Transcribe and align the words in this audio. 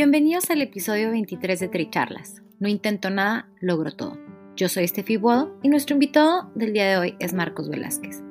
Bienvenidos 0.00 0.48
al 0.50 0.62
episodio 0.62 1.10
23 1.10 1.58
de 1.58 1.66
Tricharlas. 1.66 2.40
No 2.60 2.68
intento 2.68 3.10
nada, 3.10 3.48
logro 3.60 3.90
todo. 3.90 4.16
Yo 4.54 4.68
soy 4.68 4.84
Estefi 4.84 5.16
Bodo 5.16 5.58
y 5.60 5.68
nuestro 5.68 5.94
invitado 5.94 6.52
del 6.54 6.72
día 6.72 6.86
de 6.88 6.98
hoy 6.98 7.16
es 7.18 7.34
Marcos 7.34 7.68
Velázquez. 7.68 8.22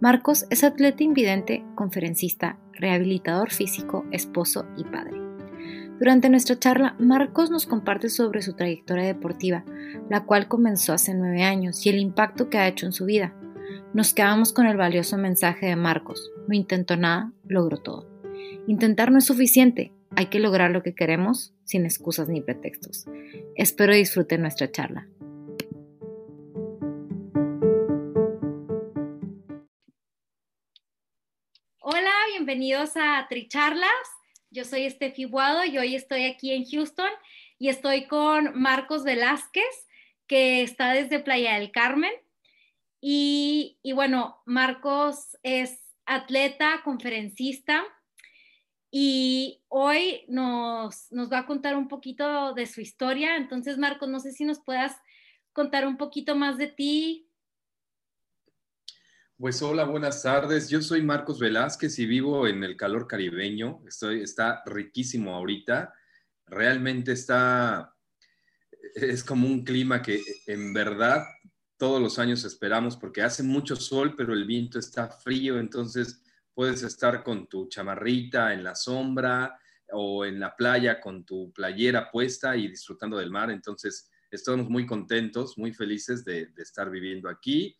Marcos 0.00 0.46
es 0.48 0.62
atleta 0.62 1.02
invidente, 1.02 1.64
conferencista, 1.74 2.60
rehabilitador 2.72 3.50
físico, 3.50 4.06
esposo 4.12 4.68
y 4.76 4.84
padre. 4.84 5.20
Durante 5.98 6.28
nuestra 6.30 6.56
charla, 6.56 6.94
Marcos 7.00 7.50
nos 7.50 7.66
comparte 7.66 8.10
sobre 8.10 8.40
su 8.40 8.52
trayectoria 8.54 9.06
deportiva, 9.06 9.64
la 10.08 10.24
cual 10.24 10.46
comenzó 10.46 10.92
hace 10.92 11.14
nueve 11.14 11.42
años 11.42 11.84
y 11.84 11.88
el 11.88 11.98
impacto 11.98 12.48
que 12.48 12.58
ha 12.58 12.68
hecho 12.68 12.86
en 12.86 12.92
su 12.92 13.06
vida. 13.06 13.34
Nos 13.92 14.14
quedamos 14.14 14.52
con 14.52 14.66
el 14.66 14.76
valioso 14.76 15.18
mensaje 15.18 15.66
de 15.66 15.74
Marcos, 15.74 16.30
no 16.46 16.54
intento 16.54 16.96
nada, 16.96 17.32
logro 17.44 17.78
todo. 17.78 18.08
Intentar 18.68 19.10
no 19.10 19.18
es 19.18 19.24
suficiente, 19.24 19.97
hay 20.18 20.26
que 20.26 20.40
lograr 20.40 20.72
lo 20.72 20.82
que 20.82 20.96
queremos 20.96 21.54
sin 21.62 21.84
excusas 21.84 22.28
ni 22.28 22.40
pretextos. 22.40 23.04
Espero 23.54 23.94
disfruten 23.94 24.40
nuestra 24.40 24.68
charla. 24.68 25.06
Hola, 31.78 32.10
bienvenidos 32.32 32.96
a 32.96 33.24
Tricharlas. 33.28 33.92
Yo 34.50 34.64
soy 34.64 34.86
Estefi 34.86 35.24
Buado 35.24 35.64
y 35.64 35.78
hoy 35.78 35.94
estoy 35.94 36.24
aquí 36.24 36.52
en 36.52 36.64
Houston 36.64 37.12
y 37.60 37.68
estoy 37.68 38.08
con 38.08 38.60
Marcos 38.60 39.04
Velázquez, 39.04 39.86
que 40.26 40.62
está 40.62 40.94
desde 40.94 41.20
Playa 41.20 41.60
del 41.60 41.70
Carmen. 41.70 42.12
Y, 43.00 43.78
y 43.84 43.92
bueno, 43.92 44.42
Marcos 44.46 45.38
es 45.44 45.78
atleta, 46.06 46.80
conferencista, 46.82 47.84
y 48.90 49.60
hoy 49.68 50.24
nos, 50.28 51.10
va 51.12 51.40
a 51.40 51.46
contar 51.46 51.76
un 51.76 51.88
poquito 51.88 52.54
de 52.54 52.66
su 52.66 52.80
historia. 52.80 53.36
Entonces, 53.36 53.78
Marcos, 53.78 54.08
no 54.08 54.20
sé 54.20 54.32
si 54.32 54.44
nos 54.44 54.60
puedas 54.60 54.96
contar 55.52 55.86
un 55.86 55.96
poquito 55.96 56.34
más 56.34 56.56
de 56.56 56.68
ti. 56.68 57.30
Pues 59.36 59.62
hola, 59.62 59.84
buenas 59.84 60.22
tardes. 60.22 60.68
Yo 60.68 60.82
soy 60.82 61.02
Marcos 61.02 61.38
Velázquez 61.38 61.98
y 61.98 62.06
vivo 62.06 62.48
en 62.48 62.64
el 62.64 62.76
calor 62.76 63.06
caribeño. 63.06 63.80
Estoy, 63.86 64.22
está 64.22 64.62
riquísimo 64.66 65.34
ahorita. 65.34 65.92
Realmente 66.46 67.12
está, 67.12 67.94
es 68.94 69.22
como 69.22 69.46
un 69.46 69.64
clima 69.64 70.02
que 70.02 70.20
en 70.46 70.72
verdad 70.72 71.24
todos 71.76 72.00
los 72.02 72.18
años 72.18 72.44
esperamos 72.44 72.96
porque 72.96 73.22
hace 73.22 73.42
mucho 73.42 73.76
sol, 73.76 74.14
pero 74.16 74.32
el 74.32 74.44
viento 74.44 74.78
está 74.78 75.08
frío, 75.08 75.60
entonces 75.60 76.20
puedes 76.58 76.82
estar 76.82 77.22
con 77.22 77.46
tu 77.46 77.68
chamarrita 77.68 78.52
en 78.52 78.64
la 78.64 78.74
sombra 78.74 79.60
o 79.92 80.24
en 80.24 80.40
la 80.40 80.56
playa 80.56 81.00
con 81.00 81.24
tu 81.24 81.52
playera 81.52 82.10
puesta 82.10 82.56
y 82.56 82.66
disfrutando 82.66 83.16
del 83.16 83.30
mar. 83.30 83.52
Entonces, 83.52 84.10
estamos 84.28 84.68
muy 84.68 84.84
contentos, 84.84 85.56
muy 85.56 85.72
felices 85.72 86.24
de, 86.24 86.52
estar 86.56 86.90
viviendo 86.90 87.28
aquí. 87.28 87.76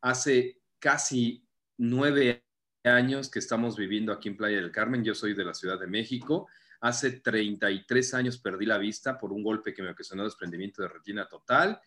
Hace 0.00 0.58
casi 0.80 1.46
nueve 1.78 2.44
años 2.82 3.30
que 3.30 3.38
estamos 3.38 3.76
viviendo 3.76 4.12
aquí 4.12 4.28
en 4.28 4.36
Playa 4.36 4.56
del 4.56 4.72
Carmen. 4.72 5.04
Yo 5.04 5.14
soy 5.14 5.32
de 5.32 5.44
la 5.44 5.54
Ciudad 5.54 5.78
de 5.78 5.86
México. 5.86 6.48
Hace 6.80 7.20
33 7.20 8.14
años 8.14 8.38
perdí 8.38 8.66
la 8.66 8.78
vista 8.78 9.16
por 9.16 9.32
un 9.32 9.44
golpe 9.44 9.72
que 9.72 9.84
me 9.84 9.90
ocasionó 9.90 10.24
desprendimiento 10.24 10.82
de 10.82 10.88
retina 10.88 11.28
total. 11.28 11.80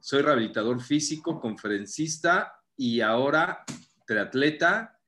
Soy 0.00 0.22
rehabilitador 0.22 0.80
físico, 0.80 1.40
conferencista 1.40 2.54
y 2.76 3.00
ahora 3.00 3.64
triatleta 4.06 5.00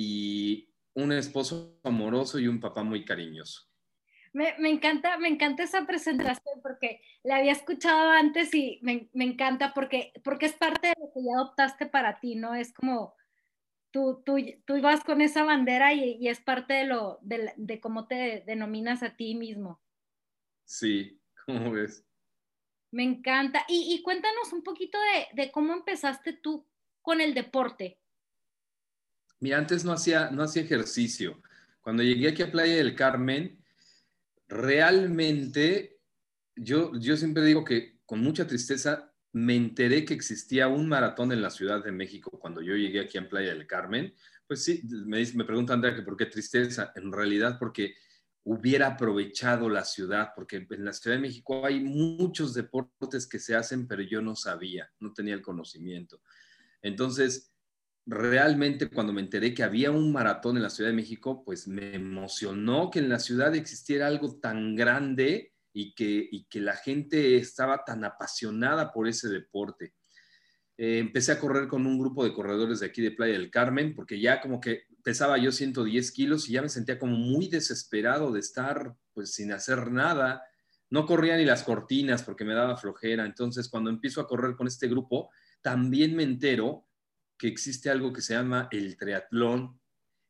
y 0.00 0.72
un 0.94 1.12
esposo 1.12 1.78
amoroso 1.84 2.38
y 2.38 2.48
un 2.48 2.58
papá 2.58 2.82
muy 2.82 3.04
cariñoso. 3.04 3.68
Me, 4.32 4.54
encanta, 4.70 5.18
me 5.18 5.28
encanta 5.28 5.64
esa 5.64 5.86
presentación 5.86 6.62
porque 6.62 7.02
la 7.24 7.36
había 7.36 7.52
escuchado 7.52 8.10
antes 8.10 8.54
y 8.54 8.78
me, 8.82 9.10
encanta 9.12 9.74
porque, 9.74 10.12
porque 10.22 10.46
es 10.46 10.52
parte 10.52 10.88
de 10.88 10.94
lo 10.98 11.12
que 11.12 11.20
ya 11.24 11.34
adoptaste 11.34 11.86
para 11.86 12.20
ti, 12.20 12.36
¿no? 12.36 12.54
Es 12.54 12.72
como 12.72 13.14
tú, 13.90 14.22
tú, 14.24 14.36
tú 14.64 14.80
vas 14.80 15.02
con 15.02 15.20
esa 15.20 15.42
bandera 15.42 15.92
y, 15.92 16.28
es 16.28 16.40
parte 16.40 16.74
de, 16.74 16.84
lo, 16.86 17.18
de, 17.22 17.80
cómo 17.80 18.06
te 18.06 18.44
denominas 18.46 19.02
a 19.02 19.16
ti 19.16 19.34
mismo. 19.34 19.82
Sí, 20.64 21.20
¿cómo 21.46 21.72
ves? 21.72 22.06
Me 22.92 23.02
encanta. 23.02 23.66
Y, 23.68 24.00
cuéntanos 24.02 24.52
un 24.52 24.62
poquito 24.62 24.96
de, 24.98 25.42
de 25.42 25.50
cómo 25.50 25.74
empezaste 25.74 26.32
tú 26.32 26.66
con 27.02 27.20
el 27.20 27.34
deporte. 27.34 27.99
Mira, 29.40 29.58
antes 29.58 29.84
no 29.84 29.92
hacía, 29.92 30.30
no 30.30 30.42
hacía 30.42 30.62
ejercicio. 30.62 31.42
Cuando 31.80 32.02
llegué 32.02 32.28
aquí 32.28 32.42
a 32.42 32.52
Playa 32.52 32.76
del 32.76 32.94
Carmen, 32.94 33.58
realmente 34.48 35.98
yo, 36.54 36.92
yo 36.98 37.16
siempre 37.16 37.42
digo 37.44 37.64
que 37.64 37.98
con 38.04 38.20
mucha 38.20 38.46
tristeza 38.46 39.12
me 39.32 39.56
enteré 39.56 40.04
que 40.04 40.14
existía 40.14 40.68
un 40.68 40.88
maratón 40.88 41.32
en 41.32 41.40
la 41.40 41.50
Ciudad 41.50 41.82
de 41.82 41.92
México 41.92 42.30
cuando 42.38 42.60
yo 42.60 42.74
llegué 42.74 43.00
aquí 43.00 43.16
a 43.16 43.28
Playa 43.28 43.54
del 43.54 43.66
Carmen. 43.66 44.14
Pues 44.46 44.64
sí, 44.64 44.82
me, 45.06 45.24
me 45.34 45.44
pregunta 45.44 45.72
Andrea 45.72 45.94
que 45.94 46.02
por 46.02 46.16
qué 46.16 46.26
tristeza. 46.26 46.92
En 46.96 47.12
realidad 47.12 47.56
porque 47.58 47.94
hubiera 48.42 48.88
aprovechado 48.88 49.68
la 49.68 49.84
ciudad, 49.84 50.32
porque 50.34 50.66
en 50.68 50.84
la 50.84 50.92
Ciudad 50.92 51.16
de 51.16 51.22
México 51.22 51.64
hay 51.64 51.80
muchos 51.80 52.54
deportes 52.54 53.26
que 53.26 53.38
se 53.38 53.54
hacen, 53.54 53.86
pero 53.86 54.02
yo 54.02 54.20
no 54.20 54.34
sabía, 54.34 54.90
no 54.98 55.12
tenía 55.12 55.34
el 55.34 55.42
conocimiento. 55.42 56.20
Entonces, 56.82 57.49
realmente 58.10 58.88
cuando 58.88 59.12
me 59.12 59.20
enteré 59.20 59.54
que 59.54 59.62
había 59.62 59.92
un 59.92 60.12
maratón 60.12 60.56
en 60.56 60.64
la 60.64 60.70
Ciudad 60.70 60.90
de 60.90 60.96
México, 60.96 61.44
pues 61.44 61.68
me 61.68 61.94
emocionó 61.94 62.90
que 62.90 62.98
en 62.98 63.08
la 63.08 63.20
ciudad 63.20 63.54
existiera 63.54 64.08
algo 64.08 64.40
tan 64.40 64.74
grande 64.74 65.54
y 65.72 65.94
que, 65.94 66.28
que 66.50 66.60
la 66.60 66.74
gente 66.74 67.36
estaba 67.36 67.84
tan 67.84 68.04
apasionada 68.04 68.92
por 68.92 69.06
ese 69.06 69.28
deporte. 69.28 69.94
Eh, 70.76 70.98
empecé 70.98 71.30
a 71.30 71.38
correr 71.38 71.68
con 71.68 71.86
un 71.86 72.00
grupo 72.00 72.24
de 72.24 72.32
corredores 72.32 72.80
de 72.80 72.86
aquí 72.86 73.00
de 73.00 73.12
Playa 73.12 73.34
del 73.34 73.50
Carmen, 73.50 73.94
porque 73.94 74.20
ya 74.20 74.40
como 74.40 74.60
que 74.60 74.86
pesaba 75.04 75.38
yo 75.38 75.52
110 75.52 76.10
kilos 76.10 76.48
y 76.48 76.54
ya 76.54 76.62
me 76.62 76.68
sentía 76.68 76.98
como 76.98 77.16
muy 77.16 77.46
desesperado 77.46 78.32
de 78.32 78.40
estar 78.40 78.92
pues 79.12 79.34
sin 79.34 79.52
hacer 79.52 79.92
nada. 79.92 80.42
No 80.90 81.06
corría 81.06 81.36
ni 81.36 81.44
las 81.44 81.62
cortinas 81.62 82.24
porque 82.24 82.44
me 82.44 82.54
daba 82.54 82.76
flojera. 82.76 83.24
Entonces 83.24 83.68
cuando 83.68 83.88
empiezo 83.88 84.20
a 84.20 84.26
correr 84.26 84.56
con 84.56 84.66
este 84.66 84.88
grupo, 84.88 85.30
también 85.62 86.16
me 86.16 86.24
entero 86.24 86.88
que 87.40 87.48
existe 87.48 87.88
algo 87.88 88.12
que 88.12 88.20
se 88.20 88.34
llama 88.34 88.68
el 88.70 88.98
triatlón. 88.98 89.80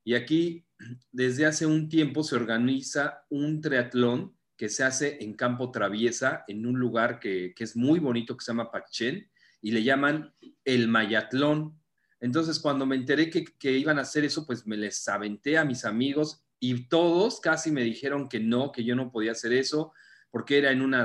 Y 0.04 0.14
aquí, 0.14 0.64
desde 1.10 1.44
hace 1.44 1.66
un 1.66 1.88
tiempo, 1.88 2.22
se 2.22 2.36
organiza 2.36 3.26
un 3.30 3.60
triatlón 3.60 4.38
que 4.56 4.68
se 4.68 4.84
hace 4.84 5.18
en 5.20 5.34
campo 5.34 5.72
traviesa, 5.72 6.44
en 6.46 6.64
un 6.64 6.78
lugar 6.78 7.18
que, 7.18 7.52
es 7.58 7.74
muy 7.74 7.98
bonito, 7.98 8.36
que 8.36 8.44
se 8.44 8.52
llama 8.52 8.70
Pachén, 8.70 9.28
y 9.60 9.72
le 9.72 9.82
llaman 9.82 10.32
el 10.64 10.86
Mayatlón. 10.86 11.76
Entonces, 12.20 12.60
cuando 12.60 12.86
me 12.86 12.94
enteré 12.94 13.28
que, 13.28 13.44
que 13.44 13.72
iban 13.72 13.98
a 13.98 14.02
hacer 14.02 14.24
eso, 14.24 14.46
pues 14.46 14.64
me 14.64 14.76
les 14.76 15.08
aventé 15.08 15.58
a 15.58 15.64
mis 15.64 15.84
amigos 15.84 16.44
y 16.60 16.86
todos 16.88 17.40
casi 17.40 17.72
me 17.72 17.82
dijeron 17.82 18.28
que 18.28 18.38
no, 18.38 18.70
que 18.70 18.84
yo 18.84 18.94
no 18.94 19.10
podía 19.10 19.32
hacer 19.32 19.52
eso, 19.52 19.92
porque 20.30 20.58
era 20.58 20.70
en 20.70 20.80
una 20.80 21.04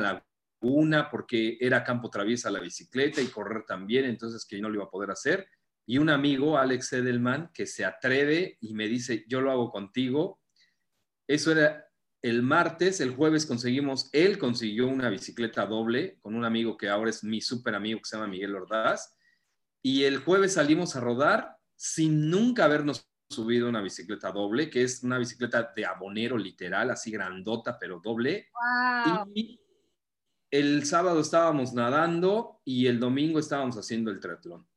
laguna, 0.62 1.10
porque 1.10 1.58
era 1.60 1.84
campo 1.84 2.12
traviesa 2.12 2.52
la 2.52 2.60
bicicleta 2.60 3.22
y 3.22 3.28
correr 3.28 3.64
también, 3.66 4.06
entonces 4.06 4.46
que 4.46 4.58
yo 4.58 4.62
no 4.62 4.70
lo 4.70 4.76
iba 4.76 4.84
a 4.84 4.92
poder 4.92 5.10
hacer 5.10 5.48
y 5.86 6.00
un 6.00 6.10
amigo, 6.10 6.58
Alex 6.58 6.94
Edelman, 6.94 7.52
que 7.54 7.68
se 7.68 7.86
atreve 7.86 8.58
y 8.62 8.74
me 8.74 8.88
dice, 8.88 9.24
yo 9.28 9.42
lo 9.42 9.52
hago 9.52 9.72
contigo. 9.72 10.42
Eso 11.28 11.52
era 11.52 11.88
el 12.24 12.42
martes, 12.42 13.02
el 13.02 13.12
jueves 13.12 13.46
conseguimos, 13.46 14.10
él 14.12 14.40
consiguió 14.40 14.88
una 14.88 15.10
bicicleta 15.10 15.66
doble 15.68 16.18
con 16.22 16.34
un 16.34 16.44
amigo 16.44 16.76
que 16.76 16.90
ahora 16.90 17.12
es 17.12 17.24
mi 17.24 17.40
súper 17.40 17.76
amigo 17.76 18.00
que 18.00 18.06
se 18.06 18.16
llama 18.16 18.30
Miguel 18.30 18.56
Ordaz. 18.56 19.16
Y 19.84 20.06
el 20.06 20.18
jueves 20.18 20.54
salimos 20.54 20.96
a 20.96 21.02
rodar 21.02 21.58
sin 21.76 22.32
nunca 22.32 22.66
habernos 22.66 23.08
subido 23.30 23.70
una 23.70 23.82
bicicleta 23.82 24.32
doble, 24.32 24.72
que 24.72 24.82
es 24.82 25.04
una 25.04 25.20
bicicleta 25.20 25.72
de 25.76 25.86
abonero 25.86 26.38
literal, 26.38 26.90
así 26.90 27.12
grandota, 27.12 27.78
pero 27.78 28.00
doble. 28.04 28.50
Y 29.36 29.62
el 30.50 30.86
sábado 30.86 31.20
estábamos 31.20 31.74
nadando 31.74 32.62
y 32.66 32.88
el 32.88 33.00
domingo 33.00 33.38
estábamos 33.38 33.78
haciendo 33.78 34.10
el 34.10 34.20
triatlón. 34.20 34.68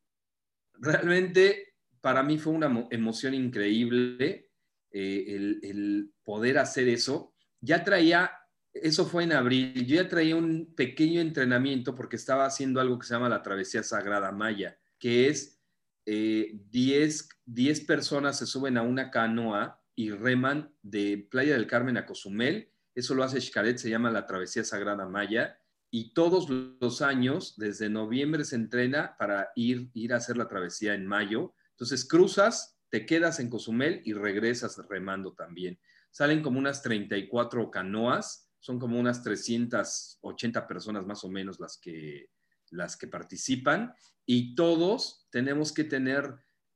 Realmente 0.79 1.75
para 2.01 2.23
mí 2.23 2.39
fue 2.39 2.53
una 2.53 2.89
emoción 2.91 3.35
increíble 3.35 4.51
eh, 4.91 5.59
el, 5.63 6.13
poder 6.25 6.59
hacer 6.59 6.89
eso 6.89 7.35
ya 7.61 7.85
traía, 7.85 8.31
eso 8.73 9.07
fue 9.07 9.25
en 9.25 9.33
abril, 9.33 9.87
yo 9.87 9.97
ya 9.97 10.09
traía 10.09 10.37
un 10.37 10.75
pequeño 10.75 11.21
entrenamiento 11.21 11.95
porque 11.95 12.17
estaba 12.17 12.47
haciendo 12.47 12.81
algo 12.81 12.99
que 12.99 13.07
se 13.07 13.15
llama 13.15 13.29
la 13.29 13.43
Travesía 13.43 13.83
Sagrada 13.83 14.31
Maya, 14.33 14.79
que 14.99 15.29
es 15.29 15.61
10 16.07 17.41
eh, 17.47 17.85
personas 17.87 18.39
se 18.39 18.47
suben 18.47 18.79
a 18.79 18.83
una 18.83 19.11
canoa 19.11 19.83
y 19.95 20.11
reman 20.11 20.73
de 20.83 21.27
Playa 21.31 21.55
del 21.55 21.67
Carmen 21.67 21.97
a 21.97 22.07
Cozumel. 22.07 22.73
Eso 22.95 23.15
lo 23.15 23.25
hace 23.25 23.41
Xcaret, 23.41 23.79
se 23.79 23.91
llama 23.91 24.11
la 24.11 24.27
Travesía 24.27 24.65
Sagrada 24.65 25.07
Maya. 25.07 25.59
Y 25.91 26.13
todos 26.13 26.49
los 26.51 27.03
años, 27.03 27.55
desde 27.57 27.89
noviembre, 27.89 28.45
se 28.45 28.57
entrena 28.57 29.17
para 29.19 29.51
ir, 29.57 29.91
ir 29.95 30.13
a 30.13 30.17
hacer 30.17 30.37
la 30.37 30.49
travesía 30.49 30.95
en 30.95 31.07
mayo. 31.07 31.55
Entonces 31.71 32.07
cruzas, 32.07 32.79
te 32.91 33.07
quedas 33.07 33.41
en 33.41 33.49
Cozumel 33.49 34.03
y 34.05 34.13
regresas 34.13 34.81
remando 34.89 35.33
también 35.33 35.79
salen 36.11 36.43
como 36.43 36.59
unas 36.59 36.83
34 36.83 37.71
canoas, 37.71 38.51
son 38.61 38.79
como 38.79 38.99
unas 38.99 39.23
380 39.23 40.67
personas 40.67 41.07
más 41.07 41.25
o 41.25 41.29
menos 41.29 41.61
las 41.61 41.79
que, 41.79 42.31
las 42.71 42.97
que 42.97 43.07
participan 43.07 43.95
y 44.27 44.55
todos 44.55 45.27
tenemos 45.31 45.73
que 45.73 45.85
tener 45.85 46.35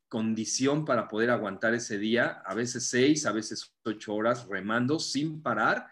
condición 0.08 0.84
para 0.84 1.08
poder 1.08 1.30
aguantar 1.30 1.74
ese 1.74 1.98
día, 1.98 2.42
a 2.44 2.54
veces 2.54 2.88
seis, 2.88 3.24
a 3.26 3.32
veces 3.32 3.74
ocho 3.84 4.14
horas 4.14 4.46
remando 4.46 4.98
sin 4.98 5.42
parar 5.42 5.86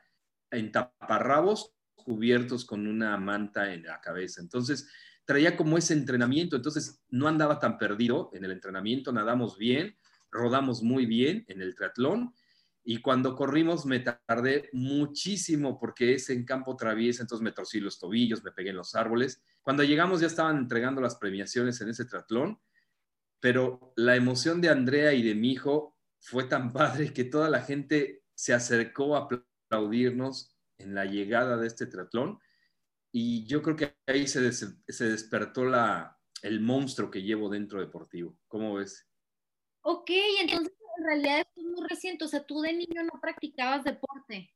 en 0.50 0.70
taparrabos 0.70 1.74
cubiertos 2.00 2.64
con 2.64 2.86
una 2.86 3.16
manta 3.16 3.72
en 3.72 3.84
la 3.84 4.00
cabeza. 4.00 4.40
Entonces, 4.40 4.88
traía 5.24 5.56
como 5.56 5.78
ese 5.78 5.94
entrenamiento, 5.94 6.56
entonces 6.56 7.02
no 7.08 7.28
andaba 7.28 7.58
tan 7.58 7.78
perdido 7.78 8.30
en 8.32 8.44
el 8.44 8.50
entrenamiento, 8.50 9.12
nadamos 9.12 9.56
bien, 9.58 9.96
rodamos 10.30 10.82
muy 10.82 11.06
bien 11.06 11.44
en 11.48 11.60
el 11.62 11.74
triatlón 11.74 12.34
y 12.82 13.00
cuando 13.00 13.36
corrimos 13.36 13.84
me 13.84 14.00
tardé 14.00 14.70
muchísimo 14.72 15.78
porque 15.78 16.14
es 16.14 16.30
en 16.30 16.44
campo 16.44 16.76
traviesa, 16.76 17.22
entonces 17.22 17.44
me 17.44 17.52
torcí 17.52 17.78
los 17.78 17.98
tobillos, 17.98 18.42
me 18.42 18.52
pegué 18.52 18.70
en 18.70 18.76
los 18.76 18.94
árboles. 18.94 19.42
Cuando 19.62 19.84
llegamos 19.84 20.20
ya 20.20 20.26
estaban 20.26 20.56
entregando 20.56 21.00
las 21.00 21.16
premiaciones 21.16 21.80
en 21.80 21.90
ese 21.90 22.06
triatlón, 22.06 22.58
pero 23.38 23.92
la 23.96 24.16
emoción 24.16 24.60
de 24.60 24.70
Andrea 24.70 25.12
y 25.12 25.22
de 25.22 25.34
mi 25.34 25.52
hijo 25.52 25.96
fue 26.18 26.44
tan 26.44 26.72
padre 26.72 27.12
que 27.12 27.24
toda 27.24 27.48
la 27.48 27.62
gente 27.62 28.24
se 28.34 28.54
acercó 28.54 29.16
a 29.16 29.28
aplaudirnos 29.70 30.56
en 30.80 30.94
la 30.94 31.04
llegada 31.04 31.56
de 31.56 31.66
este 31.66 31.86
triatlón 31.86 32.38
y 33.12 33.44
yo 33.46 33.62
creo 33.62 33.76
que 33.76 33.96
ahí 34.06 34.26
se, 34.26 34.52
se 34.52 35.04
despertó 35.04 35.64
la, 35.64 36.20
el 36.42 36.60
monstruo 36.60 37.10
que 37.10 37.22
llevo 37.22 37.48
dentro 37.48 37.80
deportivo. 37.80 38.38
¿Cómo 38.48 38.74
ves? 38.74 39.06
Ok, 39.82 40.10
entonces 40.40 40.74
en 40.98 41.04
realidad 41.04 41.46
es 41.56 41.64
muy 41.64 41.88
reciente, 41.88 42.24
o 42.24 42.28
sea, 42.28 42.44
tú 42.44 42.60
de 42.60 42.72
niño 42.72 43.02
no 43.02 43.20
practicabas 43.20 43.84
deporte. 43.84 44.54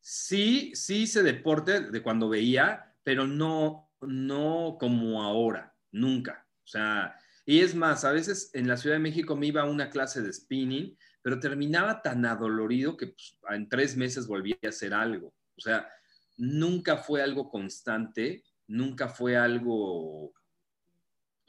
Sí, 0.00 0.72
sí 0.74 1.02
hice 1.02 1.22
deporte 1.22 1.80
de 1.80 2.02
cuando 2.02 2.28
veía, 2.28 2.96
pero 3.04 3.26
no, 3.26 3.92
no 4.00 4.76
como 4.80 5.22
ahora, 5.22 5.76
nunca. 5.92 6.46
O 6.64 6.66
sea, 6.66 7.16
y 7.44 7.60
es 7.60 7.74
más, 7.74 8.04
a 8.04 8.12
veces 8.12 8.50
en 8.54 8.66
la 8.66 8.76
Ciudad 8.76 8.96
de 8.96 9.02
México 9.02 9.36
me 9.36 9.46
iba 9.46 9.62
a 9.62 9.70
una 9.70 9.90
clase 9.90 10.22
de 10.22 10.32
spinning, 10.32 10.96
pero 11.22 11.38
terminaba 11.38 12.02
tan 12.02 12.24
adolorido 12.24 12.96
que 12.96 13.08
pues, 13.08 13.38
en 13.50 13.68
tres 13.68 13.96
meses 13.96 14.26
volvía 14.26 14.56
a 14.64 14.68
hacer 14.68 14.94
algo. 14.94 15.34
O 15.56 15.60
sea, 15.60 15.88
nunca 16.36 16.96
fue 16.96 17.22
algo 17.22 17.50
constante, 17.50 18.44
nunca 18.66 19.08
fue 19.08 19.36
algo 19.36 20.32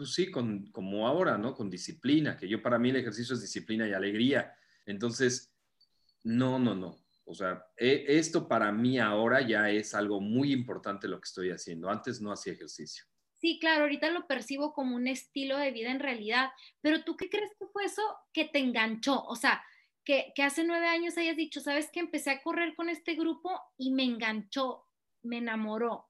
pues 0.02 0.16
sí, 0.16 0.32
con, 0.32 0.66
como 0.72 1.08
ahora, 1.08 1.38
¿no? 1.38 1.54
Con 1.54 1.70
disciplina, 1.70 2.36
que 2.36 2.50
yo 2.50 2.60
para 2.64 2.80
mí 2.80 2.90
el 2.90 2.96
ejercicio 2.96 3.36
es 3.36 3.42
disciplina 3.42 3.88
y 3.88 3.94
alegría. 3.94 4.52
Entonces, 4.88 5.54
no, 6.24 6.58
no, 6.58 6.74
no. 6.74 7.06
O 7.24 7.36
sea, 7.36 7.64
e, 7.78 8.06
esto 8.08 8.48
para 8.48 8.72
mí 8.72 8.98
ahora 8.98 9.48
ya 9.48 9.70
es 9.70 9.94
algo 9.94 10.20
muy 10.20 10.52
importante 10.52 11.08
lo 11.08 11.20
que 11.22 11.28
estoy 11.28 11.52
haciendo. 11.52 11.88
Antes 11.88 12.20
no 12.20 12.32
hacía 12.32 12.54
ejercicio. 12.54 13.06
Sí, 13.42 13.58
claro, 13.60 13.82
ahorita 13.84 14.12
lo 14.12 14.28
percibo 14.28 14.72
como 14.72 14.96
un 14.96 15.08
estilo 15.08 15.58
de 15.58 15.72
vida 15.72 15.92
en 15.92 16.00
realidad, 16.00 16.52
pero 16.82 17.04
tú 17.04 17.18
qué 17.18 17.30
crees 17.30 17.52
que 17.60 17.66
fue 17.66 17.86
eso 17.86 18.04
que 18.32 18.46
te 18.46 18.60
enganchó? 18.60 19.24
O 19.24 19.36
sea, 19.36 19.64
que, 20.06 20.32
que 20.36 20.44
hace 20.44 20.64
nueve 20.64 20.88
años 20.88 21.18
hayas 21.18 21.36
dicho, 21.36 21.60
sabes 21.60 21.90
que 21.92 22.00
empecé 22.00 22.30
a 22.30 22.42
correr 22.44 22.76
con 22.76 22.90
este 22.90 23.16
grupo 23.16 23.60
y 23.78 23.92
me 23.92 24.04
enganchó, 24.04 24.86
me 25.24 25.40
enamoró 25.40 26.08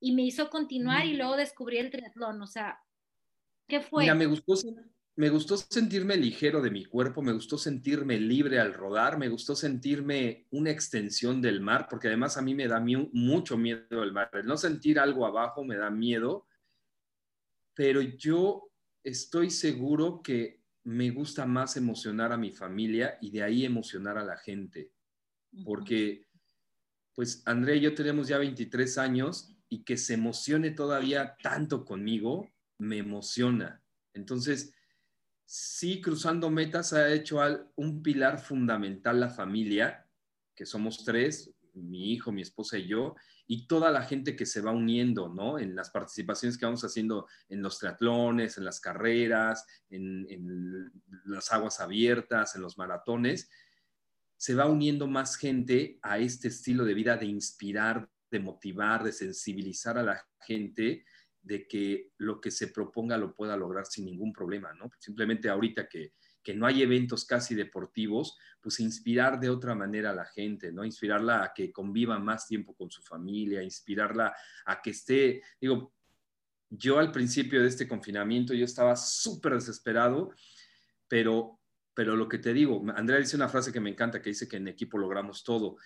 y 0.00 0.12
me 0.12 0.22
hizo 0.22 0.50
continuar 0.50 1.06
y 1.06 1.14
mm. 1.14 1.16
luego 1.16 1.36
descubrí 1.36 1.78
el 1.78 1.90
triatlón. 1.90 2.42
O 2.42 2.46
sea, 2.46 2.82
¿Qué 3.68 3.80
fue? 3.80 4.04
Mira, 4.04 4.14
me 4.14 4.26
gustó, 4.26 4.54
me 5.16 5.28
gustó 5.28 5.56
sentirme 5.56 6.16
ligero 6.16 6.62
de 6.62 6.70
mi 6.70 6.84
cuerpo, 6.84 7.22
me 7.22 7.32
gustó 7.32 7.58
sentirme 7.58 8.18
libre 8.20 8.60
al 8.60 8.74
rodar, 8.74 9.18
me 9.18 9.28
gustó 9.28 9.56
sentirme 9.56 10.46
una 10.50 10.70
extensión 10.70 11.42
del 11.42 11.60
mar, 11.60 11.88
porque 11.90 12.08
además 12.08 12.36
a 12.36 12.42
mí 12.42 12.54
me 12.54 12.68
da 12.68 12.80
mucho 13.12 13.56
miedo 13.56 14.02
el 14.02 14.12
mar. 14.12 14.30
El 14.32 14.46
no 14.46 14.56
sentir 14.56 14.98
algo 14.98 15.26
abajo 15.26 15.64
me 15.64 15.76
da 15.76 15.90
miedo, 15.90 16.46
pero 17.76 18.00
yo 18.00 18.72
estoy 19.04 19.50
seguro 19.50 20.22
que 20.22 20.62
me 20.84 21.10
gusta 21.10 21.44
más 21.44 21.76
emocionar 21.76 22.32
a 22.32 22.38
mi 22.38 22.50
familia 22.50 23.18
y 23.20 23.30
de 23.30 23.42
ahí 23.42 23.64
emocionar 23.64 24.16
a 24.16 24.24
la 24.24 24.38
gente, 24.38 24.90
porque 25.64 26.26
pues 27.14 27.42
Andrea 27.44 27.76
y 27.76 27.82
yo 27.82 27.94
tenemos 27.94 28.28
ya 28.28 28.38
23 28.38 28.98
años 28.98 29.54
y 29.68 29.84
que 29.84 29.96
se 29.98 30.14
emocione 30.14 30.70
todavía 30.70 31.36
tanto 31.42 31.84
conmigo, 31.84 32.50
me 32.78 32.98
emociona. 32.98 33.82
Entonces, 34.14 34.72
sí, 35.44 36.00
cruzando 36.00 36.50
metas 36.50 36.92
ha 36.94 37.12
hecho 37.12 37.40
un 37.76 38.02
pilar 38.02 38.38
fundamental 38.38 39.20
la 39.20 39.30
familia, 39.30 40.08
que 40.54 40.64
somos 40.64 41.04
tres, 41.04 41.52
mi 41.74 42.12
hijo, 42.12 42.32
mi 42.32 42.42
esposa 42.42 42.78
y 42.78 42.86
yo, 42.86 43.16
y 43.46 43.66
toda 43.66 43.90
la 43.90 44.02
gente 44.02 44.34
que 44.34 44.46
se 44.46 44.60
va 44.60 44.72
uniendo, 44.72 45.28
¿no? 45.28 45.58
En 45.58 45.76
las 45.76 45.90
participaciones 45.90 46.58
que 46.58 46.66
vamos 46.66 46.82
haciendo 46.84 47.28
en 47.48 47.62
los 47.62 47.78
triatlones, 47.78 48.58
en 48.58 48.64
las 48.64 48.80
carreras, 48.80 49.64
en, 49.88 50.90
las 51.24 51.52
aguas 51.52 51.80
abiertas, 51.80 52.56
en 52.56 52.62
los 52.62 52.76
maratones, 52.76 53.48
se 54.36 54.54
va 54.54 54.66
uniendo 54.66 55.06
más 55.06 55.36
gente 55.36 55.98
a 56.02 56.18
este 56.18 56.48
estilo 56.48 56.84
de 56.84 56.94
vida 56.94 57.16
de 57.16 57.26
inspirar, 57.26 58.08
de 58.30 58.40
motivar, 58.40 59.04
de 59.04 59.12
sensibilizar 59.12 59.96
a 59.96 60.02
la 60.02 60.26
gente 60.40 61.04
de 61.40 61.68
que 61.68 62.10
lo 62.18 62.40
que 62.40 62.50
se 62.50 62.68
proponga 62.68 63.16
lo 63.16 63.32
pueda 63.34 63.56
lograr 63.56 63.86
sin 63.86 64.06
ningún 64.06 64.32
problema, 64.32 64.74
¿no? 64.74 64.90
Simplemente 64.98 65.48
ahorita 65.48 65.88
que, 65.88 66.14
no 66.54 66.66
hay 66.66 66.82
eventos 66.82 67.24
casi 67.24 67.54
deportivos, 67.54 68.36
pues 68.60 68.80
inspirar 68.80 69.38
de 69.40 69.50
otra 69.50 69.74
manera 69.74 70.10
a 70.10 70.14
la 70.14 70.24
gente, 70.24 70.72
¿no? 70.72 70.84
Inspirarla 70.84 71.42
a 71.44 71.52
que 71.54 71.72
conviva 71.72 72.18
más 72.18 72.46
tiempo 72.46 72.74
con 72.74 72.90
su 72.90 73.02
familia, 73.02 73.62
inspirarla 73.62 74.34
a 74.64 74.82
que 74.82 74.90
esté, 74.90 75.42
digo, 75.60 75.94
yo 76.68 76.98
al 76.98 77.12
principio 77.12 77.62
de 77.62 77.68
este 77.68 77.86
confinamiento 77.86 78.52
yo 78.54 78.64
estaba 78.64 78.96
súper 78.96 79.54
desesperado, 79.54 80.32
pero, 81.08 81.60
pero 81.94 82.16
lo 82.16 82.28
que 82.28 82.38
te 82.38 82.52
digo, 82.52 82.84
Andrea 82.96 83.20
dice 83.20 83.36
una 83.36 83.48
frase 83.48 83.72
que 83.72 83.80
me 83.80 83.90
encanta, 83.90 84.20
que 84.20 84.30
dice 84.30 84.48
que 84.48 84.56
en 84.56 84.68
equipo 84.68 84.98
logramos 84.98 85.44
todo, 85.44 85.76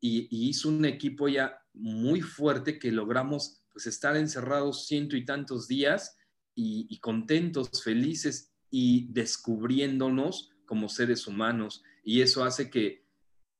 y, 0.00 0.28
y 0.30 0.48
hizo 0.48 0.70
un 0.70 0.84
equipo 0.86 1.28
ya 1.28 1.60
muy 1.74 2.22
fuerte 2.22 2.78
que 2.78 2.90
logramos 2.90 3.60
pues 3.72 3.86
estar 3.86 4.16
encerrados 4.16 4.86
ciento 4.86 5.16
y 5.16 5.24
tantos 5.24 5.68
días 5.68 6.16
y, 6.54 6.98
contentos, 6.98 7.82
felices 7.82 8.49
y 8.70 9.12
descubriéndonos 9.12 10.50
como 10.64 10.88
seres 10.88 11.26
humanos. 11.26 11.82
Y 12.04 12.22
eso 12.22 12.44
hace 12.44 12.70
que 12.70 13.04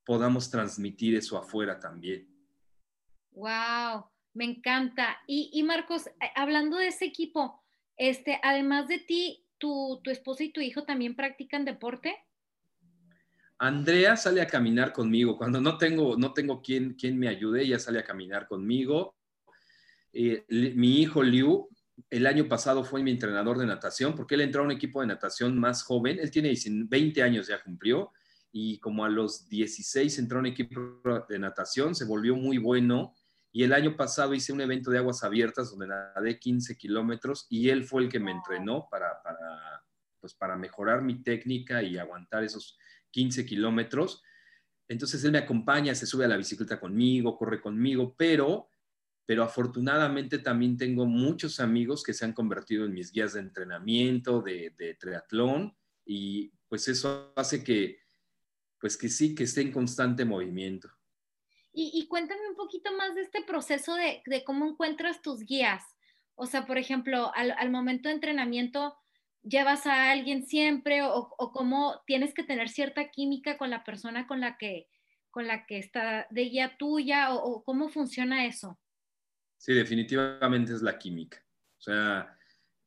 podamos 0.04 0.50
transmitir 0.50 1.14
eso 1.14 1.36
afuera 1.36 1.78
también. 1.78 2.28
Wow, 3.32 4.06
me 4.34 4.44
encanta. 4.44 5.18
Y, 5.26 5.62
Marcos, 5.62 6.06
eh, 6.06 6.30
hablando 6.34 6.76
de 6.76 6.88
ese 6.88 7.04
equipo, 7.04 7.62
este, 7.96 8.40
además 8.42 8.88
de 8.88 8.98
ti, 8.98 9.44
tu, 9.58 10.00
tu 10.02 10.10
esposa 10.10 10.44
y 10.44 10.52
tu 10.52 10.60
hijo 10.60 10.84
también 10.84 11.14
practican 11.14 11.64
deporte. 11.64 12.16
Andrea 13.58 14.16
sale 14.16 14.40
a 14.40 14.46
caminar 14.46 14.92
conmigo. 14.92 15.36
Cuando 15.36 15.60
no 15.60 15.76
tengo, 15.76 16.16
no 16.16 16.32
tengo 16.32 16.62
quien, 16.62 16.94
quien 16.94 17.18
me 17.18 17.28
ayude, 17.28 17.62
ella 17.62 17.78
sale 17.78 17.98
a 17.98 18.04
caminar 18.04 18.48
conmigo. 18.48 19.14
Eh, 20.12 20.44
mi 20.48 21.00
hijo 21.00 21.22
Liu, 21.22 21.68
el 22.08 22.26
año 22.26 22.48
pasado 22.48 22.84
fue 22.84 23.02
mi 23.02 23.10
entrenador 23.10 23.58
de 23.58 23.66
natación, 23.66 24.14
porque 24.14 24.36
él 24.36 24.42
entró 24.42 24.62
a 24.62 24.64
un 24.64 24.70
equipo 24.70 25.00
de 25.00 25.08
natación 25.08 25.58
más 25.58 25.82
joven, 25.82 26.18
él 26.20 26.30
tiene 26.30 26.54
20 26.66 27.22
años 27.22 27.48
ya 27.48 27.62
cumplió, 27.62 28.12
y 28.52 28.78
como 28.78 29.04
a 29.04 29.08
los 29.08 29.48
16 29.48 30.18
entró 30.18 30.40
en 30.40 30.46
equipo 30.46 31.02
de 31.28 31.38
natación, 31.38 31.94
se 31.94 32.04
volvió 32.04 32.36
muy 32.36 32.58
bueno 32.58 33.14
y 33.52 33.64
el 33.64 33.72
año 33.72 33.96
pasado 33.96 34.34
hice 34.34 34.52
un 34.52 34.60
evento 34.60 34.90
de 34.90 34.98
aguas 34.98 35.24
abiertas 35.24 35.70
donde 35.70 35.88
nadé 35.88 36.38
15 36.38 36.76
kilómetros 36.76 37.46
y 37.48 37.68
él 37.68 37.84
fue 37.84 38.02
el 38.02 38.08
que 38.08 38.20
me 38.20 38.30
entrenó 38.30 38.88
para, 38.90 39.22
para, 39.22 39.84
pues 40.20 40.34
para 40.34 40.56
mejorar 40.56 41.02
mi 41.02 41.22
técnica 41.22 41.82
y 41.82 41.98
aguantar 41.98 42.44
esos 42.44 42.78
15 43.10 43.44
kilómetros. 43.46 44.22
Entonces 44.88 45.22
él 45.24 45.32
me 45.32 45.38
acompaña, 45.38 45.94
se 45.94 46.06
sube 46.06 46.24
a 46.24 46.28
la 46.28 46.36
bicicleta 46.36 46.78
conmigo, 46.78 47.36
corre 47.36 47.60
conmigo, 47.60 48.14
pero, 48.16 48.68
pero 49.30 49.44
afortunadamente 49.44 50.40
también 50.40 50.76
tengo 50.76 51.06
muchos 51.06 51.60
amigos 51.60 52.02
que 52.02 52.12
se 52.12 52.24
han 52.24 52.32
convertido 52.32 52.84
en 52.84 52.92
mis 52.92 53.12
guías 53.12 53.34
de 53.34 53.38
entrenamiento, 53.38 54.42
de, 54.42 54.96
triatlón, 54.98 55.72
y 56.04 56.50
pues 56.66 56.88
eso 56.88 57.32
hace 57.36 57.62
que, 57.62 58.00
pues 58.80 58.96
que 58.96 59.08
sí, 59.08 59.36
que 59.36 59.44
esté 59.44 59.60
en 59.60 59.70
constante 59.70 60.24
movimiento. 60.24 60.90
Y, 61.72 62.08
cuéntame 62.08 62.40
un 62.48 62.56
poquito 62.56 62.92
más 62.96 63.14
de 63.14 63.20
este 63.20 63.44
proceso 63.44 63.94
de, 63.94 64.20
cómo 64.44 64.66
encuentras 64.66 65.22
tus 65.22 65.44
guías. 65.44 65.84
O 66.34 66.46
sea, 66.46 66.66
por 66.66 66.76
ejemplo, 66.76 67.30
al, 67.32 67.70
momento 67.70 68.08
de 68.08 68.16
entrenamiento, 68.16 68.96
¿llevas 69.44 69.86
a 69.86 70.10
alguien 70.10 70.44
siempre 70.44 71.04
o, 71.04 71.30
cómo 71.52 72.02
tienes 72.04 72.34
que 72.34 72.42
tener 72.42 72.68
cierta 72.68 73.10
química 73.10 73.58
con 73.58 73.70
la 73.70 73.84
persona 73.84 74.26
con 74.26 74.40
la 74.40 74.58
que, 74.58 74.88
con 75.30 75.46
la 75.46 75.66
que 75.66 75.78
está 75.78 76.26
de 76.30 76.46
guía 76.46 76.76
tuya 76.76 77.32
o, 77.32 77.62
cómo 77.62 77.90
funciona 77.90 78.44
eso? 78.44 78.76
Sí, 79.60 79.74
definitivamente 79.74 80.72
es 80.72 80.80
la 80.80 80.98
química. 80.98 81.38
O 81.78 81.82
sea, 81.82 82.34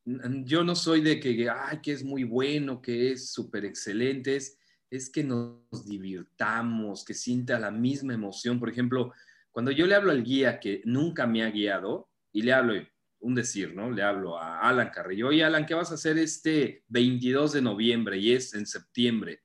yo 0.05 0.63
no 0.63 0.75
soy 0.75 1.01
de 1.01 1.19
que, 1.19 1.47
ay, 1.49 1.79
que 1.81 1.91
es 1.91 2.03
muy 2.03 2.23
bueno, 2.23 2.81
que 2.81 3.11
es 3.11 3.31
súper 3.31 3.63
excelente, 3.65 4.35
es 4.35 4.57
es 4.93 5.09
que 5.09 5.23
nos 5.23 5.87
divirtamos, 5.87 7.03
que 7.03 7.15
sienta 7.15 7.59
la 7.59 7.71
misma 7.71 8.13
emoción. 8.13 8.59
Por 8.59 8.69
ejemplo, 8.69 9.11
cuando 9.51 9.71
yo 9.71 9.87
le 9.87 9.95
hablo 9.95 10.11
al 10.11 10.23
guía 10.23 10.59
que 10.59 10.83
nunca 10.85 11.25
me 11.25 11.43
ha 11.43 11.49
guiado 11.49 12.11
y 12.31 12.43
le 12.43 12.53
hablo, 12.53 12.75
un 13.19 13.33
decir, 13.33 13.73
¿no? 13.73 13.89
Le 13.89 14.03
hablo 14.03 14.37
a 14.37 14.59
Alan 14.59 14.91
Carrillo, 14.93 15.29
oye 15.29 15.43
Alan, 15.43 15.65
¿qué 15.65 15.73
vas 15.73 15.89
a 15.89 15.95
hacer 15.95 16.19
este 16.19 16.83
22 16.89 17.53
de 17.53 17.61
noviembre 17.63 18.19
y 18.19 18.33
es 18.33 18.53
en 18.53 18.67
septiembre? 18.67 19.41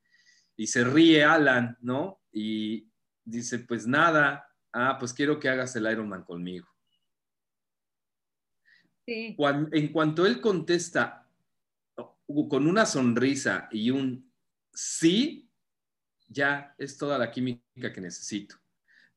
Y 0.54 0.66
se 0.66 0.84
ríe 0.84 1.24
Alan, 1.24 1.78
¿no? 1.80 2.20
Y 2.30 2.90
dice, 3.24 3.60
pues 3.60 3.86
nada, 3.86 4.50
ah, 4.74 4.98
pues 4.98 5.14
quiero 5.14 5.40
que 5.40 5.48
hagas 5.48 5.74
el 5.76 5.90
Ironman 5.90 6.24
conmigo. 6.24 6.68
En 9.08 9.88
cuanto 9.88 10.26
él 10.26 10.40
contesta 10.40 11.26
con 12.26 12.66
una 12.66 12.84
sonrisa 12.84 13.68
y 13.72 13.90
un 13.90 14.30
sí, 14.72 15.48
ya 16.28 16.74
es 16.76 16.98
toda 16.98 17.18
la 17.18 17.30
química 17.30 17.92
que 17.92 18.00
necesito. 18.00 18.56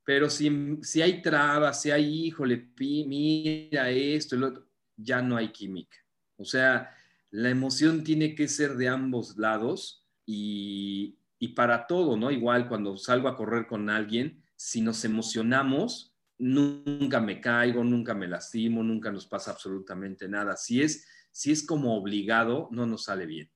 Pero 0.03 0.29
si, 0.29 0.79
si 0.81 1.01
hay 1.01 1.21
trabas, 1.21 1.81
si 1.81 1.91
hay, 1.91 2.27
híjole, 2.27 2.69
mira 2.77 3.89
esto, 3.89 4.36
el 4.36 4.43
otro, 4.43 4.67
ya 4.95 5.21
no 5.21 5.36
hay 5.36 5.50
química. 5.50 5.98
O 6.38 6.45
sea, 6.45 6.95
la 7.29 7.50
emoción 7.50 8.03
tiene 8.03 8.33
que 8.33 8.48
ser 8.48 8.75
de 8.75 8.88
ambos 8.88 9.38
lados 9.38 10.07
y, 10.25 11.17
y 11.38 11.50
para 11.50 11.86
todo, 11.86 12.17
¿no? 12.17 12.31
Igual 12.31 12.67
cuando 12.67 12.98
salgo 12.98 13.27
a 13.27 13.36
correr 13.36 13.67
con 13.67 13.89
alguien, 13.89 14.41
si 14.55 14.81
nos 14.81 15.03
emocionamos, 15.05 16.11
nunca 16.41 17.19
me 17.19 17.39
caigo, 17.39 17.83
nunca 17.83 18.13
me 18.15 18.27
lastimo, 18.27 18.83
nunca 18.83 19.12
nos 19.12 19.27
pasa 19.27 19.51
absolutamente 19.51 20.27
nada. 20.27 20.57
Si 20.57 20.81
es, 20.81 21.07
si 21.31 21.51
es 21.51 21.65
como 21.65 21.95
obligado, 21.95 22.67
no 22.71 22.86
nos 22.86 23.03
sale 23.05 23.25
bien. 23.25 23.50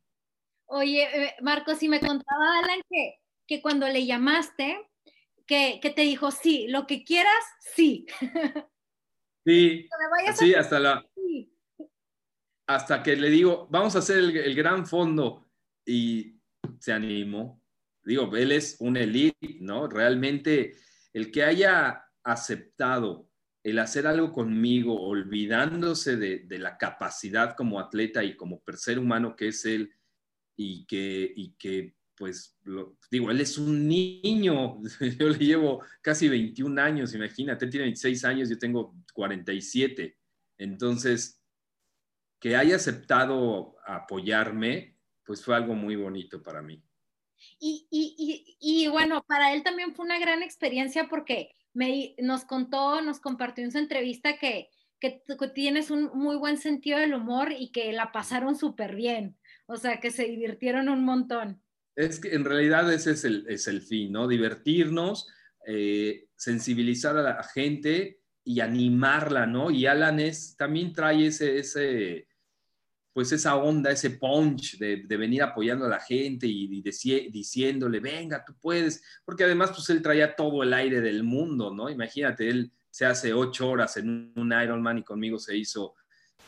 Oye, 0.68 1.04
eh, 1.04 1.36
Marco, 1.42 1.76
si 1.76 1.90
me 1.90 2.00
contaba 2.00 2.60
Alan 2.60 2.82
que, 2.90 3.16
que 3.48 3.62
cuando 3.62 3.88
le 3.88 4.06
llamaste, 4.06 4.88
que, 5.46 5.94
te 5.96 6.02
dijo, 6.02 6.32
sí, 6.32 6.68
lo 6.68 6.88
que 6.88 7.04
quieras, 7.04 7.44
sí. 7.60 8.06
Sí, 9.46 9.88
sí, 10.40 10.54
hasta 10.54 10.80
la... 10.80 11.06
Hasta 12.68 13.04
que 13.04 13.16
le 13.16 13.30
digo, 13.30 13.68
vamos 13.70 13.96
a 13.96 14.00
hacer 14.00 14.18
el, 14.18 14.56
gran 14.56 14.88
fondo 14.88 15.46
y 15.86 16.40
se 16.80 16.92
animó. 16.92 17.62
Digo, 18.04 18.36
él 18.36 18.52
es 18.52 18.78
un 18.80 18.98
elite, 18.98 19.58
¿no? 19.60 19.88
Realmente 19.88 20.76
el 21.14 21.32
que 21.32 21.44
haya 21.44 22.05
aceptado 22.26 23.30
el 23.64 23.80
hacer 23.80 24.06
algo 24.06 24.32
conmigo, 24.32 25.02
olvidándose 25.02 26.18
de, 26.18 26.60
la 26.60 26.78
capacidad 26.78 27.56
como 27.56 27.80
atleta 27.80 28.24
y 28.24 28.36
como 28.36 28.62
ser 28.76 29.00
humano 29.00 29.36
que 29.36 29.48
es 29.48 29.66
él, 29.66 29.92
y 30.58 30.86
que, 30.86 31.34
y 31.36 31.54
que 31.54 31.96
pues, 32.16 32.58
digo, 33.10 33.32
él 33.32 33.42
es 33.42 33.58
un 33.58 33.88
niño, 33.88 34.82
yo 35.20 35.30
le 35.30 35.38
llevo 35.38 35.84
casi 36.02 36.30
21 36.30 36.82
años, 36.82 37.14
imagínate, 37.14 37.66
él 37.66 37.72
tiene 37.72 37.86
26 37.86 38.26
años, 38.26 38.50
yo 38.50 38.58
tengo 38.58 38.96
47. 39.14 40.18
Entonces, 40.58 41.42
que 42.40 42.56
haya 42.56 42.76
aceptado 42.76 43.76
apoyarme, 43.86 44.98
pues 45.26 45.44
fue 45.44 45.56
algo 45.56 45.74
muy 45.74 45.96
bonito 45.96 46.42
para 46.42 46.62
mí. 46.62 46.84
Y, 47.60 47.88
y, 47.90 48.58
y, 48.60 48.88
bueno, 48.88 49.24
para 49.28 49.54
él 49.54 49.64
también 49.64 49.94
fue 49.96 50.06
una 50.06 50.20
gran 50.20 50.44
experiencia 50.44 51.08
porque 51.10 51.52
me, 51.76 52.16
nos 52.18 52.46
contó, 52.46 53.02
nos 53.02 53.20
compartió 53.20 53.64
en 53.64 53.72
su 53.72 53.78
entrevista 53.78 54.38
que, 54.40 54.70
que, 55.00 55.22
tienes 55.54 55.92
un 55.92 56.10
muy 56.14 56.38
buen 56.38 56.58
sentido 56.58 56.98
del 56.98 57.14
humor 57.14 57.52
y 57.52 57.72
que 57.72 57.92
la 57.92 58.12
pasaron 58.12 58.56
súper 58.56 58.96
bien. 58.96 59.38
O 59.68 59.78
sea, 59.78 60.00
que 60.00 60.10
se 60.10 60.26
divirtieron 60.26 60.90
un 60.90 61.04
montón. 61.04 61.62
Es 61.96 62.20
que 62.20 62.34
en 62.34 62.46
realidad 62.46 62.92
ese 62.92 63.12
es 63.12 63.26
el, 63.26 63.46
es 63.48 63.68
el 63.68 63.82
fin, 63.82 64.12
¿no? 64.12 64.28
Divertirnos, 64.28 65.28
eh, 65.68 66.28
sensibilizar 66.36 67.18
a 67.18 67.24
la 67.24 67.44
gente 67.44 68.20
y 68.44 68.60
animarla, 68.60 69.46
¿no? 69.46 69.72
Y 69.72 69.86
Alan 69.86 70.20
es, 70.20 70.56
también 70.58 70.94
trae 70.94 71.28
ese, 71.28 72.28
pues 73.16 73.32
esa 73.32 73.56
onda, 73.56 73.92
ese 73.92 74.10
punch 74.10 74.78
de, 74.78 74.98
venir 75.08 75.42
apoyando 75.42 75.86
a 75.86 75.88
la 75.88 76.02
gente 76.02 76.48
y, 76.48 76.82
diciéndole, 76.82 78.02
venga, 78.02 78.44
tú 78.44 78.54
puedes, 78.60 79.02
porque 79.24 79.46
además 79.46 79.72
pues 79.74 79.90
él 79.90 80.02
traía 80.02 80.36
todo 80.36 80.64
el 80.64 80.74
aire 80.74 81.00
del 81.00 81.24
mundo, 81.24 81.74
¿no? 81.74 81.90
Imagínate, 81.90 82.50
él 82.50 82.74
se 82.90 83.06
hace 83.06 83.32
ocho 83.32 83.70
horas 83.70 83.96
en 83.96 84.34
un 84.36 84.52
Ironman 84.52 84.98
y 84.98 85.04
conmigo 85.06 85.40
se 85.40 85.56
hizo 85.56 85.96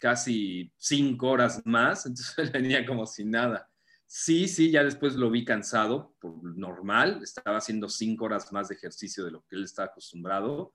casi 0.02 0.70
cinco 0.76 1.30
horas 1.30 1.62
más, 1.64 2.06
entonces 2.06 2.38
él 2.38 2.50
venía 2.50 2.86
como 2.86 3.06
sin 3.06 3.32
nada. 3.32 3.70
Sí, 4.06 4.50
sí, 4.50 4.70
ya 4.70 4.84
después 4.84 5.16
lo 5.16 5.32
vi 5.32 5.46
cansado, 5.46 6.16
por 6.20 6.44
normal, 6.58 7.22
estaba 7.24 7.60
haciendo 7.60 7.88
cinco 7.88 8.26
horas 8.26 8.52
más 8.52 8.68
de 8.68 8.76
ejercicio 8.76 9.24
de 9.24 9.32
lo 9.32 9.46
que 9.48 9.56
él 9.56 9.64
estaba 9.64 9.88
acostumbrado, 9.88 10.74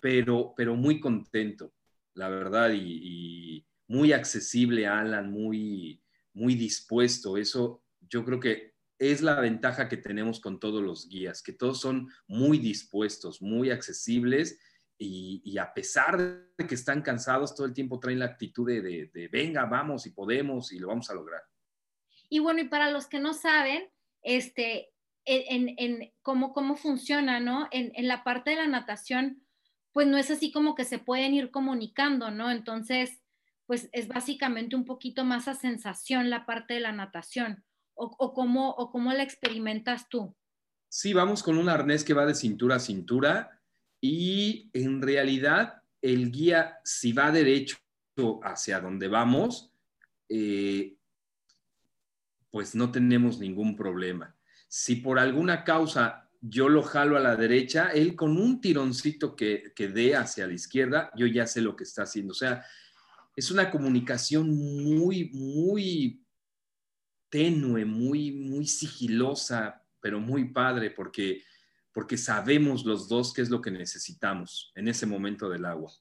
pero, 0.00 0.54
pero 0.56 0.76
muy 0.76 1.00
contento, 1.00 1.72
la 2.14 2.28
verdad, 2.28 2.70
y, 2.72 3.66
muy 3.86 4.12
accesible, 4.12 4.86
Alan, 4.86 5.30
muy, 5.30 6.02
muy 6.32 6.54
dispuesto. 6.54 7.36
Eso 7.36 7.82
yo 8.00 8.24
creo 8.24 8.40
que 8.40 8.74
es 8.98 9.22
la 9.22 9.40
ventaja 9.40 9.88
que 9.88 9.96
tenemos 9.96 10.40
con 10.40 10.60
todos 10.60 10.82
los 10.82 11.08
guías, 11.08 11.42
que 11.42 11.52
todos 11.52 11.80
son 11.80 12.08
muy 12.26 12.58
dispuestos, 12.58 13.42
muy 13.42 13.70
accesibles 13.70 14.58
y, 14.96 15.58
a 15.58 15.74
pesar 15.74 16.16
de 16.18 16.66
que 16.66 16.74
están 16.74 17.02
cansados, 17.02 17.54
todo 17.54 17.66
el 17.66 17.74
tiempo 17.74 17.98
traen 17.98 18.20
la 18.20 18.26
actitud 18.26 18.66
de, 18.66 19.28
venga, 19.30 19.64
vamos 19.66 20.06
y 20.06 20.10
podemos 20.10 20.72
y 20.72 20.78
lo 20.78 20.88
vamos 20.88 21.10
a 21.10 21.14
lograr. 21.14 21.42
Y 22.28 22.38
bueno, 22.38 22.60
y 22.60 22.68
para 22.68 22.90
los 22.90 23.06
que 23.06 23.18
no 23.18 23.34
saben, 23.34 23.90
este, 24.22 24.92
en, 25.24 26.12
cómo, 26.22 26.52
cómo 26.52 26.76
funciona, 26.76 27.40
¿no? 27.40 27.68
En, 27.70 27.92
en, 27.94 28.08
la 28.08 28.24
parte 28.24 28.50
de 28.50 28.56
la 28.56 28.66
natación, 28.66 29.44
pues 29.92 30.06
no 30.06 30.16
es 30.16 30.30
así 30.30 30.52
como 30.52 30.74
que 30.74 30.84
se 30.84 30.98
pueden 30.98 31.34
ir 31.34 31.50
comunicando, 31.50 32.30
¿no? 32.30 32.50
Entonces, 32.50 33.23
pues 33.66 33.88
es 33.92 34.08
básicamente 34.08 34.76
un 34.76 34.84
poquito 34.84 35.24
más 35.24 35.48
a 35.48 35.54
sensación 35.54 36.30
la 36.30 36.46
parte 36.46 36.74
de 36.74 36.80
la 36.80 36.92
natación. 36.92 37.64
O, 37.94 38.14
o, 38.18 38.34
cómo, 38.34 38.70
¿O 38.70 38.90
cómo 38.90 39.12
la 39.12 39.22
experimentas 39.22 40.08
tú? 40.08 40.34
Sí, 40.88 41.12
vamos 41.12 41.42
con 41.42 41.58
un 41.58 41.68
arnés 41.68 42.04
que 42.04 42.14
va 42.14 42.26
de 42.26 42.34
cintura 42.34 42.76
a 42.76 42.80
cintura 42.80 43.60
y 44.00 44.70
en 44.72 45.00
realidad 45.00 45.82
el 46.02 46.30
guía, 46.30 46.78
si 46.84 47.12
va 47.12 47.30
derecho 47.30 47.78
hacia 48.42 48.80
donde 48.80 49.08
vamos, 49.08 49.72
eh, 50.28 50.96
pues 52.50 52.74
no 52.74 52.92
tenemos 52.92 53.38
ningún 53.38 53.74
problema. 53.76 54.36
Si 54.68 54.96
por 54.96 55.18
alguna 55.18 55.64
causa 55.64 56.28
yo 56.40 56.68
lo 56.68 56.82
jalo 56.82 57.16
a 57.16 57.20
la 57.20 57.36
derecha, 57.36 57.88
él 57.88 58.14
con 58.14 58.36
un 58.36 58.60
tironcito 58.60 59.34
que, 59.34 59.72
que 59.74 59.88
dé 59.88 60.14
hacia 60.14 60.46
la 60.46 60.52
izquierda, 60.52 61.10
yo 61.16 61.26
ya 61.26 61.46
sé 61.46 61.62
lo 61.62 61.74
que 61.74 61.84
está 61.84 62.02
haciendo. 62.02 62.32
O 62.32 62.36
sea, 62.36 62.64
es 63.36 63.50
una 63.50 63.70
comunicación 63.70 64.50
muy, 64.50 65.30
muy 65.32 66.24
tenue, 67.28 67.84
muy, 67.84 68.32
muy 68.32 68.66
sigilosa, 68.66 69.82
pero 70.00 70.20
muy 70.20 70.52
padre, 70.52 70.90
porque 70.90 71.42
porque 71.94 72.18
sabemos 72.18 72.84
los 72.84 73.08
dos 73.08 73.32
qué 73.32 73.40
es 73.40 73.48
lo 73.48 73.62
que 73.62 73.70
necesitamos 73.70 74.72
en 74.74 74.88
ese 74.88 75.06
momento 75.06 75.48
del 75.48 75.64
agua. 75.64 75.92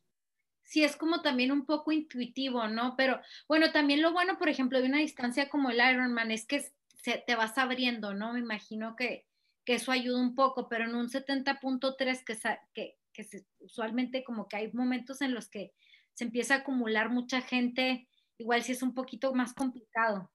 Sí, 0.64 0.84
es 0.84 0.96
como 0.96 1.22
también 1.22 1.52
un 1.52 1.68
poco 1.68 1.92
intuitivo, 1.92 2.68
¿no? 2.68 2.96
Pero 2.98 3.22
bueno, 3.48 3.72
también 3.72 4.02
lo 4.02 4.12
bueno, 4.12 4.40
por 4.40 4.50
ejemplo, 4.50 4.82
de 4.82 4.88
una 4.88 4.98
distancia 4.98 5.50
como 5.50 5.70
el 5.70 5.78
Ironman 5.78 6.32
es 6.32 6.48
que 6.48 6.66
se, 7.04 7.24
te 7.28 7.36
vas 7.36 7.60
abriendo, 7.60 8.16
¿no? 8.16 8.34
Me 8.34 8.40
imagino 8.40 8.96
que, 8.96 9.28
que 9.66 9.76
eso 9.76 9.92
ayuda 9.92 10.20
un 10.20 10.34
poco, 10.34 10.68
pero 10.68 10.86
en 10.86 10.96
un 10.96 11.10
70.3 11.10 12.24
que, 12.26 12.38
que, 12.74 12.98
que 13.14 13.46
usualmente 13.60 14.24
como 14.24 14.48
que 14.48 14.56
hay 14.56 14.72
momentos 14.74 15.22
en 15.22 15.36
los 15.36 15.48
que 15.48 15.74
se 16.14 16.26
empieza 16.26 16.56
a 16.56 16.58
acumular 16.60 17.10
mucha 17.10 17.42
gente, 17.42 18.08
igual 18.38 18.64
si 18.64 18.74
es 18.74 18.84
un 18.84 18.94
poquito 18.94 19.34
más 19.34 19.54
complicado. 19.54 20.32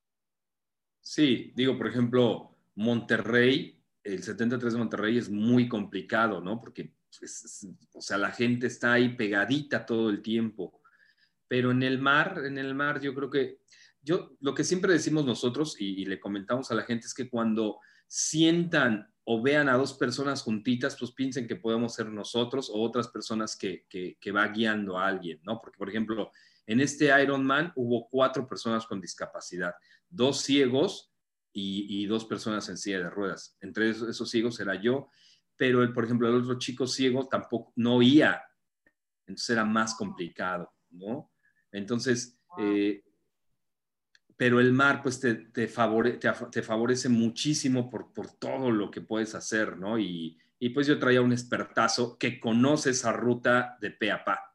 Sí, 1.01 1.53
digo, 1.55 1.77
por 1.77 1.89
ejemplo, 1.89 2.57
Monterrey, 2.75 3.81
el 4.03 4.23
73 4.23 4.73
de 4.73 4.79
Monterrey 4.79 5.19
es 5.19 5.29
muy 5.29 5.69
complicado, 5.69 6.41
¿no? 6.41 6.61
Porque, 6.61 6.93
o 7.93 8.01
sea, 8.01 8.19
la 8.19 8.31
gente 8.31 8.67
está 8.67 8.95
ahí 8.95 9.17
pegadita 9.17 9.87
todo 9.87 10.11
el 10.11 10.23
tiempo. 10.23 10.83
Pero 11.47 11.71
en 11.71 11.83
el 11.83 11.99
mar, 11.99 12.43
en 12.45 12.59
el 12.59 12.75
mar 12.75 13.01
yo 13.01 13.15
creo 13.15 13.31
que, 13.31 13.61
yo, 14.03 14.37
lo 14.41 14.55
que 14.55 14.65
siempre 14.65 14.93
decimos 14.93 15.25
nosotros 15.25 15.81
y, 15.81 16.03
y 16.03 16.05
le 16.05 16.21
comentamos 16.21 16.71
a 16.71 16.75
la 16.75 16.83
gente 16.83 17.07
es 17.07 17.15
que 17.15 17.29
cuando 17.29 17.81
sientan 18.07 19.13
o 19.31 19.43
vean 19.43 19.69
a 19.69 19.77
dos 19.77 19.93
personas 19.93 20.41
juntitas, 20.41 20.97
pues 20.99 21.13
piensen 21.13 21.47
que 21.47 21.55
podemos 21.55 21.93
ser 21.93 22.07
nosotros 22.11 22.71
o 22.71 22.81
otras 22.81 23.09
personas 23.09 23.59
que, 23.59 23.85
que, 23.87 24.33
va 24.33 24.49
guiando 24.49 24.99
a 24.99 25.07
alguien, 25.07 25.39
¿no? 25.43 25.61
Porque, 25.61 25.77
por 25.77 25.91
ejemplo, 25.91 26.33
en 26.65 26.81
este 26.81 27.11
Ironman 27.23 27.71
hubo 27.77 28.09
cuatro 28.09 28.49
personas 28.49 28.87
con 28.87 29.03
discapacidad, 29.03 29.75
dos 30.09 30.41
ciegos 30.41 31.13
y, 31.53 32.07
dos 32.07 32.25
personas 32.25 32.71
en 32.71 32.79
silla 32.79 33.01
de 33.01 33.11
ruedas. 33.11 33.55
Entre 33.61 33.91
esos, 33.91 34.31
ciegos 34.31 34.61
era 34.61 34.81
yo, 34.81 35.11
pero, 35.59 35.83
el, 35.83 35.93
por 35.93 36.07
ejemplo, 36.07 36.27
el 36.27 36.37
otro 36.37 36.59
chico 36.59 36.87
ciego 36.87 37.29
tampoco, 37.29 37.75
no 37.77 37.97
oía, 37.97 38.43
entonces 39.27 39.51
era 39.51 39.67
más 39.67 39.95
complicado, 39.95 40.73
¿no? 40.89 41.31
Entonces, 41.71 42.41
eh, 42.59 43.05
pero 44.39 44.61
el 44.61 44.73
mar 44.73 45.03
pues 45.03 45.19
te, 45.19 45.35
te, 45.35 45.67
favorece 45.67 47.09
muchísimo 47.09 47.91
por, 47.91 48.13
por, 48.13 48.31
todo 48.31 48.71
lo 48.71 48.89
que 48.89 49.01
puedes 49.01 49.35
hacer, 49.35 49.77
¿no? 49.77 49.99
Y, 49.99 50.39
y, 50.61 50.71
pues 50.71 50.87
yo 50.87 51.01
traía 51.01 51.21
un 51.21 51.33
expertazo 51.33 52.17
que 52.19 52.39
conoce 52.39 52.91
esa 52.91 53.13
ruta 53.13 53.77
de 53.81 53.91
pe 53.91 54.13
a 54.13 54.25
pa. 54.25 54.55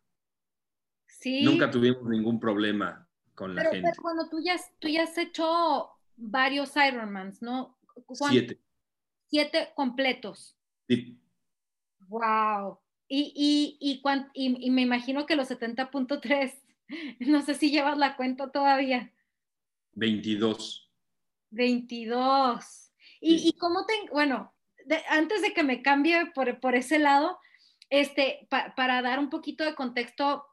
Sí. 1.06 1.44
Nunca 1.44 1.70
tuvimos 1.70 2.04
ningún 2.06 2.40
problema 2.40 3.06
con 3.36 3.56
la 3.56 3.64
gente. 3.64 3.82
Pero 3.82 4.02
cuando 4.02 4.30
tú 4.30 4.40
ya, 4.42 4.56
tú 4.80 4.88
ya 4.88 5.04
has 5.04 5.18
hecho 5.18 5.90
varios 6.16 6.72
Ironmans, 6.78 7.42
¿no? 7.42 7.78
Siete. 8.30 8.58
Siete 9.28 9.74
completos. 9.76 10.56
Sí. 10.88 11.20
Wow. 12.08 12.80
Y, 13.10 13.34
y, 13.36 14.02
y, 14.34 14.66
y 14.66 14.72
me 14.72 14.82
imagino 14.82 15.26
que 15.26 15.36
los 15.36 15.52
70.3, 15.52 16.54
no 17.20 17.42
sé 17.42 17.54
si 17.54 17.70
llevas 17.70 17.98
la 17.98 18.16
cuenta 18.16 18.50
todavía. 18.50 19.13
22. 19.94 20.92
22. 21.52 22.92
¿Y, 23.22 23.50
y 23.50 23.54
cómo 23.54 23.86
te, 23.86 23.94
bueno, 24.12 24.54
antes 25.10 25.42
de 25.42 25.54
que 25.54 25.64
me 25.64 25.82
cambie 25.82 26.32
por, 26.34 26.60
por 26.60 26.76
ese 26.76 27.00
lado, 27.00 27.40
este, 27.90 28.48
para 28.50 29.02
dar 29.02 29.20
un 29.20 29.30
poquito 29.30 29.64
de 29.64 29.76
contexto 29.76 30.46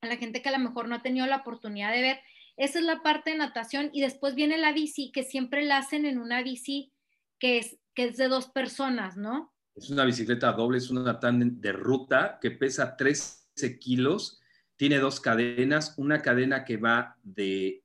a 0.00 0.06
la 0.06 0.16
gente 0.16 0.42
que 0.42 0.48
a 0.48 0.52
lo 0.52 0.58
mejor 0.58 0.88
no 0.88 0.94
ha 0.94 1.02
tenido 1.02 1.26
la 1.26 1.38
oportunidad 1.38 1.92
de 1.92 2.02
ver, 2.02 2.20
esa 2.56 2.78
es 2.78 2.84
la 2.84 3.02
parte 3.02 3.30
de 3.30 3.38
natación 3.38 3.90
y 3.92 4.00
después 4.00 4.34
viene 4.34 4.58
la 4.58 4.72
bici, 4.72 5.10
que 5.12 5.24
siempre 5.24 5.64
la 5.64 5.78
hacen 5.78 6.06
en 6.06 6.18
una 6.18 6.42
bici 6.42 6.92
que 7.38 7.58
es, 7.58 7.78
que 7.94 8.04
es 8.04 8.16
de 8.16 8.28
dos 8.28 8.48
personas, 8.48 9.16
¿no? 9.16 9.52
Es 9.74 9.90
una 9.90 10.04
bicicleta 10.04 10.52
doble, 10.52 10.78
es 10.78 10.90
una 10.90 11.20
tándem 11.20 11.60
de 11.60 11.72
ruta 11.72 12.38
que 12.40 12.50
pesa 12.50 12.96
13 12.96 13.78
kilos 13.78 14.40
tiene 14.76 14.98
dos 14.98 15.20
cadenas, 15.20 15.94
una 15.96 16.20
cadena 16.20 16.64
que 16.64 16.76
va 16.76 17.16
de, 17.22 17.82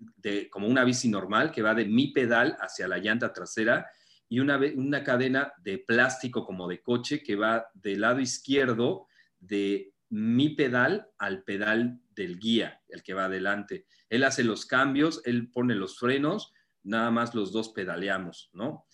como 0.51 0.67
una 0.67 0.83
bici 0.83 1.09
normal, 1.09 1.51
que 1.51 1.61
va 1.61 1.73
de 1.73 1.85
mi 1.85 2.11
pedal 2.11 2.57
hacia 2.59 2.87
la 2.87 2.97
llanta 2.97 3.33
trasera, 3.33 3.87
y 4.27 4.39
una, 4.39 4.59
una 4.75 5.03
cadena 5.03 5.53
de 5.61 5.77
plástico 5.79 6.45
como 6.45 6.67
de 6.67 6.81
coche 6.81 7.23
que 7.23 7.35
va 7.35 7.65
del 7.73 8.01
lado 8.01 8.19
izquierdo 8.19 9.07
de 9.39 9.93
mi 10.09 10.49
pedal 10.49 11.07
al 11.17 11.43
pedal 11.43 11.99
del 12.11 12.39
guía, 12.39 12.81
el 12.89 13.03
que 13.03 13.13
va 13.13 13.25
adelante. 13.25 13.85
Él 14.09 14.23
hace 14.23 14.43
los 14.43 14.65
cambios, 14.65 15.21
él 15.25 15.49
pone 15.49 15.75
los 15.75 15.97
frenos, 15.97 16.53
nada 16.83 17.11
más 17.11 17.33
los 17.33 17.51
dos 17.51 17.69
pedaleamos, 17.69 18.49
¿no? 18.53 18.85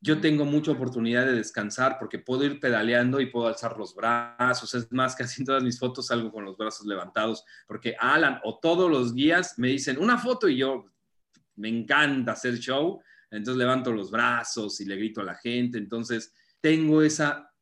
Yo 0.00 0.20
tengo 0.20 0.44
mucha 0.44 0.72
oportunidad 0.72 1.26
de 1.26 1.34
descansar 1.34 1.98
porque 1.98 2.18
puedo 2.18 2.44
ir 2.44 2.60
pedaleando 2.60 3.20
y 3.20 3.26
puedo 3.26 3.48
alzar 3.48 3.76
los 3.76 3.94
brazos. 3.94 4.74
Es 4.74 4.90
más, 4.92 5.14
casi 5.16 5.42
en 5.42 5.46
todas 5.46 5.62
mis 5.62 5.78
fotos 5.78 6.06
salgo 6.06 6.30
con 6.30 6.44
los 6.44 6.56
brazos 6.56 6.86
levantados 6.86 7.44
porque 7.66 7.96
Alan 7.98 8.40
o 8.44 8.58
todos 8.58 8.90
los 8.90 9.14
guías 9.14 9.58
me 9.58 9.68
dicen 9.68 9.98
una 9.98 10.18
foto 10.18 10.48
y 10.48 10.58
yo 10.58 10.86
me 11.56 11.68
encanta 11.68 12.32
hacer 12.32 12.58
show. 12.58 13.00
Entonces 13.30 13.58
levanto 13.58 13.92
los 13.92 14.10
brazos 14.10 14.80
y 14.80 14.84
le 14.84 14.96
grito 14.96 15.20
a 15.20 15.24
la 15.24 15.34
gente. 15.34 15.78
Entonces 15.78 16.32
tengo 16.60 17.02
esa 17.02 17.52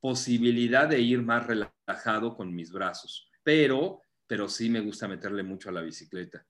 posibilidad 0.00 0.88
de 0.88 1.00
ir 1.00 1.22
más 1.22 1.46
relajado 1.46 2.34
con 2.34 2.54
mis 2.54 2.72
brazos. 2.72 3.30
Pero, 3.42 4.00
pero 4.26 4.48
sí 4.48 4.68
me 4.68 4.80
gusta 4.80 5.06
meterle 5.06 5.42
mucho 5.42 5.68
a 5.68 5.72
la 5.72 5.82
bicicleta. 5.82 6.44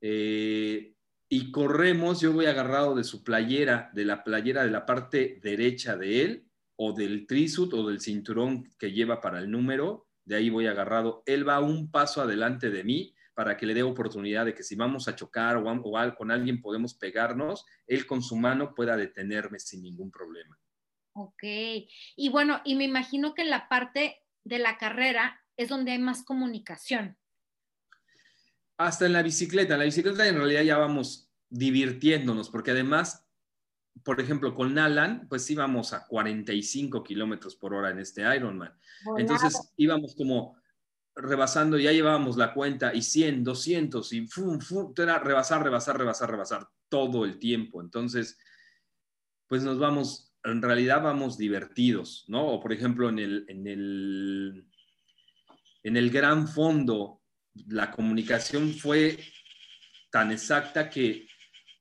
Eh, 0.00 0.93
y 1.34 1.50
corremos, 1.50 2.20
yo 2.20 2.32
voy 2.32 2.46
agarrado 2.46 2.94
de 2.94 3.02
su 3.02 3.24
playera, 3.24 3.90
de 3.92 4.04
la 4.04 4.22
playera 4.22 4.62
de 4.62 4.70
la 4.70 4.86
parte 4.86 5.40
derecha 5.42 5.96
de 5.96 6.22
él, 6.22 6.48
o 6.76 6.92
del 6.92 7.26
trisut 7.26 7.74
o 7.74 7.88
del 7.88 8.00
cinturón 8.00 8.70
que 8.78 8.92
lleva 8.92 9.20
para 9.20 9.40
el 9.40 9.50
número, 9.50 10.06
de 10.24 10.36
ahí 10.36 10.48
voy 10.48 10.68
agarrado. 10.68 11.24
Él 11.26 11.48
va 11.48 11.58
un 11.58 11.90
paso 11.90 12.22
adelante 12.22 12.70
de 12.70 12.84
mí 12.84 13.16
para 13.34 13.56
que 13.56 13.66
le 13.66 13.74
dé 13.74 13.82
oportunidad 13.82 14.44
de 14.44 14.54
que 14.54 14.62
si 14.62 14.76
vamos 14.76 15.08
a 15.08 15.16
chocar 15.16 15.56
o, 15.56 15.68
o 15.68 16.14
con 16.14 16.30
alguien 16.30 16.62
podemos 16.62 16.94
pegarnos, 16.94 17.66
él 17.88 18.06
con 18.06 18.22
su 18.22 18.36
mano 18.36 18.72
pueda 18.72 18.96
detenerme 18.96 19.58
sin 19.58 19.82
ningún 19.82 20.12
problema. 20.12 20.56
Ok, 21.14 21.42
y 22.14 22.28
bueno, 22.28 22.60
y 22.64 22.76
me 22.76 22.84
imagino 22.84 23.34
que 23.34 23.42
en 23.42 23.50
la 23.50 23.68
parte 23.68 24.22
de 24.44 24.60
la 24.60 24.78
carrera 24.78 25.42
es 25.56 25.68
donde 25.68 25.90
hay 25.90 25.98
más 25.98 26.22
comunicación 26.22 27.18
hasta 28.76 29.06
en 29.06 29.12
la 29.12 29.22
bicicleta. 29.22 29.74
En 29.74 29.80
la 29.80 29.84
bicicleta 29.84 30.26
en 30.26 30.36
realidad 30.36 30.62
ya 30.62 30.78
vamos 30.78 31.23
divirtiéndonos, 31.54 32.50
porque 32.50 32.72
además, 32.72 33.24
por 34.02 34.20
ejemplo, 34.20 34.54
con 34.54 34.76
Alan, 34.76 35.26
pues 35.28 35.48
íbamos 35.50 35.92
a 35.92 36.04
45 36.06 37.04
kilómetros 37.04 37.54
por 37.54 37.74
hora 37.74 37.90
en 37.90 38.00
este 38.00 38.22
Ironman. 38.22 38.76
Entonces 39.16 39.72
íbamos 39.76 40.16
como 40.16 40.56
rebasando, 41.14 41.78
ya 41.78 41.92
llevábamos 41.92 42.36
la 42.36 42.52
cuenta 42.52 42.92
y 42.92 43.02
100, 43.02 43.44
200 43.44 44.12
y 44.14 44.26
fum, 44.26 44.58
fum, 44.58 44.92
era 44.96 45.20
rebasar, 45.20 45.62
rebasar, 45.62 45.96
rebasar, 45.96 46.28
rebasar 46.28 46.68
todo 46.88 47.24
el 47.24 47.38
tiempo. 47.38 47.80
Entonces, 47.80 48.36
pues 49.46 49.62
nos 49.62 49.78
vamos, 49.78 50.34
en 50.42 50.60
realidad 50.60 51.04
vamos 51.04 51.38
divertidos, 51.38 52.24
¿no? 52.26 52.48
O 52.48 52.60
por 52.60 52.72
ejemplo, 52.72 53.08
en 53.08 53.20
el, 53.20 53.44
en 53.46 53.66
el, 53.68 54.66
en 55.84 55.96
el 55.96 56.10
gran 56.10 56.48
fondo 56.48 57.22
la 57.68 57.92
comunicación 57.92 58.74
fue 58.74 59.20
tan 60.10 60.32
exacta 60.32 60.90
que 60.90 61.28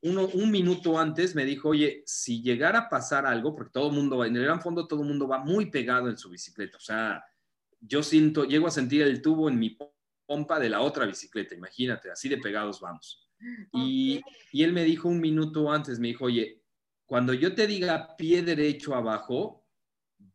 uno, 0.03 0.27
un 0.27 0.51
minuto 0.51 0.99
antes 0.99 1.33
me 1.35 1.45
dijo, 1.45 1.69
oye, 1.69 2.03
si 2.05 2.41
llegara 2.41 2.79
a 2.79 2.89
pasar 2.89 3.25
algo, 3.25 3.55
porque 3.55 3.71
todo 3.71 3.87
el 3.87 3.93
mundo, 3.93 4.23
en 4.25 4.35
el 4.35 4.43
gran 4.43 4.61
fondo 4.61 4.87
todo 4.87 5.01
el 5.01 5.07
mundo 5.07 5.27
va 5.27 5.39
muy 5.39 5.71
pegado 5.71 6.09
en 6.09 6.17
su 6.17 6.29
bicicleta, 6.29 6.77
o 6.77 6.81
sea, 6.81 7.23
yo 7.79 8.03
siento, 8.03 8.45
llego 8.45 8.67
a 8.67 8.71
sentir 8.71 9.01
el 9.01 9.21
tubo 9.21 9.49
en 9.49 9.59
mi 9.59 9.77
pompa 10.25 10.59
de 10.59 10.69
la 10.69 10.81
otra 10.81 11.05
bicicleta, 11.05 11.55
imagínate, 11.55 12.11
así 12.11 12.29
de 12.29 12.37
pegados 12.37 12.79
vamos. 12.79 13.29
Y, 13.73 14.21
y 14.53 14.63
él 14.63 14.71
me 14.71 14.85
dijo 14.85 15.09
un 15.09 15.19
minuto 15.19 15.69
antes, 15.71 15.99
me 15.99 16.09
dijo, 16.09 16.25
oye, 16.25 16.61
cuando 17.05 17.33
yo 17.33 17.53
te 17.53 17.67
diga 17.67 18.15
pie 18.15 18.41
derecho 18.41 18.95
abajo, 18.95 19.65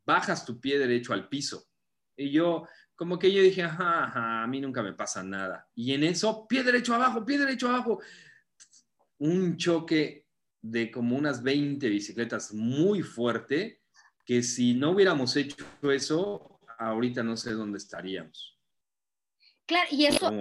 bajas 0.05 0.45
tu 0.45 0.59
pie 0.59 0.77
derecho 0.77 1.13
al 1.13 1.27
piso. 1.27 1.67
Y 2.15 2.31
yo, 2.31 2.67
como 2.95 3.17
que 3.17 3.31
yo 3.31 3.41
dije, 3.41 3.63
ajá, 3.63 4.43
a 4.43 4.47
mí 4.47 4.61
nunca 4.61 4.83
me 4.83 4.93
pasa 4.93 5.23
nada. 5.23 5.67
Y 5.73 5.93
en 5.93 6.03
eso, 6.03 6.47
pie 6.47 6.63
derecho 6.63 6.93
abajo, 6.93 7.25
pie 7.25 7.37
derecho 7.37 7.69
abajo. 7.69 7.99
Un 9.19 9.57
choque 9.57 10.25
de 10.61 10.91
como 10.91 11.15
unas 11.15 11.43
20 11.43 11.87
bicicletas 11.87 12.53
muy 12.53 13.01
fuerte, 13.01 13.81
que 14.25 14.43
si 14.43 14.73
no 14.73 14.91
hubiéramos 14.91 15.35
hecho 15.35 15.65
eso, 15.83 16.59
ahorita 16.77 17.23
no 17.23 17.37
sé 17.37 17.51
dónde 17.51 17.77
estaríamos. 17.77 18.57
Claro, 19.65 19.87
y 19.91 20.05
eso, 20.05 20.31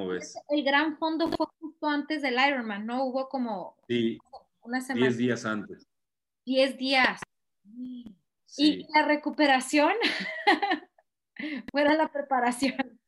el 0.49 0.65
gran 0.65 0.97
fondo 0.97 1.31
fue 1.31 1.47
justo 1.59 1.87
antes 1.87 2.23
del 2.23 2.35
Ironman, 2.35 2.87
¿no? 2.87 3.05
Hubo 3.05 3.29
como 3.29 3.77
sí, 3.87 4.19
una 4.63 4.81
semana. 4.81 5.07
10 5.07 5.19
días 5.19 5.45
antes. 5.45 5.87
10 6.47 6.79
días. 6.79 7.21
Y 8.57 8.87
la 8.95 9.07
recuperación. 9.07 9.93
fuera 11.71 11.95
la 11.95 12.11
preparación? 12.11 13.01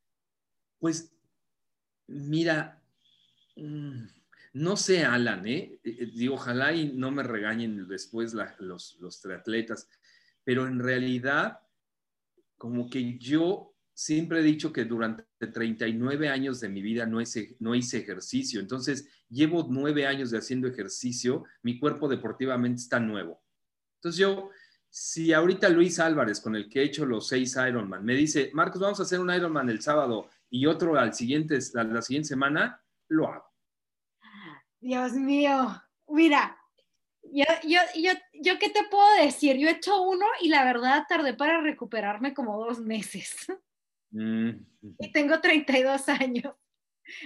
Pues, 0.79 1.13
mira, 2.07 2.83
mm, 3.57 4.05
no 4.53 4.77
sé, 4.77 5.05
Alan, 5.05 5.47
¿eh? 5.47 5.81
eh, 5.85 5.97
eh 6.01 6.11
digo, 6.15 6.35
ojalá 6.35 6.73
y 6.73 6.93
no 6.93 7.11
me 7.11 7.23
regañen 7.23 7.87
después 7.87 8.35
los, 8.59 8.97
los 9.01 9.21
triatletas, 9.21 9.89
pero 10.45 10.67
en 10.67 10.79
realidad, 10.79 11.61
como 12.57 12.89
que 12.91 13.19
yo 13.19 13.75
siempre 13.95 14.41
he 14.41 14.43
dicho 14.43 14.73
que 14.73 14.85
durante 14.85 15.25
39 15.39 16.29
años 16.29 16.61
de 16.61 16.69
mi 16.69 16.83
vida 16.83 17.07
no 17.07 17.21
hice, 17.21 17.57
no 17.61 17.75
hice 17.75 17.99
ejercicio, 17.99 18.61
entonces 18.61 19.09
llevo 19.29 19.67
nueve 19.71 20.07
años 20.07 20.31
de 20.31 20.39
haciendo 20.39 20.69
ejercicio, 20.69 21.45
mi 21.63 21.79
cuerpo 21.79 22.09
deportivamente 22.09 22.83
está 22.83 22.99
nuevo. 22.99 23.43
Entonces 23.97 24.19
yo 24.19 24.51
si 24.91 25.33
ahorita 25.33 25.69
Luis 25.69 26.01
Álvarez, 26.01 26.41
con 26.41 26.57
el 26.57 26.69
que 26.69 26.81
he 26.81 26.85
hecho 26.85 27.07
los 27.07 27.29
seis 27.29 27.57
Ironman, 27.57 28.05
me 28.05 28.15
dice, 28.15 28.51
Marcos, 28.53 28.81
vamos 28.81 28.99
a 28.99 29.05
hacer 29.05 29.21
un 29.21 29.33
Ironman 29.33 29.71
el 29.71 29.81
sábado 29.81 30.29
y 30.51 30.67
otro 30.67 30.99
al 30.99 31.15
siguiente, 31.15 31.59
la 31.75 32.03
siguiente 32.03 32.29
semana, 32.29 32.83
lo 33.09 33.29
hago. 33.29 33.50
Dios 34.81 35.12
mío, 35.12 35.83
mira, 36.09 36.59
yo, 37.23 37.45
yo, 37.64 37.81
yo, 37.97 38.12
yo, 38.33 38.59
¿qué 38.59 38.71
te 38.71 38.85
puedo 38.90 39.23
decir? 39.23 39.57
Yo 39.57 39.69
he 39.69 39.73
hecho 39.73 40.03
uno 40.03 40.27
y 40.40 40.49
la 40.49 40.64
verdad 40.64 41.05
tardé 41.09 41.35
para 41.35 41.61
recuperarme 41.61 42.35
como 42.35 42.59
dos 42.59 42.81
meses. 42.81 43.47
Mm. 44.12 44.51
Y 44.99 45.12
tengo 45.12 45.40
32 45.40 46.09
años. 46.09 46.55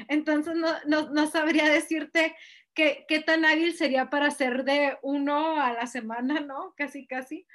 Entonces 0.09 0.55
no, 0.55 0.69
no, 0.87 1.11
no 1.11 1.27
sabría 1.31 1.69
decirte 1.69 2.35
qué, 2.75 3.05
qué, 3.09 3.21
tan 3.21 3.45
hábil 3.45 3.75
sería 3.75 4.11
para 4.11 4.27
hacer 4.27 4.65
de 4.65 4.99
uno 5.03 5.61
a 5.61 5.73
la 5.73 5.87
semana, 5.87 6.41
¿no? 6.41 6.75
Casi, 6.77 7.07
casi. 7.07 7.47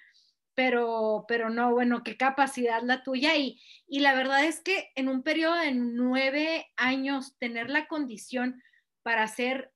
Pero, 0.56 1.26
pero 1.28 1.50
no, 1.50 1.74
bueno, 1.74 2.04
qué 2.04 2.18
capacidad 2.18 2.82
la 2.82 3.04
tuya. 3.04 3.36
Y, 3.38 3.62
y 3.88 4.00
la 4.00 4.14
verdad 4.14 4.46
es 4.46 4.62
que 4.62 4.90
en 4.96 5.10
un 5.10 5.24
periodo 5.24 5.56
de 5.56 5.74
nueve 5.74 6.68
años, 6.76 7.38
tener 7.38 7.70
la 7.70 7.88
condición 7.88 8.62
para 9.04 9.24
hacer 9.24 9.72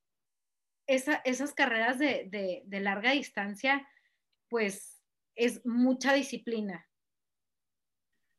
esas 0.87 1.53
carreras 1.53 1.99
de, 1.99 2.63
larga 2.69 3.11
distancia, 3.11 3.87
pues 4.49 5.01
es 5.35 5.65
mucha 5.65 6.13
disciplina. 6.13 6.87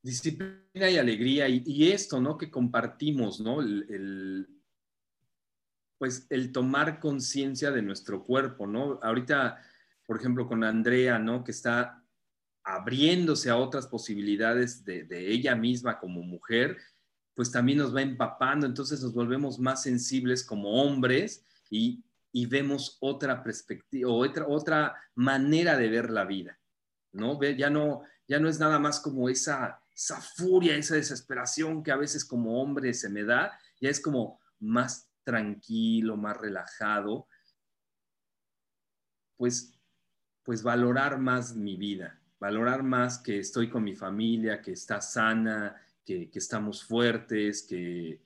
Disciplina 0.02 0.90
y 0.90 0.98
alegría 0.98 1.48
y, 1.48 1.90
esto, 1.90 2.20
¿no? 2.20 2.36
Que 2.36 2.50
compartimos, 2.50 3.40
¿no? 3.40 3.60
El, 3.60 4.48
pues 5.98 6.26
el 6.28 6.52
tomar 6.52 7.00
conciencia 7.00 7.70
de 7.70 7.82
nuestro 7.82 8.22
cuerpo, 8.22 8.66
¿no? 8.66 9.00
Ahorita, 9.02 9.62
por 10.06 10.18
ejemplo, 10.18 10.46
con 10.46 10.62
Andrea, 10.62 11.18
¿no? 11.18 11.42
Que 11.42 11.52
está 11.52 12.04
abriéndose 12.62 13.48
a 13.50 13.56
otras 13.56 13.86
posibilidades 13.86 14.84
de, 14.84 15.04
de 15.04 15.30
ella 15.30 15.54
misma 15.54 15.98
como 15.98 16.22
mujer, 16.22 16.76
pues 17.34 17.50
también 17.50 17.78
nos 17.78 17.94
va 17.94 18.02
empapando, 18.02 18.66
entonces 18.66 19.02
nos 19.02 19.12
volvemos 19.12 19.58
más 19.58 19.82
sensibles 19.82 20.44
como 20.44 20.82
hombres 20.82 21.44
y, 21.70 22.04
y 22.36 22.46
vemos 22.46 22.98
otra 23.00 23.44
perspectiva, 23.44 24.10
otra, 24.10 24.48
otra 24.48 24.96
manera 25.14 25.76
de 25.76 25.88
ver 25.88 26.10
la 26.10 26.24
vida, 26.24 26.58
¿no? 27.12 27.40
Ya 27.40 27.70
no, 27.70 28.02
ya 28.26 28.40
no 28.40 28.48
es 28.48 28.58
nada 28.58 28.80
más 28.80 28.98
como 28.98 29.28
esa, 29.28 29.80
esa 29.94 30.20
furia, 30.20 30.76
esa 30.76 30.96
desesperación 30.96 31.84
que 31.84 31.92
a 31.92 31.96
veces 31.96 32.24
como 32.24 32.60
hombre 32.60 32.92
se 32.92 33.08
me 33.08 33.22
da, 33.22 33.56
ya 33.80 33.88
es 33.88 34.00
como 34.00 34.40
más 34.58 35.08
tranquilo, 35.22 36.16
más 36.16 36.36
relajado, 36.36 37.28
pues, 39.36 39.78
pues 40.42 40.64
valorar 40.64 41.20
más 41.20 41.54
mi 41.54 41.76
vida, 41.76 42.20
valorar 42.40 42.82
más 42.82 43.18
que 43.18 43.38
estoy 43.38 43.70
con 43.70 43.84
mi 43.84 43.94
familia, 43.94 44.60
que 44.60 44.72
está 44.72 45.00
sana, 45.00 45.80
que, 46.04 46.28
que 46.32 46.40
estamos 46.40 46.82
fuertes, 46.82 47.62
que, 47.62 48.23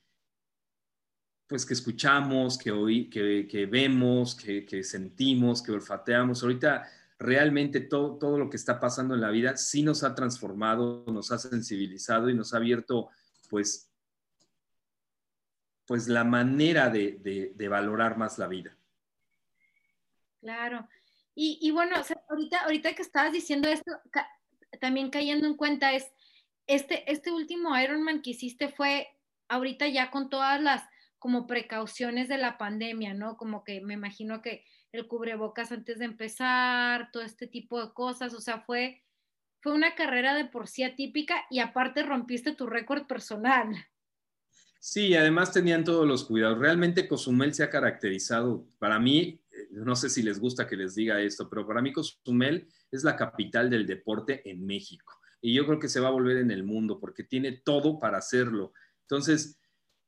pues 1.49 1.65
que 1.65 1.73
escuchamos, 1.73 2.59
que, 2.59 2.71
oí, 2.71 3.09
que, 3.09 3.67
vemos, 3.67 4.35
que, 4.35 4.85
sentimos, 4.85 5.63
que 5.63 5.73
olfateamos. 5.73 6.43
Ahorita 6.43 6.87
realmente 7.19 7.81
todo, 7.81 8.19
todo 8.19 8.39
lo 8.39 8.51
que 8.51 8.59
está 8.59 8.79
pasando 8.79 9.15
en 9.15 9.23
la 9.23 9.31
vida 9.31 9.57
sí 9.57 9.83
nos 9.83 10.05
ha 10.05 10.15
transformado, 10.15 11.05
nos 11.09 11.33
ha 11.33 11.39
sensibilizado 11.39 12.29
y 12.29 12.35
nos 12.35 12.53
ha 12.53 12.59
abierto 12.59 13.09
pues, 13.49 13.91
pues 15.87 16.07
la 16.07 16.23
manera 16.23 16.91
de, 16.91 17.55
valorar 17.71 18.19
más 18.19 18.39
la 18.39 18.47
vida. 18.47 18.77
Claro. 20.43 20.87
Y, 21.35 21.71
bueno, 21.71 21.97
ahorita, 22.29 22.65
ahorita 22.65 22.95
que 22.95 23.03
estabas 23.03 23.33
diciendo 23.33 23.69
esto, 23.69 23.93
también 24.81 25.09
cayendo 25.09 25.47
en 25.47 25.55
cuenta 25.55 25.93
es, 25.93 26.05
este, 26.67 27.11
este 27.11 27.31
último 27.31 27.79
Ironman 27.79 28.21
que 28.21 28.31
hiciste 28.31 28.69
fue 28.69 29.09
ahorita 29.49 29.89
ya 29.89 30.11
con 30.11 30.29
todas 30.29 30.61
las 30.61 30.83
como 31.19 31.47
precauciones 31.47 32.29
de 32.29 32.39
la 32.39 32.59
pandemia, 32.59 33.15
¿no? 33.15 33.37
Como 33.37 33.65
que 33.65 33.81
me 33.81 33.95
imagino 33.95 34.43
que 34.43 34.65
el 34.93 35.07
cubrebocas 35.07 35.73
antes 35.73 35.99
de 35.99 36.05
empezar, 36.05 37.11
todo 37.13 37.23
este 37.23 37.47
tipo 37.47 37.85
de 37.85 37.93
cosas, 37.93 38.35
o 38.35 38.41
sea, 38.41 38.61
fue, 38.61 39.03
fue 39.61 39.73
una 39.73 39.95
carrera 39.95 40.35
de 40.35 40.47
por 40.47 40.69
sí 40.69 40.83
atípica 40.83 41.45
y 41.51 41.59
aparte 41.59 42.03
rompiste 42.03 42.55
tu 42.55 42.67
récord 42.67 43.07
personal. 43.07 43.75
Sí, 44.81 45.15
además 45.17 45.53
tenían 45.53 45.83
todos 45.83 46.07
los 46.07 46.25
cuidados. 46.25 46.59
Realmente 46.59 47.09
Cozumel 47.09 47.53
se 47.53 47.65
ha 47.65 47.71
caracterizado, 47.71 48.65
para 48.79 49.01
mí, 49.01 49.41
eh, 49.51 49.69
no 49.73 49.97
sé 49.97 50.09
si 50.09 50.23
les 50.23 50.39
gusta 50.39 50.69
que 50.69 50.77
les 50.77 50.95
diga 50.95 51.21
esto, 51.21 51.51
pero 51.51 51.67
para 51.67 51.83
mí 51.83 51.93
Cozumel 51.93 52.69
es 52.91 53.03
la 53.03 53.17
capital 53.17 53.71
del 53.71 53.87
deporte 53.87 54.49
en 54.49 54.65
México. 54.65 55.21
Y 55.41 55.55
yo 55.55 55.67
creo 55.67 55.81
que 55.81 55.89
se 55.89 56.01
va 56.01 56.09
a 56.09 56.13
volver 56.13 56.39
en 56.39 56.51
el 56.51 56.63
mundo 56.63 57.01
porque 57.01 57.25
tiene 57.25 57.53
todo 57.53 57.99
para 57.99 58.19
hacerlo. 58.19 58.73
Entonces, 59.03 59.59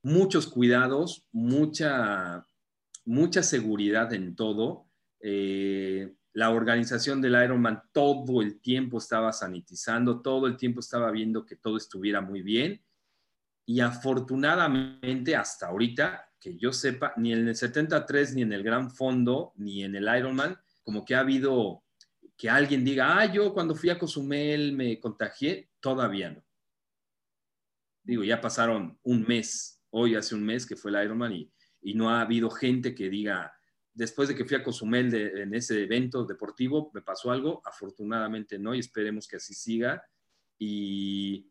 muchos 0.02 0.46
cuidados, 0.46 1.26
mucha, 1.32 2.46
mucha 3.04 3.42
seguridad 3.42 4.12
en 4.12 4.34
todo. 4.34 4.86
Eh, 5.20 6.14
la 6.32 6.50
organización 6.50 7.20
del 7.20 7.42
Ironman 7.42 7.82
todo 7.92 8.40
el 8.40 8.60
tiempo 8.60 8.98
estaba 8.98 9.32
sanitizando, 9.32 10.22
todo 10.22 10.46
el 10.46 10.56
tiempo 10.56 10.80
estaba 10.80 11.10
viendo 11.10 11.44
que 11.44 11.56
todo 11.56 11.76
estuviera 11.76 12.20
muy 12.20 12.42
bien. 12.42 12.82
Y 13.66 13.80
afortunadamente 13.80 15.36
hasta 15.36 15.68
ahorita, 15.68 16.28
que 16.40 16.56
yo 16.56 16.72
sepa, 16.72 17.12
ni 17.16 17.32
en 17.32 17.48
el 17.48 17.54
73, 17.54 18.34
ni 18.34 18.42
en 18.42 18.52
el 18.52 18.62
Gran 18.62 18.90
Fondo, 18.90 19.52
ni 19.56 19.84
en 19.84 19.94
el 19.94 20.08
Ironman, 20.16 20.56
como 20.82 21.04
que 21.04 21.14
ha 21.14 21.20
habido 21.20 21.84
que 22.36 22.48
alguien 22.48 22.84
diga, 22.84 23.18
ah, 23.18 23.26
yo 23.26 23.52
cuando 23.52 23.74
fui 23.74 23.90
a 23.90 23.98
Cozumel 23.98 24.72
me 24.72 24.98
contagié, 24.98 25.68
todavía 25.78 26.30
no. 26.30 26.42
Digo, 28.02 28.24
ya 28.24 28.40
pasaron 28.40 28.98
un 29.02 29.22
mes 29.28 29.79
hoy 29.90 30.14
hace 30.14 30.34
un 30.34 30.44
mes 30.44 30.66
que 30.66 30.76
fue 30.76 30.90
el 30.90 31.04
Ironman 31.04 31.32
y, 31.32 31.52
y 31.82 31.94
no 31.94 32.10
ha 32.10 32.20
habido 32.20 32.50
gente 32.50 32.94
que 32.94 33.08
diga, 33.08 33.52
después 33.92 34.28
de 34.28 34.34
que 34.34 34.44
fui 34.44 34.56
a 34.56 34.62
Cozumel 34.62 35.14
en 35.14 35.54
ese 35.54 35.82
evento 35.82 36.24
deportivo, 36.24 36.90
me 36.94 37.02
pasó 37.02 37.30
algo, 37.30 37.62
afortunadamente 37.64 38.58
no, 38.58 38.74
y 38.74 38.78
esperemos 38.78 39.26
que 39.26 39.36
así 39.36 39.54
siga. 39.54 40.02
Y, 40.58 41.50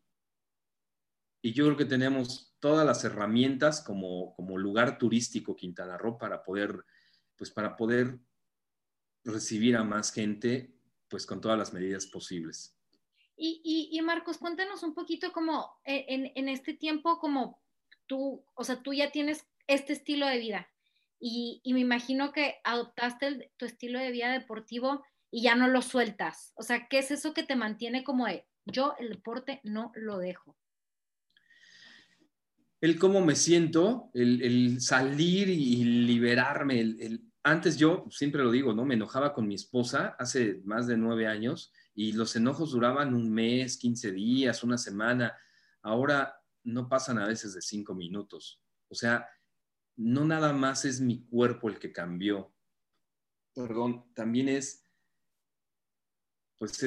y 1.41 1.54
yo 1.54 1.65
creo 1.65 1.78
que 1.78 1.86
tenemos 1.86 2.56
todas 2.60 2.86
las 2.86 3.04
herramientas 3.04 3.82
como, 3.82 4.34
como 4.36 4.58
lugar 4.58 4.97
turístico 4.97 5.56
Quintana 5.56 5.97
Roo 5.97 6.17
para 6.17 6.43
poder, 6.43 6.86
pues 7.36 7.52
para 7.52 7.75
poder 7.75 8.19
recibir 9.23 9.75
a 9.75 9.84
más 9.84 10.12
gente, 10.12 10.75
pues 11.08 11.25
con 11.25 11.41
todas 11.41 11.58
las 11.58 11.73
medidas 11.73 12.06
posibles. 12.08 12.75
Y, 13.41 13.89
y, 13.93 14.02
Marcos, 14.02 14.38
cuéntanos 14.38 14.84
un 14.84 14.93
poquito 14.93 15.32
como 15.32 15.80
eh, 15.86 16.06
en, 16.10 16.30
en, 16.36 16.49
este 16.49 16.73
tiempo, 16.73 17.19
como 17.19 17.62
tú, 18.09 18.43
o 18.55 18.63
sea, 18.65 18.83
tú 18.83 18.93
ya 18.93 19.11
tienes 19.11 19.45
este 19.67 19.93
estilo 19.93 20.27
de 20.27 20.39
vida 20.39 20.67
y, 21.19 21.61
me 21.65 21.79
imagino 21.79 22.31
que 22.31 22.55
adoptaste 22.63 23.51
tu 23.57 23.65
estilo 23.65 23.99
de 23.99 24.11
vida 24.11 24.31
deportivo 24.31 25.03
y 25.31 25.43
ya 25.43 25.55
no 25.55 25.67
lo 25.67 25.81
sueltas. 25.81 26.53
O 26.55 26.63
sea, 26.63 26.87
¿qué 26.89 26.99
es 26.99 27.11
eso 27.11 27.33
que 27.33 27.43
te 27.43 27.55
mantiene 27.55 28.03
como 28.03 28.25
de, 28.25 28.47
yo 28.65 28.95
el 28.99 29.09
deporte 29.09 29.59
no 29.63 29.91
lo 29.95 30.17
dejo? 30.17 30.57
El 32.81 32.97
cómo 32.97 33.19
me 33.21 33.35
siento, 33.35 34.09
el, 34.13 34.79
salir 34.79 35.49
y 35.49 35.83
liberarme. 35.83 36.79
El, 36.79 37.21
antes 37.43 37.77
yo, 37.77 38.05
siempre 38.09 38.43
lo 38.43 38.51
digo, 38.51 38.73
¿no? 38.73 38.85
Me 38.85 38.95
enojaba 38.95 39.33
con 39.33 39.47
mi 39.47 39.55
esposa 39.55 40.15
hace 40.17 40.61
más 40.63 40.87
de 40.87 40.97
nueve 40.97 41.27
años 41.27 41.73
y 41.93 42.13
los 42.13 42.35
enojos 42.37 42.71
duraban 42.71 43.13
un 43.13 43.29
mes, 43.29 43.77
15 43.77 44.13
días, 44.13 44.63
una 44.63 44.77
semana. 44.77 45.37
Ahora 45.81 46.38
no 46.63 46.87
pasan 46.87 47.17
a 47.19 47.27
veces 47.27 47.53
de 47.53 47.61
cinco 47.61 47.93
minutos. 47.93 48.61
O 48.89 48.95
sea, 48.95 49.27
no 49.95 50.25
nada 50.25 50.53
más 50.53 50.85
es 50.85 51.01
mi 51.01 51.25
cuerpo 51.25 51.69
el 51.69 51.79
que 51.79 51.91
cambió. 51.91 52.53
Perdón, 53.53 54.05
también 54.13 54.47
es, 54.47 54.85
pues 56.57 56.81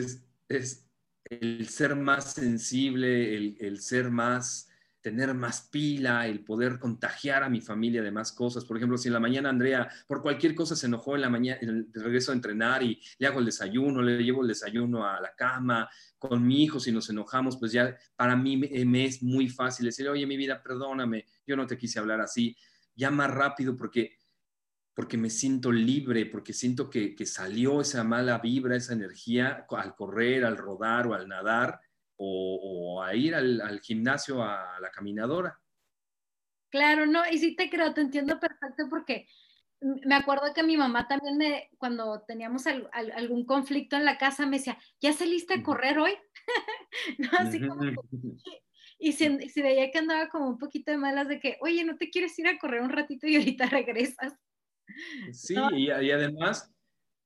es, 0.48 0.88
el 1.24 1.68
ser 1.68 1.94
más 1.96 2.32
sensible, 2.32 3.37
el, 3.37 3.56
el 3.61 3.80
ser 3.80 4.11
más 4.11 4.71
tener 5.03 5.35
más 5.35 5.69
pila, 5.71 6.27
el 6.29 6.45
poder 6.45 6.79
contagiar 6.79 7.43
a 7.43 7.49
mi 7.49 7.61
familia 7.61 8.03
de 8.03 8.12
más 8.12 8.33
cosas. 8.33 8.65
Por 8.65 8.77
ejemplo, 8.77 8.97
si 8.97 9.09
en 9.09 9.15
la 9.15 9.21
mañana 9.21 9.51
Andrea 9.51 9.88
por 10.07 10.23
cualquier 10.23 10.55
cosa 10.55 10.77
se 10.77 10.87
enojó 10.87 11.17
en 11.17 11.23
la 11.23 11.29
mañana, 11.29 11.59
en 11.61 11.69
el 11.69 11.88
regreso 11.93 12.31
a 12.31 12.35
entrenar 12.35 12.83
y 12.83 13.01
le 13.19 13.27
hago 13.27 13.41
el 13.41 13.45
desayuno, 13.45 14.01
le 14.01 14.23
llevo 14.23 14.43
el 14.43 14.49
desayuno 14.49 15.05
a 15.05 15.21
la 15.21 15.35
cama, 15.35 15.91
con 16.19 16.47
mi 16.47 16.62
hijo 16.62 16.79
si 16.79 16.93
nos 16.93 17.11
enojamos, 17.11 17.57
pues 17.57 17.73
ya 17.73 17.97
para 18.15 18.37
mí 18.37 18.57
me, 18.57 19.05
es 19.05 19.23
muy 19.23 19.49
fácil 19.49 19.87
decir, 19.87 20.09
oye, 20.09 20.27
mi 20.27 20.37
vida, 20.37 20.62
perdóname, 20.62 21.27
yo 21.47 21.57
no 21.57 21.67
te 21.67 21.77
quise 21.77 21.99
hablar 21.99 22.21
así, 22.21 22.57
ya 22.95 23.11
más 23.11 23.31
rápido 23.31 23.77
porque 23.77 24.17
porque 24.95 25.17
me 25.17 25.31
siento 25.31 25.73
libre, 25.73 26.27
porque 26.27 26.53
siento 26.53 26.91
que, 26.91 27.15
que 27.15 27.25
salió 27.25 27.81
esa 27.81 28.05
mala 28.05 28.38
vibra, 28.41 28.77
esa 28.77 28.93
energía 28.93 29.67
al 29.71 29.95
correr, 29.95 30.45
al 30.45 30.59
rodar 30.59 31.07
o 31.07 31.15
al 31.15 31.27
nadar, 31.27 31.81
o, 32.24 33.02
a 33.02 33.14
ir 33.14 33.35
al, 33.35 33.80
gimnasio 33.80 34.42
a 34.42 34.78
la 34.80 34.90
caminadora. 34.90 35.58
Claro, 36.70 37.06
no, 37.06 37.22
y 37.30 37.38
sí 37.38 37.54
te 37.56 37.68
creo, 37.68 37.92
te 37.92 38.00
entiendo 38.00 38.38
perfecto 38.40 38.85
porque 38.88 39.26
me 39.80 40.14
acuerdo 40.14 40.54
que 40.54 40.62
mi 40.62 40.76
mamá 40.76 41.08
también 41.08 41.37
me, 41.37 41.68
cuando 41.76 42.22
teníamos 42.26 42.64
algún 42.66 43.44
conflicto 43.44 43.96
en 43.96 44.04
la 44.04 44.16
casa, 44.16 44.46
me 44.46 44.58
decía, 44.58 44.78
¿ya 45.00 45.12
saliste 45.12 45.54
a 45.54 45.62
correr 45.62 45.98
hoy? 45.98 46.12
¿No? 47.18 47.28
Así 47.38 47.61
como 47.61 47.82
y 48.98 49.12
si, 49.12 49.62
veía 49.62 49.90
que 49.90 49.98
andaba 49.98 50.28
como 50.28 50.48
un 50.48 50.58
poquito 50.58 50.92
de 50.92 50.96
malas 50.96 51.26
de 51.26 51.40
que, 51.40 51.58
oye, 51.61 51.85
¿no 51.85 51.96
te 51.96 52.08
quieres 52.08 52.38
ir 52.38 52.46
a 52.46 52.56
correr 52.56 52.82
un 52.82 52.90
ratito 52.90 53.26
y 53.26 53.35
ahorita 53.35 53.66
regresas? 53.70 54.35
Sí, 55.32 55.56
y, 55.76 55.90
además, 55.90 56.72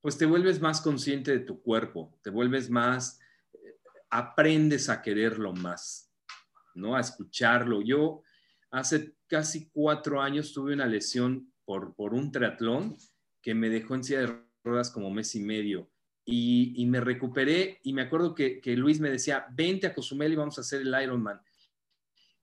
pues 0.00 0.16
te 0.16 0.24
vuelves 0.24 0.61
más 0.61 0.80
consciente 0.80 1.32
de 1.32 1.40
tu 1.40 1.61
cuerpo, 1.61 2.18
te 2.22 2.30
vuelves 2.30 2.70
más, 2.70 3.20
aprendes 4.11 4.88
a 4.88 5.03
quererlo 5.03 5.53
más, 5.53 6.12
¿no? 6.75 6.97
A 6.97 7.01
escucharlo. 7.01 7.83
Yo 7.83 8.23
hace 8.71 9.16
casi 9.27 9.71
cuatro 9.71 10.21
años 10.21 10.53
tuve 10.53 10.75
una 10.75 10.87
lesión 10.87 11.53
por, 11.64 11.95
por 11.95 12.14
un 12.14 12.31
triatlón 12.31 12.97
que 13.42 13.55
me 13.55 13.69
dejó 13.69 13.95
en 13.95 14.05
silla 14.05 14.21
de 14.21 14.42
ruedas 14.64 14.90
como 14.90 15.11
mes 15.11 15.35
y 15.35 15.40
medio. 15.40 15.90
Y, 16.29 16.85
me 16.87 17.01
recuperé 17.01 17.79
y 17.85 17.92
me 17.92 18.03
acuerdo 18.03 18.35
que, 18.35 18.61
que, 18.61 18.77
Luis 18.77 18.99
me 18.99 19.11
decía, 19.11 19.47
vente 19.53 19.87
a 19.87 19.95
Cozumel 19.95 20.33
y 20.33 20.37
vamos 20.37 20.59
a 20.59 20.62
hacer 20.62 20.81
el 20.81 20.95
Ironman. 21.01 21.40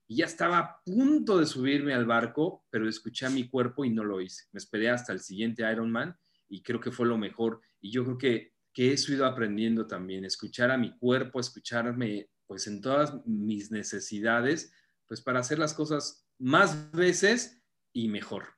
Y 0.06 0.16
ya 0.16 0.24
estaba 0.24 0.58
a 0.58 0.82
punto 0.82 1.38
de 1.38 1.44
subirme 1.44 1.92
al 1.92 2.06
barco, 2.06 2.64
pero 2.70 2.88
escuché 2.88 3.26
a 3.26 3.30
mi 3.30 3.48
cuerpo 3.48 3.84
y 3.84 3.90
no 3.90 4.02
lo 4.02 4.22
hice. 4.22 4.44
Me 4.52 4.58
esperé 4.58 4.88
hasta 4.88 5.12
el 5.12 5.20
siguiente 5.20 5.70
Ironman 5.70 6.16
y 6.48 6.62
creo 6.62 6.80
que 6.80 6.92
fue 6.92 7.06
lo 7.06 7.18
mejor. 7.18 7.60
Y 7.80 7.90
yo 7.90 8.04
creo 8.04 8.16
que, 8.16 8.53
que 8.74 8.92
eso 8.92 9.12
he 9.12 9.14
ido 9.14 9.24
aprendiendo 9.24 9.86
también, 9.86 10.24
escuchar 10.24 10.70
a 10.70 10.76
mi 10.76 10.96
cuerpo, 10.98 11.40
escucharme 11.40 12.28
pues 12.46 12.66
en 12.66 12.82
todas 12.82 13.14
mis 13.24 13.70
necesidades, 13.70 14.74
pues 15.06 15.22
para 15.22 15.40
hacer 15.40 15.58
las 15.58 15.72
cosas 15.72 16.26
más 16.38 16.90
veces 16.90 17.62
y 17.92 18.08
mejor. 18.08 18.48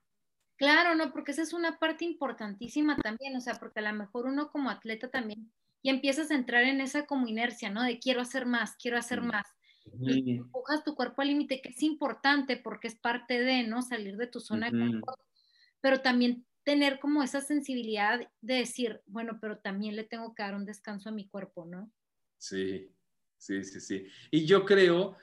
Claro, 0.56 0.94
no, 0.94 1.12
porque 1.12 1.32
esa 1.32 1.42
es 1.42 1.52
una 1.52 1.78
parte 1.78 2.06
importantísima 2.06 2.96
también, 2.96 3.36
o 3.36 3.40
sea, 3.40 3.54
porque 3.54 3.80
a 3.80 3.92
lo 3.92 3.92
mejor 3.92 4.26
uno 4.26 4.50
como 4.50 4.70
atleta 4.70 5.10
también 5.10 5.52
y 5.82 5.90
empiezas 5.90 6.30
a 6.30 6.34
entrar 6.34 6.64
en 6.64 6.80
esa 6.80 7.06
como 7.06 7.28
inercia, 7.28 7.70
¿no? 7.70 7.82
De 7.82 7.98
quiero 7.98 8.22
hacer 8.22 8.46
más, 8.46 8.74
quiero 8.76 8.96
hacer 8.96 9.20
más. 9.20 9.46
Y 10.00 10.38
empujas 10.38 10.82
tu 10.82 10.96
cuerpo 10.96 11.22
al 11.22 11.28
límite, 11.28 11.60
que 11.60 11.68
es 11.68 11.82
importante 11.82 12.56
porque 12.56 12.88
es 12.88 12.96
parte 12.96 13.40
de, 13.40 13.62
¿no? 13.64 13.82
Salir 13.82 14.16
de 14.16 14.26
tu 14.26 14.40
zona 14.40 14.70
de 14.70 14.78
confort, 14.78 15.20
pero 15.80 16.00
también 16.00 16.44
tener 16.66 16.98
como 16.98 17.22
esa 17.22 17.40
sensibilidad 17.40 18.20
de 18.40 18.54
decir, 18.54 19.00
bueno, 19.06 19.38
pero 19.40 19.58
también 19.58 19.94
le 19.94 20.02
tengo 20.02 20.34
que 20.34 20.42
dar 20.42 20.56
un 20.56 20.66
descanso 20.66 21.08
a 21.08 21.12
mi 21.12 21.28
cuerpo, 21.28 21.64
¿no? 21.64 21.92
Sí, 22.38 22.92
sí, 23.38 23.62
sí, 23.62 23.80
sí. 23.80 24.06
Y 24.32 24.44
yo 24.46 24.64
creo 24.64 25.16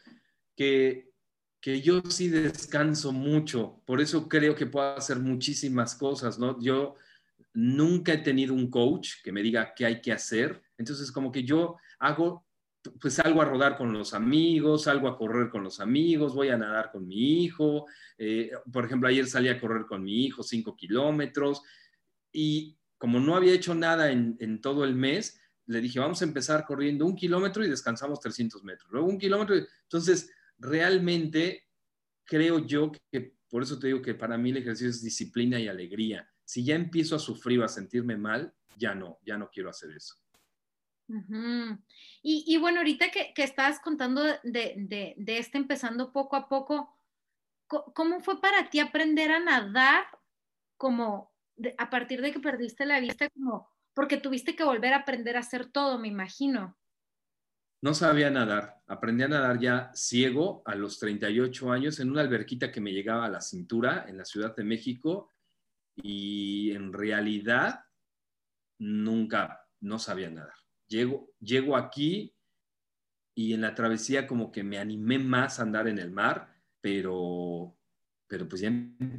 que 0.56 1.14
que 1.64 1.82
yo 1.82 2.02
sí 2.10 2.28
descanso 2.28 3.14
mucho, 3.14 3.82
por 3.86 4.02
eso 4.02 4.28
creo 4.28 4.54
que 4.54 4.66
puedo 4.66 4.98
hacer 4.98 5.20
muchísimas 5.20 5.96
cosas, 5.96 6.38
¿no? 6.38 6.60
Yo 6.60 6.96
nunca 7.54 8.12
he 8.12 8.18
tenido 8.18 8.54
un 8.54 8.70
coach 8.70 9.24
que 9.24 9.32
me 9.32 9.42
diga 9.42 9.74
qué 9.74 9.86
hay 9.86 10.02
que 10.02 10.12
hacer, 10.12 10.62
entonces 10.78 11.10
como 11.10 11.32
que 11.32 11.46
yo 11.46 11.78
hago, 12.00 12.46
pues 13.00 13.16
salgo 13.16 13.42
a 13.42 13.46
rodar 13.46 13.78
con 13.78 13.94
los 13.94 14.14
amigos, 14.14 14.84
salgo 14.84 15.08
a 15.08 15.18
correr 15.18 15.50
con 15.50 15.64
los 15.64 15.80
amigos, 15.80 16.36
voy 16.36 16.50
a 16.50 16.58
nadar 16.58 16.92
con 16.92 17.08
mi 17.08 17.44
hijo, 17.44 17.86
eh, 18.18 18.52
por 18.72 18.86
ejemplo, 18.86 19.08
ayer 19.08 19.26
salí 19.28 19.50
a 19.50 19.60
correr 19.60 19.86
con 19.86 20.04
mi 20.04 20.26
hijo 20.26 20.44
cinco 20.44 20.76
kilómetros 20.76 21.62
y 22.32 22.78
como 22.98 23.20
no 23.20 23.36
había 23.36 23.54
hecho 23.54 23.76
nada 23.76 24.12
en, 24.12 24.38
en 24.40 24.62
todo 24.62 24.84
el 24.84 24.96
mes, 24.96 25.40
le 25.66 25.82
dije, 25.82 26.00
vamos 26.00 26.22
a 26.22 26.26
empezar 26.26 26.66
corriendo 26.66 27.06
un 27.06 27.16
kilómetro 27.16 27.64
y 27.66 27.70
descansamos 27.70 28.20
300 28.20 28.64
metros, 28.64 28.92
luego 28.92 29.08
un 29.08 29.18
kilómetro, 29.18 29.56
entonces 29.56 30.30
realmente 30.58 31.68
creo 32.26 32.66
yo 32.66 32.92
que, 33.12 33.36
por 33.50 33.64
eso 33.64 33.78
te 33.78 33.88
digo 33.88 34.02
que 34.02 34.16
para 34.16 34.38
mí 34.38 34.50
el 34.50 34.58
ejercicio 34.58 34.90
es 34.90 35.04
disciplina 35.04 35.60
y 35.60 35.68
alegría. 35.68 36.28
Si 36.44 36.64
ya 36.64 36.76
empiezo 36.76 37.16
a 37.16 37.20
sufrir 37.20 37.60
o 37.60 37.66
a 37.66 37.68
sentirme 37.68 38.18
mal, 38.18 38.54
ya 38.78 38.96
no, 38.96 39.20
ya 39.26 39.38
no 39.38 39.50
quiero 39.50 39.70
hacer 39.70 39.92
eso. 39.92 40.16
Y, 42.22 42.58
bueno, 42.58 42.80
ahorita 42.80 43.10
que, 43.12 43.34
estabas 43.38 43.80
contando 43.80 44.24
de, 44.44 45.16
de, 45.18 45.38
este 45.38 45.58
empezando 45.58 46.12
poco 46.12 46.36
a 46.36 46.48
poco, 46.50 46.98
¿cómo 47.68 48.22
fue 48.22 48.40
para 48.42 48.70
ti 48.70 48.80
aprender 48.80 49.32
a 49.32 49.40
nadar 49.40 50.06
como 50.78 51.32
a 51.78 51.90
partir 51.90 52.22
de 52.22 52.32
que 52.32 52.40
perdiste 52.40 52.86
la 52.86 53.00
vista, 53.00 53.30
como 53.30 53.70
porque 53.94 54.18
tuviste 54.18 54.56
que 54.56 54.64
volver 54.64 54.94
a 54.94 54.98
aprender 54.98 55.38
a 55.38 55.42
hacer 55.42 55.68
todo, 55.68 56.00
me 56.00 56.08
imagino? 56.08 56.78
No 57.82 57.94
sabía 57.94 58.30
nadar. 58.30 58.82
Aprendí 58.88 59.24
a 59.24 59.28
nadar 59.28 59.60
ya 59.60 59.92
ciego 59.94 60.64
a 60.66 60.74
los 60.74 61.00
38 61.00 61.72
años 61.72 62.00
en 62.00 62.10
una 62.10 62.22
alberquita 62.22 62.72
que 62.72 62.80
me 62.80 62.94
llegaba 62.94 63.26
a 63.26 63.30
la 63.30 63.42
cintura 63.42 64.06
en 64.08 64.18
la 64.18 64.26
Ciudad 64.26 64.56
de 64.56 64.64
México 64.64 65.30
y 65.96 66.72
en 66.72 66.94
realidad 66.94 67.86
nunca, 68.80 69.68
no 69.82 70.00
sabía 70.00 70.30
nadar. 70.30 70.63
Llego, 70.88 71.32
llego 71.40 71.76
aquí 71.76 72.36
y 73.36 73.54
en 73.54 73.62
la 73.62 73.74
travesía 73.74 74.28
como 74.28 74.52
que 74.52 74.64
me 74.64 74.78
animé 74.78 75.20
más 75.20 75.60
a 75.60 75.64
andar 75.64 75.88
en 75.88 75.98
el 75.98 76.12
mar, 76.12 76.56
pero, 76.82 77.76
pero 78.28 78.48
pues 78.48 78.62
ya, 78.62 78.72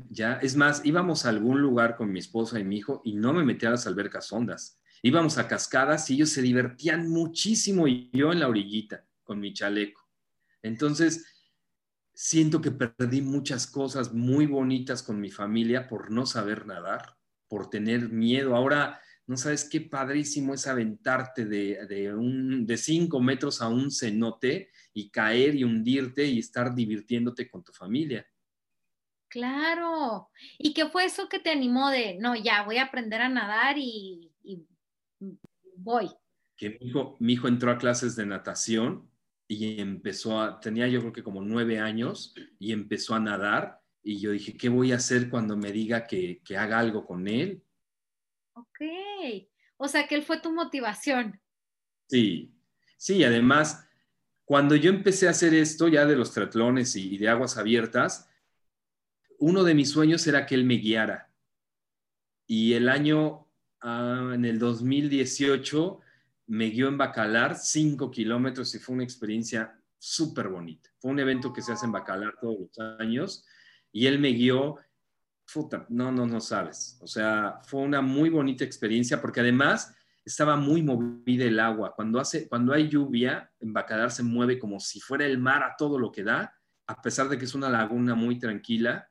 ya, 0.09 0.35
es 0.35 0.57
más, 0.57 0.85
íbamos 0.85 1.27
a 1.27 1.31
algún 1.31 1.61
lugar 1.61 1.97
con 1.97 2.13
mi 2.13 2.21
esposa 2.21 2.61
y 2.61 2.65
mi 2.65 2.77
hijo 2.77 3.03
y 3.05 3.15
no 3.15 3.33
me 3.33 3.45
metí 3.45 3.67
a 3.67 3.71
las 3.71 3.87
albercas 3.87 4.33
hondas 4.33 4.81
íbamos 5.05 5.37
a 5.37 5.47
cascadas 5.47 6.11
y 6.11 6.15
ellos 6.15 6.31
se 6.31 6.41
divertían 6.41 7.11
muchísimo 7.11 7.87
y 7.87 8.11
yo 8.15 8.33
en 8.33 8.41
la 8.41 8.49
orillita 8.49 9.05
con 9.23 9.39
mi 9.39 9.53
chaleco. 9.53 10.01
Entonces, 10.63 11.27
siento 12.15 12.63
que 12.63 12.71
perdí 12.71 13.21
muchas 13.21 13.67
cosas 13.67 14.15
muy 14.15 14.47
bonitas 14.47 15.03
con 15.03 15.21
mi 15.21 15.31
familia 15.31 15.89
por 15.89 16.11
no 16.11 16.25
saber 16.25 16.67
nadar, 16.67 17.19
por 17.49 17.69
tener 17.69 18.09
miedo. 18.09 18.57
Ahora, 18.57 18.99
no 19.27 19.37
sabes 19.37 19.69
qué 19.69 19.81
padrísimo 19.81 20.55
es 20.55 20.67
aventarte 20.67 21.47
de, 21.47 21.87
de, 21.87 22.15
un, 22.15 22.67
de 22.67 22.77
cinco 22.77 23.21
metros 23.21 23.63
a 23.63 23.69
un 23.69 23.91
cenote 23.91 24.71
y 24.93 25.11
caer 25.11 25.55
y 25.55 25.65
hundirte 25.65 26.25
y 26.25 26.39
estar 26.39 26.75
divirtiéndote 26.75 27.49
con 27.49 27.65
tu 27.65 27.73
familia. 27.73 28.27
Claro. 29.29 30.29
¿Y 30.59 30.75
qué 30.75 30.89
fue 30.89 31.07
eso 31.07 31.29
que 31.29 31.41
te 31.41 31.51
animó 31.51 31.91
de, 31.91 32.17
no, 32.21 32.37
ya 32.37 32.63
voy 32.63 32.77
a 32.77 32.85
aprender 32.85 33.21
a 33.23 33.29
nadar 33.29 33.77
y 33.79 34.31
voy. 35.77 36.11
Que 36.57 36.71
mi 36.71 36.89
hijo, 36.89 37.17
mi 37.21 37.35
hijo 37.35 37.49
entró 37.49 37.71
a 37.71 37.79
clases 37.79 38.17
de 38.17 38.27
natación 38.27 39.11
y 39.49 39.81
empezó 39.81 40.41
a, 40.41 40.61
tenía 40.61 40.89
yo 40.89 41.01
creo 41.01 41.13
que 41.13 41.23
como 41.23 41.43
nueve 41.43 41.79
años 41.79 42.35
y 42.59 42.73
empezó 42.73 43.15
a 43.15 43.21
nadar 43.21 43.81
y 44.03 44.21
yo 44.21 44.31
dije, 44.31 44.57
¿qué 44.57 44.69
voy 44.69 44.93
a 44.93 44.97
hacer 44.97 45.31
cuando 45.31 45.57
me 45.57 45.73
diga 45.73 46.07
que, 46.07 46.41
que 46.45 46.57
haga 46.57 46.79
algo 46.79 47.07
con 47.07 47.27
él? 47.27 47.63
Ok, 48.55 48.81
o 49.77 49.89
sea 49.89 50.07
que 50.07 50.15
él 50.15 50.23
fue 50.23 50.41
tu 50.41 50.53
motivación. 50.53 51.41
Sí, 52.09 52.53
sí, 52.97 53.23
además, 53.25 53.87
cuando 54.45 54.77
yo 54.77 54.91
empecé 54.91 55.29
a 55.29 55.31
hacer 55.31 55.55
esto 55.55 55.89
ya 55.89 56.07
de 56.07 56.17
los 56.17 56.33
triatlones 56.33 56.97
y, 56.97 57.19
de 57.19 57.29
aguas 57.29 57.57
abiertas, 57.57 58.31
uno 59.39 59.65
de 59.65 59.75
mis 59.75 59.91
sueños 59.91 60.27
era 60.27 60.47
que 60.47 60.55
él 60.55 60.65
me 60.65 60.75
guiara. 60.75 61.31
Y 62.47 62.75
el 62.75 62.89
año 62.89 63.45
Ah, 63.87 64.33
en 64.33 64.47
el 64.47 64.59
2018 64.59 66.01
me 66.47 66.71
guió 66.71 66.89
en 66.89 66.97
Bacalar 66.97 67.55
5 67.55 68.11
kilómetros 68.11 68.75
y 68.75 68.79
fue 68.79 68.95
una 68.95 69.05
experiencia 69.05 69.79
súper 69.99 70.49
bonita. 70.49 70.89
Fue 70.99 71.11
un 71.11 71.21
evento 71.21 71.53
que 71.53 71.61
se 71.61 71.73
hace 71.73 71.85
en 71.85 71.93
Bacalar 71.93 72.35
todos 72.41 72.61
los 72.61 72.79
años 72.99 73.45
y 73.93 74.07
él 74.07 74.19
me 74.19 74.31
guió, 74.31 74.79
no, 75.89 76.11
no, 76.11 76.27
no 76.27 76.41
sabes. 76.41 76.99
O 77.01 77.07
sea, 77.07 77.61
fue 77.65 77.83
una 77.83 78.01
muy 78.01 78.31
bonita 78.31 78.65
experiencia 78.65 79.21
porque 79.21 79.41
además 79.41 79.95
estaba 80.25 80.57
muy 80.57 80.83
movida 80.83 81.45
el 81.45 81.61
agua. 81.61 81.95
Cuando, 81.95 82.19
hace, 82.19 82.49
cuando 82.49 82.73
hay 82.73 82.89
lluvia, 82.89 83.51
en 83.61 83.73
Bacalar 83.73 84.11
se 84.11 84.23
mueve 84.23 84.59
como 84.59 84.81
si 84.81 85.01
fuera 85.01 85.27
el 85.27 85.39
mar 85.39 85.63
a 85.63 85.77
todo 85.77 85.99
lo 85.99 86.11
que 86.11 86.25
da, 86.25 86.55
a 86.87 87.03
pesar 87.03 87.29
de 87.29 87.39
que 87.39 87.45
es 87.45 87.55
una 87.55 87.69
laguna 87.69 88.15
muy 88.15 88.39
tranquila 88.39 89.09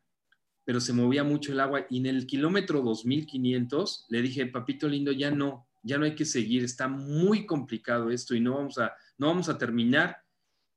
pero 0.65 0.79
se 0.79 0.93
movía 0.93 1.23
mucho 1.23 1.51
el 1.51 1.59
agua 1.59 1.85
y 1.89 1.99
en 1.99 2.05
el 2.05 2.25
kilómetro 2.25 2.81
2500 2.81 4.05
le 4.09 4.21
dije, 4.21 4.45
papito 4.47 4.87
lindo, 4.87 5.11
ya 5.11 5.31
no, 5.31 5.67
ya 5.81 5.97
no 5.97 6.05
hay 6.05 6.15
que 6.15 6.25
seguir, 6.25 6.63
está 6.63 6.87
muy 6.87 7.45
complicado 7.45 8.09
esto 8.09 8.35
y 8.35 8.39
no 8.39 8.55
vamos 8.55 8.77
a, 8.77 8.93
no 9.17 9.27
vamos 9.27 9.49
a 9.49 9.57
terminar. 9.57 10.17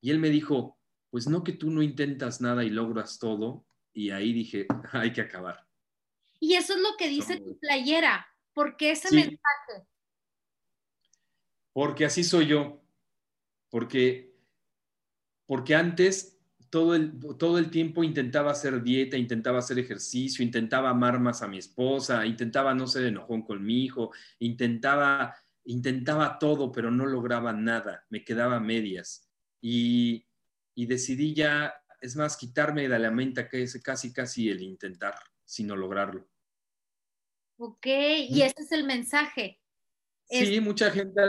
Y 0.00 0.10
él 0.10 0.18
me 0.18 0.30
dijo, 0.30 0.78
pues 1.10 1.28
no 1.28 1.44
que 1.44 1.52
tú 1.52 1.70
no 1.70 1.82
intentas 1.82 2.40
nada 2.40 2.64
y 2.64 2.70
logras 2.70 3.18
todo. 3.18 3.65
Y 3.96 4.10
ahí 4.10 4.34
dije, 4.34 4.66
hay 4.92 5.10
que 5.10 5.22
acabar. 5.22 5.66
Y 6.38 6.52
eso 6.52 6.74
es 6.74 6.80
lo 6.80 6.96
que 6.98 7.08
dice 7.08 7.40
tu 7.40 7.58
playera. 7.58 8.28
¿Por 8.52 8.76
qué 8.76 8.90
ese 8.90 9.10
mensaje? 9.10 9.88
Porque 11.72 12.04
así 12.04 12.22
soy 12.22 12.46
yo. 12.46 12.82
Porque, 13.70 14.36
porque 15.46 15.74
antes 15.74 16.38
todo 16.68 16.94
el, 16.94 17.18
todo 17.38 17.58
el 17.58 17.70
tiempo 17.70 18.04
intentaba 18.04 18.50
hacer 18.50 18.82
dieta, 18.82 19.16
intentaba 19.16 19.60
hacer 19.60 19.78
ejercicio, 19.78 20.44
intentaba 20.44 20.90
amar 20.90 21.18
más 21.18 21.40
a 21.40 21.48
mi 21.48 21.56
esposa, 21.56 22.26
intentaba 22.26 22.74
no 22.74 22.86
ser 22.86 23.06
enojón 23.06 23.42
con 23.42 23.64
mi 23.64 23.82
hijo, 23.82 24.12
intentaba, 24.40 25.34
intentaba 25.64 26.38
todo, 26.38 26.70
pero 26.70 26.90
no 26.90 27.06
lograba 27.06 27.54
nada, 27.54 28.04
me 28.10 28.24
quedaba 28.24 28.56
a 28.56 28.60
medias. 28.60 29.30
Y, 29.62 30.26
y 30.74 30.84
decidí 30.84 31.32
ya, 31.32 31.74
es 32.00 32.16
más, 32.16 32.36
quitarme 32.36 32.88
de 32.88 32.98
la 32.98 33.10
mente 33.10 33.48
que 33.48 33.62
es 33.62 33.80
casi, 33.82 34.12
casi 34.12 34.48
el 34.48 34.62
intentar, 34.62 35.14
sino 35.44 35.76
lograrlo. 35.76 36.28
Ok, 37.58 37.86
y 37.86 38.42
ese 38.42 38.62
es 38.62 38.72
el 38.72 38.84
mensaje. 38.84 39.60
Sí, 40.28 40.60
mucha 40.60 40.90
gente 40.90 41.20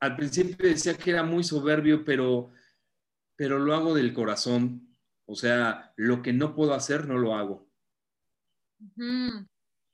al, 0.00 0.16
principio 0.16 0.68
decía 0.68 0.96
que 0.96 1.10
era 1.10 1.22
muy 1.22 1.44
soberbio, 1.44 2.04
pero, 2.04 2.50
pero 3.36 3.58
lo 3.58 3.74
hago 3.74 3.94
del 3.94 4.14
corazón. 4.14 4.96
O 5.26 5.34
sea, 5.34 5.92
lo 5.96 6.22
que 6.22 6.32
no 6.32 6.54
puedo 6.54 6.74
hacer, 6.74 7.06
no 7.06 7.18
lo 7.18 7.34
hago. 7.34 7.70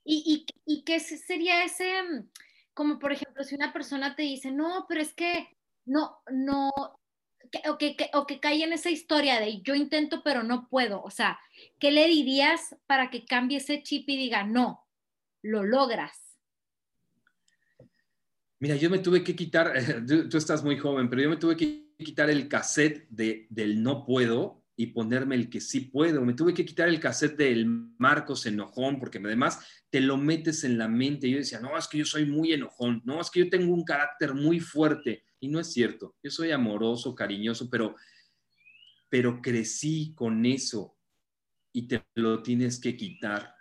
¿Y, 0.03 0.45
y, 0.65 0.83
qué 0.83 0.99
sería 0.99 1.63
ese, 1.63 1.93
como 2.73 2.97
por 2.97 3.11
ejemplo, 3.11 3.43
si 3.43 3.55
una 3.55 3.71
persona 3.71 4.15
te 4.15 4.23
dice, 4.23 4.51
no, 4.51 4.85
pero 4.87 5.01
es 5.01 5.13
que 5.13 5.49
no, 5.85 6.23
no, 6.31 6.71
o, 7.69 7.77
que, 7.77 7.95
o 8.13 8.25
que 8.25 8.39
cae 8.39 8.63
en 8.63 8.73
esa 8.73 8.89
historia 8.89 9.39
de 9.39 9.61
yo 9.61 9.75
intento 9.75 10.21
pero 10.23 10.43
no 10.43 10.67
puedo, 10.69 11.01
o 11.01 11.09
sea, 11.09 11.39
¿qué 11.79 11.91
le 11.91 12.07
dirías 12.07 12.75
para 12.87 13.09
que 13.09 13.25
cambie 13.25 13.57
ese 13.57 13.83
chip 13.83 14.07
y 14.09 14.17
diga, 14.17 14.43
no, 14.43 14.87
lo 15.41 15.63
logras? 15.63 16.29
Mira, 18.59 18.75
yo 18.75 18.89
me 18.89 18.99
tuve 18.99 19.23
que 19.23 19.35
quitar, 19.35 19.73
tú, 20.29 20.37
estás 20.37 20.63
muy 20.63 20.77
joven, 20.77 21.09
pero 21.09 21.21
yo 21.21 21.29
me 21.29 21.37
tuve 21.37 21.55
que 21.55 21.93
quitar 21.97 22.29
el 22.29 22.47
cassette 22.47 23.07
de, 23.09 23.47
del 23.49 23.81
no 23.81 24.05
puedo 24.05 24.65
y 24.75 24.87
ponerme 24.87 25.35
el 25.35 25.49
que 25.49 25.61
sí 25.61 25.81
puedo. 25.81 26.21
Me 26.23 26.33
tuve 26.33 26.53
que 26.53 26.65
quitar 26.65 26.87
el 26.87 26.99
cassette 26.99 27.37
del 27.37 27.65
Marcos 27.97 28.45
enojón, 28.45 28.99
porque 28.99 29.17
además 29.17 29.59
te 29.89 29.99
lo 30.01 30.17
metes 30.17 30.63
en 30.63 30.77
la 30.77 30.87
mente. 30.87 31.29
Yo 31.29 31.37
decía, 31.37 31.59
no, 31.59 31.77
es 31.77 31.87
que 31.87 31.97
yo 31.97 32.05
soy 32.05 32.25
muy 32.25 32.53
enojón, 32.53 33.01
no, 33.05 33.19
es 33.19 33.29
que 33.29 33.39
yo 33.41 33.49
tengo 33.49 33.73
un 33.73 33.83
carácter 33.83 34.33
muy 34.33 34.59
fuerte. 34.59 35.23
Y 35.39 35.47
no 35.47 35.59
es 35.59 35.71
cierto, 35.71 36.15
yo 36.21 36.31
soy 36.31 36.51
amoroso, 36.51 37.15
cariñoso, 37.15 37.69
pero, 37.69 37.95
pero 39.09 39.41
crecí 39.41 40.13
con 40.15 40.45
eso 40.45 40.97
y 41.71 41.87
te 41.87 42.05
lo 42.15 42.41
tienes 42.43 42.79
que 42.79 42.97
quitar. 42.97 43.55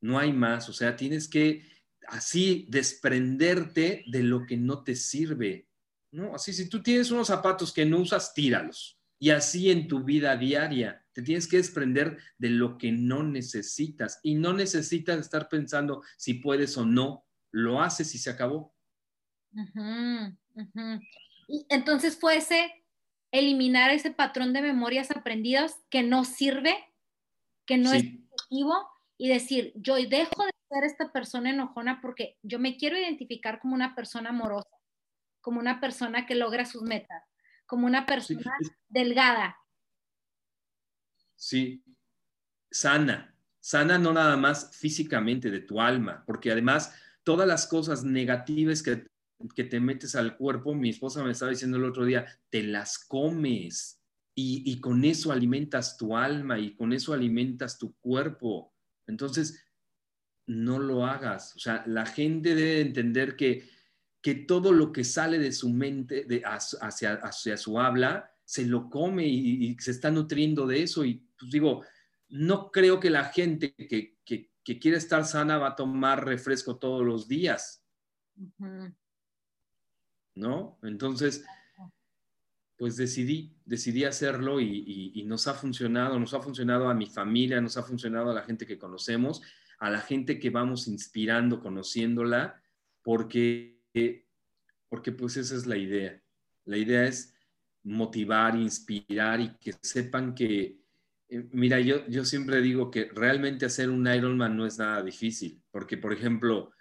No 0.00 0.18
hay 0.18 0.32
más, 0.32 0.68
o 0.68 0.72
sea, 0.72 0.96
tienes 0.96 1.28
que 1.28 1.66
así 2.08 2.66
desprenderte 2.68 4.04
de 4.06 4.22
lo 4.22 4.46
que 4.46 4.56
no 4.56 4.82
te 4.84 4.94
sirve. 4.94 5.68
¿no? 6.12 6.34
Así, 6.34 6.52
si 6.52 6.68
tú 6.68 6.82
tienes 6.82 7.10
unos 7.10 7.26
zapatos 7.26 7.72
que 7.72 7.84
no 7.84 7.98
usas, 7.98 8.32
tíralos. 8.34 9.00
Y 9.18 9.30
así 9.30 9.70
en 9.70 9.88
tu 9.88 10.04
vida 10.04 10.36
diaria, 10.36 11.04
te 11.12 11.22
tienes 11.22 11.46
que 11.46 11.56
desprender 11.56 12.18
de 12.38 12.50
lo 12.50 12.76
que 12.76 12.92
no 12.92 13.22
necesitas. 13.22 14.20
Y 14.22 14.34
no 14.34 14.52
necesitas 14.52 15.18
estar 15.18 15.48
pensando 15.48 16.02
si 16.16 16.34
puedes 16.34 16.76
o 16.76 16.84
no. 16.84 17.26
Lo 17.50 17.80
haces 17.80 18.14
y 18.14 18.18
se 18.18 18.30
acabó. 18.30 18.74
Y 21.48 21.66
entonces 21.68 22.18
fue 22.18 22.36
ese 22.36 22.84
eliminar 23.30 23.90
ese 23.90 24.10
patrón 24.12 24.52
de 24.52 24.62
memorias 24.62 25.10
aprendidas 25.10 25.82
que 25.90 26.02
no 26.02 26.24
sirve, 26.24 26.76
que 27.66 27.78
no 27.78 27.92
es 27.92 28.04
efectivo, 28.04 28.88
y 29.16 29.28
decir, 29.28 29.72
yo 29.74 29.96
dejo 29.96 30.44
de 30.44 30.52
ser 30.68 30.84
esta 30.84 31.12
persona 31.12 31.50
enojona 31.50 32.00
porque 32.00 32.38
yo 32.42 32.58
me 32.58 32.76
quiero 32.76 32.96
identificar 32.96 33.58
como 33.58 33.74
una 33.74 33.94
persona 33.94 34.30
amorosa, 34.30 34.76
como 35.40 35.58
una 35.58 35.80
persona 35.80 36.26
que 36.26 36.36
logra 36.36 36.64
sus 36.64 36.82
metas, 36.82 37.24
como 37.66 37.86
una 37.86 38.06
persona 38.06 38.56
delgada. 38.88 39.56
Sí, 41.34 41.82
sana, 42.70 43.34
sana 43.58 43.98
no 43.98 44.12
nada 44.12 44.36
más 44.36 44.76
físicamente 44.76 45.50
de 45.50 45.60
tu 45.60 45.80
alma, 45.80 46.22
porque 46.24 46.52
además 46.52 46.94
todas 47.24 47.48
las 47.48 47.66
cosas 47.66 48.04
negativas 48.04 48.82
que, 48.82 49.06
que 49.54 49.64
te 49.64 49.80
metes 49.80 50.14
al 50.14 50.36
cuerpo, 50.36 50.74
mi 50.74 50.90
esposa 50.90 51.22
me 51.22 51.32
estaba 51.32 51.50
diciendo 51.50 51.76
el 51.76 51.84
otro 51.84 52.04
día, 52.04 52.26
te 52.50 52.62
las 52.62 52.98
comes 52.98 54.00
y, 54.34 54.62
y 54.70 54.80
con 54.80 55.04
eso 55.04 55.32
alimentas 55.32 55.96
tu 55.96 56.16
alma 56.16 56.58
y 56.58 56.74
con 56.74 56.92
eso 56.92 57.12
alimentas 57.12 57.78
tu 57.78 57.94
cuerpo. 57.96 58.74
Entonces, 59.06 59.64
no 60.46 60.78
lo 60.78 61.04
hagas. 61.06 61.54
O 61.56 61.58
sea, 61.58 61.84
la 61.86 62.06
gente 62.06 62.54
debe 62.54 62.80
entender 62.80 63.36
que, 63.36 63.68
que 64.20 64.34
todo 64.34 64.72
lo 64.72 64.92
que 64.92 65.04
sale 65.04 65.38
de 65.38 65.52
su 65.52 65.70
mente 65.70 66.24
de, 66.24 66.42
hacia, 66.44 67.14
hacia 67.14 67.56
su 67.56 67.78
habla, 67.78 68.30
se 68.44 68.66
lo 68.66 68.90
come 68.90 69.26
y, 69.26 69.76
se 69.78 69.90
está 69.90 70.10
nutriendo 70.10 70.66
de 70.66 70.82
eso. 70.82 71.04
Y 71.04 71.26
pues 71.38 71.50
digo, 71.50 71.84
no 72.28 72.70
creo 72.70 73.00
que 73.00 73.10
la 73.10 73.24
gente 73.26 73.74
que, 73.74 74.16
que, 74.24 74.50
quiere 74.80 74.96
estar 74.96 75.26
sana 75.26 75.58
va 75.58 75.68
a 75.68 75.76
tomar 75.76 76.24
refresco 76.24 76.78
todos 76.78 77.04
los 77.04 77.28
días. 77.28 77.84
¿No? 80.34 80.78
Entonces, 80.82 81.44
pues 82.76 82.96
decidí, 82.96 83.56
decidí 83.64 84.04
hacerlo 84.04 84.60
y, 84.60 85.22
nos 85.26 85.46
ha 85.46 85.54
funcionado, 85.54 86.18
nos 86.18 86.34
ha 86.34 86.40
funcionado 86.40 86.88
a 86.88 86.94
mi 86.94 87.06
familia, 87.06 87.60
nos 87.60 87.76
ha 87.76 87.82
funcionado 87.82 88.30
a 88.30 88.34
la 88.34 88.42
gente 88.42 88.66
que 88.66 88.78
conocemos, 88.78 89.42
a 89.78 89.90
la 89.90 90.00
gente 90.00 90.38
que 90.38 90.50
vamos 90.50 90.88
inspirando, 90.88 91.60
conociéndola, 91.60 92.60
porque, 93.02 93.80
porque 94.88 95.12
pues 95.12 95.36
esa 95.36 95.54
es 95.54 95.66
la 95.66 95.76
idea. 95.76 96.20
La 96.64 96.76
idea 96.76 97.04
es 97.04 97.34
motivar, 97.84 98.56
inspirar 98.56 99.40
y 99.40 99.56
que 99.58 99.74
sepan 99.82 100.34
que, 100.34 100.80
eh, 101.28 101.48
mira, 101.52 101.80
yo, 101.80 102.06
yo 102.08 102.24
siempre 102.24 102.60
digo 102.60 102.90
que 102.90 103.10
realmente 103.14 103.66
hacer 103.66 103.90
un 103.90 104.06
Ironman 104.06 104.56
no 104.56 104.66
es 104.66 104.78
nada 104.78 105.02
difícil, 105.02 105.62
porque 105.70 105.96
por 105.96 106.12
ejemplo, 106.12 106.72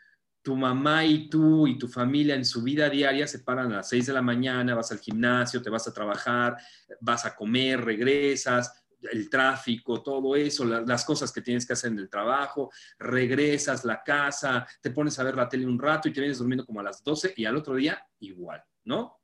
tu 0.44 0.58
mamá 0.58 1.06
y 1.06 1.30
tú 1.30 1.66
y 1.66 1.78
tu 1.78 1.88
familia 1.88 2.36
en 2.36 2.44
su 2.44 2.62
vida 2.62 2.90
diaria 2.90 3.26
se 3.26 3.40
paran 3.40 3.72
a 3.72 3.78
las 3.78 3.90
6 3.90 4.08
de 4.08 4.14
la 4.14 4.22
mañana, 4.22 4.76
vas 4.76 4.92
al 4.92 5.00
gimnasio, 5.00 5.62
te 5.62 5.70
vas 5.70 5.88
a 5.88 5.94
trabajar, 5.94 6.58
vas 7.00 7.26
a 7.26 7.34
comer, 7.34 7.84
regresas, 7.84 8.84
el 9.12 9.30
tráfico, 9.30 10.04
todo 10.04 10.36
eso, 10.36 10.66
las 10.66 11.06
cosas 11.06 11.32
que 11.32 11.42
tienes 11.42 11.66
que 11.66 11.74
hacer 11.74 11.92
en 11.92 12.00
el 12.00 12.10
trabajo, 12.10 12.72
regresas 13.00 13.86
la 13.86 14.04
casa, 14.04 14.68
te 14.82 14.92
pones 14.92 15.18
a 15.18 15.24
ver 15.24 15.36
la 15.36 15.48
tele 15.48 15.66
un 15.66 15.80
rato 15.80 16.08
y 16.08 16.14
te 16.14 16.20
vienes 16.20 16.38
durmiendo 16.38 16.66
como 16.66 16.82
a 16.82 16.84
las 16.84 17.04
12 17.04 17.34
y 17.38 17.46
al 17.46 17.56
otro 17.56 17.76
día 17.76 18.06
igual, 18.20 18.64
¿no? 18.84 19.20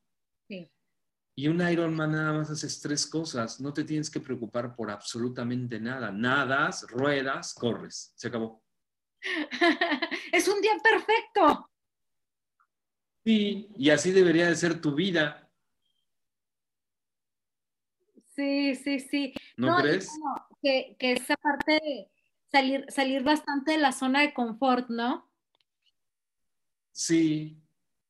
Sí. 0.47 0.71
Y 1.35 1.47
un 1.47 1.65
Ironman 1.67 2.11
nada 2.11 2.33
más 2.33 2.49
haces 2.49 2.79
tres 2.81 3.07
cosas, 3.07 3.59
no 3.59 3.73
te 3.73 3.83
tienes 3.83 4.09
que 4.09 4.19
preocupar 4.19 4.75
por 4.75 4.89
absolutamente 4.89 5.79
nada, 5.79 6.11
nadas, 6.11 6.85
ruedas, 6.89 7.53
corres, 7.53 8.13
se 8.15 8.27
acabó. 8.27 8.63
es 10.31 10.47
un 10.47 10.61
día 10.61 10.73
perfecto. 10.81 11.69
Sí, 13.23 13.69
y 13.77 13.89
así 13.89 14.11
debería 14.11 14.47
de 14.47 14.55
ser 14.55 14.79
tu 14.79 14.95
vida. 14.95 15.49
Sí, 18.35 18.75
sí, 18.75 18.99
sí. 18.99 19.33
¿No, 19.57 19.77
crees? 19.77 20.09
que, 20.61 20.95
esa 20.99 21.35
parte 21.35 21.73
de 21.73 22.09
salir, 22.49 22.85
salir 22.89 23.23
bastante 23.23 23.73
de 23.73 23.77
la 23.79 23.91
zona 23.91 24.21
de 24.21 24.33
confort, 24.33 24.89
¿no? 24.89 25.29
Sí, 26.91 27.61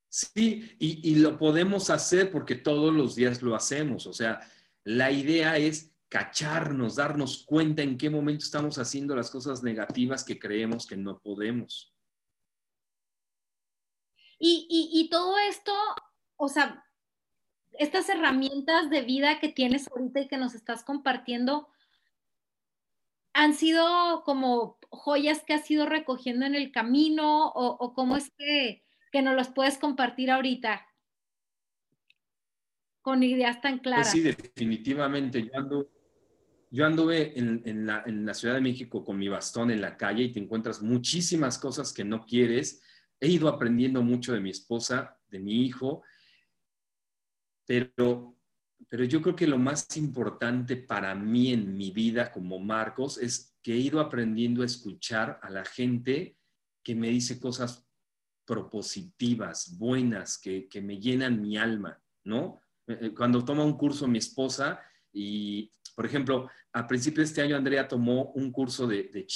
sí, 0.08 0.76
y, 0.80 1.12
y 1.12 1.16
lo 1.16 1.38
podemos 1.38 1.90
hacer 1.90 2.32
porque 2.32 2.56
todos 2.56 2.94
los 2.94 3.16
días 3.16 3.42
lo 3.42 3.56
hacemos. 3.56 4.06
O 4.06 4.14
sea, 4.14 4.40
la 4.84 5.12
idea 5.12 5.58
es 5.58 5.92
cacharnos, 6.10 6.96
darnos 6.96 7.46
cuenta 7.46 7.84
en 7.84 7.98
qué 7.98 8.10
momento 8.10 8.44
estamos 8.44 8.78
haciendo 8.80 9.16
las 9.16 9.30
cosas 9.30 9.64
negativas 9.64 10.24
que 10.24 10.40
creemos 10.40 10.88
que 10.88 10.98
no 10.98 11.20
podemos. 11.20 11.94
Y, 14.42 15.08
todo 15.12 15.38
esto, 15.38 15.74
o 16.38 16.48
sea, 16.48 16.86
estas 17.74 18.08
herramientas 18.08 18.90
de 18.90 19.02
vida 19.02 19.40
que 19.40 19.50
tienes 19.50 19.90
ahorita 19.90 20.22
y 20.22 20.28
que 20.28 20.38
nos 20.38 20.56
estás 20.56 20.84
compartiendo, 20.84 21.68
han 23.34 23.54
sido 23.54 24.24
como 24.24 24.80
joyas 24.90 25.44
que 25.44 25.54
has 25.54 25.70
ido 25.70 25.86
recogiendo 25.86 26.46
en 26.46 26.56
el 26.56 26.72
camino 26.72 27.50
o, 27.50 27.94
cómo 27.94 28.16
es 28.16 28.32
que, 28.38 28.84
que 29.12 29.22
nos 29.22 29.36
las 29.36 29.50
puedes 29.50 29.78
compartir 29.78 30.32
ahorita 30.32 30.86
con 33.02 33.24
ideas 33.24 33.62
tan 33.62 33.74
pues 33.74 33.82
claras. 33.82 34.12
sí, 34.12 34.22
definitivamente. 34.22 35.44
Yo 35.44 35.52
ando, 35.58 35.90
yo 36.72 36.86
anduve 36.86 37.38
en, 37.38 37.86
la, 37.86 38.34
Ciudad 38.34 38.56
de 38.56 38.62
México 38.62 39.04
con 39.04 39.18
mi 39.18 39.28
bastón 39.28 39.72
en 39.72 39.82
la 39.82 39.98
calle 39.98 40.24
y 40.24 40.32
te 40.32 40.40
encuentras 40.40 40.82
muchísimas 40.82 41.58
cosas 41.58 41.92
que 41.92 42.04
no 42.04 42.26
quieres. 42.26 42.84
He 43.20 43.28
ido 43.28 43.48
aprendiendo 43.48 44.04
mucho 44.04 44.34
de 44.34 44.40
mi 44.40 44.52
esposa, 44.52 45.18
de 45.30 45.40
mi 45.40 45.66
hijo, 45.66 46.04
pero, 47.66 48.38
pero 48.88 49.04
yo 49.04 49.22
creo 49.22 49.36
que 49.36 49.48
lo 49.48 49.58
más 49.58 49.98
importante 49.98 50.76
para 50.78 51.16
mí 51.16 51.52
en 51.52 51.76
mi 51.76 51.92
vida 51.92 52.32
como 52.32 52.60
Marcos 52.60 53.18
es 53.18 53.58
que 53.64 53.74
he 53.74 53.78
ido 53.78 54.00
aprendiendo 54.00 54.62
a 54.62 54.68
escuchar 54.68 55.40
a 55.42 55.50
la 55.50 55.66
gente 55.66 56.38
que 56.84 56.96
me 56.96 57.10
dice 57.10 57.40
cosas 57.40 57.88
propositivas, 58.46 59.78
buenas, 59.78 60.38
que, 60.38 60.68
que 60.68 60.82
me 60.82 61.00
llenan 61.00 61.42
mi 61.42 61.58
alma, 61.58 62.02
¿no? 62.24 62.62
Eh, 62.88 62.98
eh, 63.02 63.14
cuando 63.14 63.46
toma 63.46 63.64
un 63.64 63.78
curso 63.78 64.08
mi 64.08 64.18
esposa 64.18 64.82
y 65.12 65.72
por 66.00 66.06
ejemplo, 66.06 66.50
a 66.72 66.88
principio 66.88 67.20
de 67.20 67.26
este 67.26 67.42
año 67.42 67.58
Andrea 67.58 67.86
tomó 67.86 68.32
un 68.32 68.54
curso 68.54 68.88
de, 68.88 69.10
de 69.12 69.28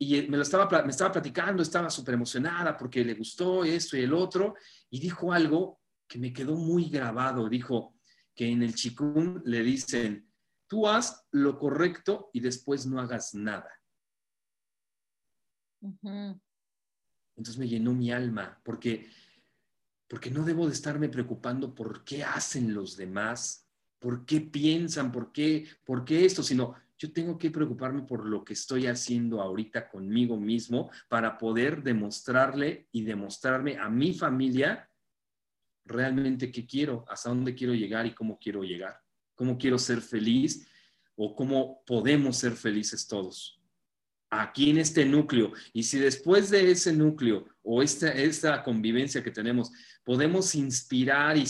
y 0.00 0.22
me 0.22 0.36
lo 0.36 0.42
estaba, 0.42 0.82
me 0.82 0.90
estaba 0.90 1.12
platicando, 1.12 1.62
estaba 1.62 1.90
súper 1.90 2.14
emocionada 2.14 2.76
porque 2.76 3.04
le 3.04 3.14
gustó 3.14 3.64
esto 3.64 3.96
y 3.96 4.00
el 4.00 4.14
otro, 4.14 4.56
y 4.90 4.98
dijo 4.98 5.32
algo 5.32 5.80
que 6.08 6.18
me 6.18 6.32
quedó 6.32 6.56
muy 6.56 6.90
grabado. 6.90 7.48
Dijo 7.48 7.94
que 8.34 8.50
en 8.50 8.64
el 8.64 8.74
Chikun 8.74 9.42
le 9.44 9.62
dicen, 9.62 10.28
tú 10.66 10.88
haz 10.88 11.24
lo 11.30 11.56
correcto 11.56 12.30
y 12.32 12.40
después 12.40 12.84
no 12.84 12.98
hagas 12.98 13.32
nada. 13.32 13.70
entonces 17.36 17.58
me 17.58 17.68
llenó 17.68 17.92
mi 17.92 18.10
alma, 18.10 18.60
porque, 18.64 19.08
porque 20.08 20.32
no 20.32 20.44
debo 20.44 20.66
de 20.66 20.72
estarme 20.72 21.08
preocupando 21.08 21.76
por 21.76 22.02
qué 22.02 22.24
hacen 22.24 22.74
los 22.74 22.96
demás, 22.96 23.63
por 24.04 24.26
qué 24.26 24.42
piensan, 24.42 25.10
por 25.10 25.32
qué, 25.32 25.66
por 25.82 26.04
qué 26.04 26.26
esto, 26.26 26.42
sino 26.42 26.74
yo 26.98 27.10
tengo 27.10 27.38
que 27.38 27.50
preocuparme 27.50 28.02
por 28.02 28.26
lo 28.26 28.44
que 28.44 28.52
estoy 28.52 28.86
haciendo 28.86 29.40
ahorita 29.40 29.88
conmigo 29.88 30.38
mismo 30.38 30.90
para 31.08 31.38
poder 31.38 31.82
demostrarle 31.82 32.86
y 32.92 33.02
demostrarme 33.02 33.78
a 33.78 33.88
mi 33.88 34.12
familia 34.12 34.90
realmente 35.86 36.52
qué 36.52 36.66
quiero, 36.66 37.06
hasta 37.08 37.30
dónde 37.30 37.54
quiero 37.54 37.72
llegar 37.72 38.04
y 38.04 38.12
cómo 38.12 38.38
quiero 38.38 38.62
llegar, 38.62 39.00
cómo 39.34 39.56
quiero 39.56 39.78
ser 39.78 40.02
feliz 40.02 40.68
o 41.16 41.34
cómo 41.34 41.82
podemos 41.86 42.36
ser 42.36 42.52
felices 42.52 43.08
todos 43.08 43.58
aquí 44.28 44.68
en 44.68 44.78
este 44.78 45.06
núcleo. 45.06 45.52
Y 45.72 45.82
si 45.84 45.98
después 45.98 46.50
de 46.50 46.70
ese 46.70 46.92
núcleo 46.92 47.46
o 47.62 47.82
esta, 47.82 48.10
esta 48.10 48.62
convivencia 48.62 49.24
que 49.24 49.30
tenemos 49.30 49.72
podemos 50.04 50.54
inspirar 50.54 51.38
y, 51.38 51.44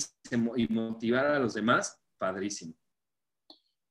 y 0.57 0.68
motivar 0.68 1.26
a 1.26 1.40
los 1.40 1.55
demás, 1.55 1.98
padrísimo. 2.18 2.74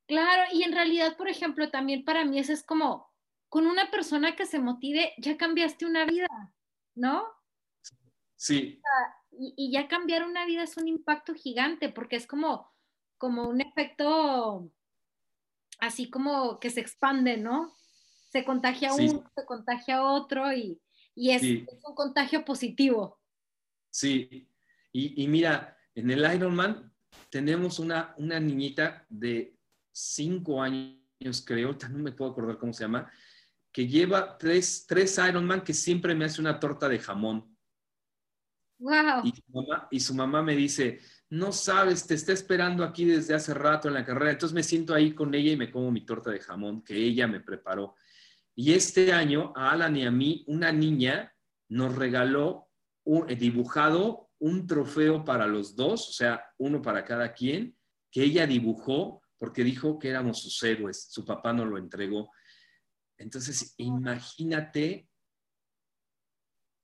Claro, 0.06 0.42
y 0.52 0.62
en 0.62 0.72
realidad, 0.72 1.16
por 1.16 1.28
ejemplo, 1.28 1.70
también 1.70 2.04
para 2.04 2.24
mí 2.24 2.38
eso 2.38 2.52
es 2.52 2.62
como, 2.62 3.10
con 3.48 3.66
una 3.66 3.90
persona 3.90 4.36
que 4.36 4.46
se 4.46 4.58
motive, 4.58 5.14
ya 5.18 5.36
cambiaste 5.36 5.86
una 5.86 6.04
vida, 6.04 6.28
¿no? 6.94 7.24
Sí. 8.36 8.80
Y, 9.30 9.54
y 9.56 9.72
ya 9.72 9.88
cambiar 9.88 10.24
una 10.24 10.44
vida 10.44 10.62
es 10.62 10.76
un 10.76 10.88
impacto 10.88 11.34
gigante, 11.34 11.88
porque 11.88 12.16
es 12.16 12.26
como, 12.26 12.70
como 13.16 13.48
un 13.48 13.60
efecto 13.60 14.70
así 15.80 16.10
como 16.10 16.60
que 16.60 16.70
se 16.70 16.80
expande, 16.80 17.36
¿no? 17.36 17.74
se 18.34 18.44
contagia 18.44 18.92
uno, 18.92 19.30
se 19.32 19.44
contagia 19.46 20.02
otro 20.02 20.52
y, 20.52 20.80
es, 21.14 21.42
un 21.84 21.94
contagio 21.94 22.44
positivo. 22.44 23.20
Sí, 23.90 24.50
y, 24.90 25.28
mira, 25.28 25.78
en 25.94 26.10
el 26.10 26.34
Ironman 26.34 26.92
tenemos 27.30 27.78
una, 27.78 28.14
una 28.18 28.38
niñita 28.38 29.04
de 29.08 29.56
cinco 29.92 30.62
años, 30.62 31.44
creo, 31.44 31.76
no 31.90 31.98
me 31.98 32.12
puedo 32.12 32.32
acordar 32.32 32.58
cómo 32.58 32.72
se 32.72 32.84
llama, 32.84 33.10
que 33.72 33.86
lleva 33.88 34.38
tres, 34.38 34.86
tres 34.86 35.18
Ironman 35.18 35.62
que 35.62 35.74
siempre 35.74 36.14
me 36.14 36.24
hace 36.24 36.40
una 36.40 36.60
torta 36.60 36.88
de 36.88 36.98
jamón. 36.98 37.56
Wow. 38.78 39.24
Y, 39.24 39.32
y 39.90 40.00
su 40.00 40.14
mamá 40.14 40.42
me 40.42 40.54
dice, 40.54 41.00
no 41.30 41.52
sabes, 41.52 42.06
te 42.06 42.14
está 42.14 42.32
esperando 42.32 42.84
aquí 42.84 43.04
desde 43.04 43.34
hace 43.34 43.54
rato 43.54 43.88
en 43.88 43.94
la 43.94 44.04
carrera. 44.04 44.30
Entonces 44.30 44.54
me 44.54 44.62
siento 44.62 44.94
ahí 44.94 45.14
con 45.14 45.34
ella 45.34 45.52
y 45.52 45.56
me 45.56 45.70
como 45.70 45.90
mi 45.90 46.04
torta 46.04 46.30
de 46.30 46.40
jamón 46.40 46.82
que 46.84 46.94
ella 46.96 47.26
me 47.26 47.40
preparó. 47.40 47.96
Y 48.54 48.72
este 48.72 49.12
año 49.12 49.52
a 49.56 49.72
Alan 49.72 49.96
y 49.96 50.06
a 50.06 50.12
mí, 50.12 50.44
una 50.46 50.70
niña 50.70 51.34
nos 51.68 51.96
regaló 51.96 52.68
un, 53.04 53.28
eh, 53.28 53.34
dibujado 53.34 54.23
un 54.44 54.66
trofeo 54.66 55.24
para 55.24 55.46
los 55.46 55.74
dos, 55.74 56.10
o 56.10 56.12
sea, 56.12 56.44
uno 56.58 56.82
para 56.82 57.02
cada 57.02 57.32
quien, 57.32 57.74
que 58.10 58.24
ella 58.24 58.46
dibujó 58.46 59.22
porque 59.38 59.64
dijo 59.64 59.98
que 59.98 60.10
éramos 60.10 60.42
sus 60.42 60.62
héroes. 60.62 61.06
Su 61.10 61.24
papá 61.24 61.54
nos 61.54 61.66
lo 61.66 61.78
entregó. 61.78 62.30
Entonces, 63.16 63.74
imagínate, 63.78 65.08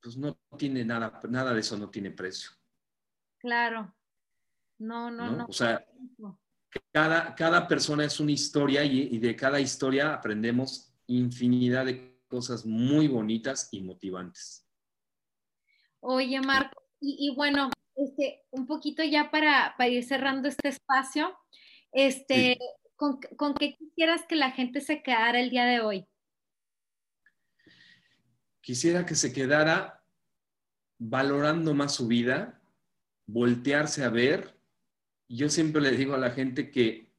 pues 0.00 0.16
no 0.16 0.40
tiene 0.56 0.86
nada, 0.86 1.20
nada 1.28 1.52
de 1.52 1.60
eso 1.60 1.76
no 1.76 1.90
tiene 1.90 2.12
precio. 2.12 2.50
Claro. 3.38 3.94
No, 4.78 5.10
no, 5.10 5.30
no. 5.30 5.44
O 5.46 5.52
sea, 5.52 5.84
cada, 6.90 7.34
cada 7.34 7.68
persona 7.68 8.06
es 8.06 8.18
una 8.20 8.32
historia 8.32 8.84
y 8.84 9.18
de 9.18 9.36
cada 9.36 9.60
historia 9.60 10.14
aprendemos 10.14 10.94
infinidad 11.08 11.84
de 11.84 12.22
cosas 12.26 12.64
muy 12.64 13.06
bonitas 13.06 13.68
y 13.70 13.82
motivantes. 13.82 14.66
Oye, 16.02 16.40
Marco, 16.40 16.79
y, 17.00 17.32
bueno, 17.34 17.70
este, 17.96 18.44
un 18.50 18.66
poquito 18.66 19.02
ya 19.02 19.30
para, 19.30 19.74
ir 19.88 20.04
cerrando 20.04 20.48
este 20.48 20.68
espacio, 20.68 21.36
este, 21.92 22.58
¿con, 22.96 23.20
¿con, 23.36 23.54
qué 23.54 23.74
quisieras 23.74 24.22
que 24.28 24.36
la 24.36 24.50
gente 24.50 24.80
se 24.80 25.02
quedara 25.02 25.40
el 25.40 25.50
día 25.50 25.64
de 25.64 25.80
hoy? 25.80 26.06
Quisiera 28.60 29.06
que 29.06 29.14
se 29.14 29.32
quedara 29.32 30.04
valorando 30.98 31.74
más 31.74 31.94
su 31.94 32.06
vida, 32.06 32.60
voltearse 33.26 34.04
a 34.04 34.10
ver. 34.10 34.56
Yo 35.28 35.48
siempre 35.48 35.80
le 35.80 35.92
digo 35.92 36.14
a 36.14 36.18
la 36.18 36.30
gente 36.30 36.70
que 36.70 37.10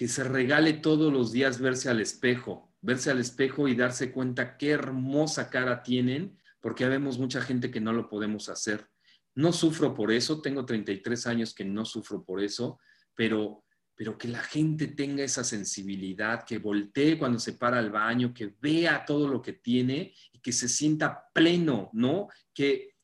que 0.00 0.08
se 0.08 0.24
regale 0.24 0.72
todos 0.72 1.12
los 1.12 1.30
días 1.30 1.60
verse 1.60 1.90
al 1.90 2.00
espejo, 2.00 2.72
verse 2.80 3.10
al 3.10 3.20
espejo 3.20 3.68
y 3.68 3.74
darse 3.74 4.12
cuenta 4.12 4.56
qué 4.56 4.70
hermosa 4.70 5.50
cara 5.50 5.82
tienen, 5.82 6.39
porque 6.60 6.86
vemos 6.88 7.18
mucha 7.18 7.40
gente 7.40 7.70
que 7.70 7.80
no 7.80 7.92
lo 7.92 8.08
podemos 8.08 8.48
hacer. 8.48 8.88
No 9.34 9.52
sufro 9.52 9.94
por 9.94 10.12
eso, 10.12 10.40
tengo 10.40 10.64
33 10.64 11.26
años 11.26 11.54
que 11.54 11.64
no 11.64 11.84
sufro 11.84 12.24
por 12.24 12.42
eso, 12.42 12.78
pero, 13.14 13.64
pero 13.94 14.18
que 14.18 14.28
la 14.28 14.42
gente 14.42 14.88
tenga 14.88 15.22
esa 15.22 15.44
sensibilidad, 15.44 16.44
que 16.44 16.58
voltee 16.58 17.18
cuando 17.18 17.38
se 17.38 17.54
para 17.54 17.78
al 17.78 17.90
baño, 17.90 18.34
que 18.34 18.54
vea 18.60 19.04
todo 19.04 19.28
lo 19.28 19.40
que 19.40 19.54
tiene 19.54 20.14
y 20.32 20.40
que 20.40 20.52
se 20.52 20.68
sienta 20.68 21.28
pleno, 21.32 21.90
¿no? 21.92 22.28
Que 22.52 22.94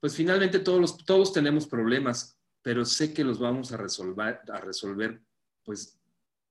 pues 0.00 0.16
finalmente 0.16 0.58
todos, 0.58 0.80
los, 0.80 0.96
todos 1.04 1.32
tenemos 1.32 1.66
problemas, 1.66 2.38
pero 2.60 2.84
sé 2.84 3.12
que 3.12 3.24
los 3.24 3.38
vamos 3.38 3.72
a 3.72 3.76
resolver, 3.76 4.40
a 4.52 4.60
resolver 4.60 5.22
pues 5.64 6.00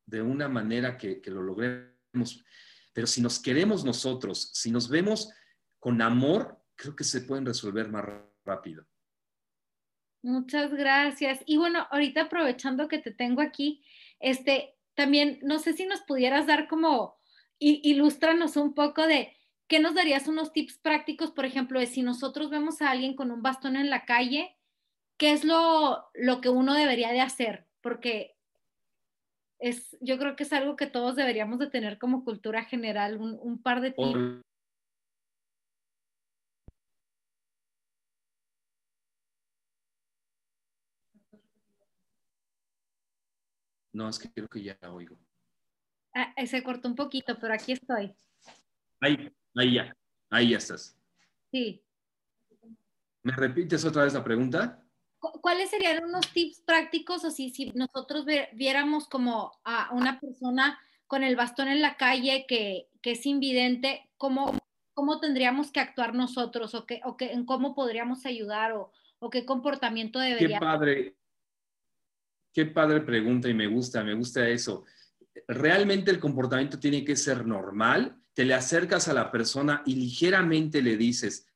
de 0.05 0.21
una 0.21 0.47
manera 0.47 0.97
que, 0.97 1.21
lo 1.25 1.41
logremos. 1.41 2.43
Pero 2.93 3.07
si 3.07 3.21
nos 3.21 3.39
queremos 3.39 3.83
nosotros, 3.83 4.51
si 4.53 4.71
nos 4.71 4.89
vemos 4.89 5.29
con 5.81 5.99
amor, 6.01 6.63
creo 6.75 6.95
que 6.95 7.03
se 7.03 7.21
pueden 7.21 7.45
resolver 7.45 7.89
más 7.89 8.05
rápido. 8.45 8.85
Muchas 10.21 10.71
gracias. 10.71 11.39
Y 11.47 11.57
bueno, 11.57 11.87
ahorita 11.89 12.21
aprovechando 12.21 12.87
que 12.87 12.99
te 12.99 13.11
tengo 13.11 13.41
aquí, 13.41 13.83
este, 14.19 14.75
también 14.93 15.39
no 15.41 15.57
sé 15.57 15.73
si 15.73 15.87
nos 15.87 16.01
pudieras 16.01 16.45
dar 16.45 16.67
como, 16.67 17.19
ilústranos 17.57 18.57
un 18.57 18.75
poco 18.75 19.07
de 19.07 19.35
qué 19.67 19.79
nos 19.79 19.95
darías 19.95 20.27
unos 20.27 20.53
tips 20.53 20.77
prácticos, 20.77 21.31
por 21.31 21.45
ejemplo, 21.45 21.79
de 21.79 21.87
si 21.87 22.03
nosotros 22.03 22.51
vemos 22.51 22.83
a 22.83 22.91
alguien 22.91 23.15
con 23.15 23.31
un 23.31 23.41
bastón 23.41 23.75
en 23.75 23.89
la 23.89 24.05
calle, 24.05 24.55
¿qué 25.17 25.31
es 25.31 25.43
lo, 25.43 26.11
lo 26.13 26.41
que 26.41 26.49
uno 26.49 26.75
debería 26.75 27.11
de 27.11 27.21
hacer? 27.21 27.67
Porque 27.81 28.35
es, 29.57 29.97
yo 29.99 30.19
creo 30.19 30.35
que 30.35 30.43
es 30.43 30.53
algo 30.53 30.75
que 30.75 30.85
todos 30.85 31.15
deberíamos 31.15 31.57
de 31.57 31.71
tener 31.71 31.97
como 31.97 32.23
cultura 32.23 32.65
general, 32.65 33.17
un, 33.17 33.61
par 33.63 33.81
de 33.81 33.91
tips. 33.91 34.43
No, 43.93 44.09
es 44.09 44.19
que 44.19 44.31
creo 44.31 44.47
que 44.47 44.63
ya 44.63 44.77
oigo. 44.91 45.17
Ah, 46.13 46.33
eh, 46.35 46.47
se 46.47 46.63
cortó 46.63 46.87
un 46.87 46.95
poquito, 46.95 47.37
pero 47.39 47.53
aquí 47.53 47.73
estoy. 47.73 48.13
Ahí, 48.99 49.31
ahí 49.55 49.73
ya, 49.75 49.95
ahí 50.29 50.49
ya 50.49 50.57
estás. 50.57 50.97
Sí. 51.51 51.83
¿Me 53.23 53.33
repites 53.33 53.85
otra 53.85 54.03
vez 54.03 54.13
la 54.13 54.23
pregunta? 54.23 54.81
¿cuáles 55.21 55.69
serían 55.69 56.03
unos 56.03 56.27
tips 56.29 56.61
prácticos 56.61 57.23
o 57.23 57.31
si, 57.31 57.51
si 57.51 57.71
nosotros 57.71 58.25
viéramos 58.53 59.07
como 59.07 59.51
a 59.63 59.93
una 59.93 60.19
persona 60.19 60.79
con 61.07 61.23
el 61.23 61.35
bastón 61.35 61.67
en 61.67 61.81
la 61.81 61.95
calle 61.95 62.45
que, 62.47 62.87
es 63.03 63.25
invidente, 63.25 64.09
¿cómo, 64.17 64.57
cómo 64.93 65.19
tendríamos 65.19 65.71
que 65.71 65.79
actuar 65.79 66.15
nosotros 66.15 66.73
o, 66.73 66.85
que, 66.85 67.01
o 67.03 67.17
que, 67.17 67.33
en 67.33 67.45
cómo 67.45 67.75
podríamos 67.75 68.25
ayudar 68.25 68.71
o, 68.71 68.91
o 69.19 69.29
qué 69.29 69.45
comportamiento 69.45 70.19
debería? 70.19 70.59
Qué 70.59 70.65
padre, 70.65 71.15
qué 72.53 72.65
padre 72.65 73.01
pregunta 73.01 73.49
y 73.49 73.53
me 73.53 73.67
gusta, 73.67 74.03
me 74.03 74.13
gusta 74.13 74.47
eso. 74.47 74.85
Realmente 75.47 76.11
el 76.11 76.19
comportamiento 76.19 76.79
tiene 76.79 77.03
que 77.03 77.15
ser 77.15 77.45
normal, 77.45 78.17
te 78.33 78.45
le 78.45 78.53
acercas 78.53 79.07
a 79.07 79.13
la 79.13 79.31
persona 79.31 79.83
y 79.85 79.95
ligeramente 79.95 80.81
le 80.81 80.97
dices, 80.97 81.47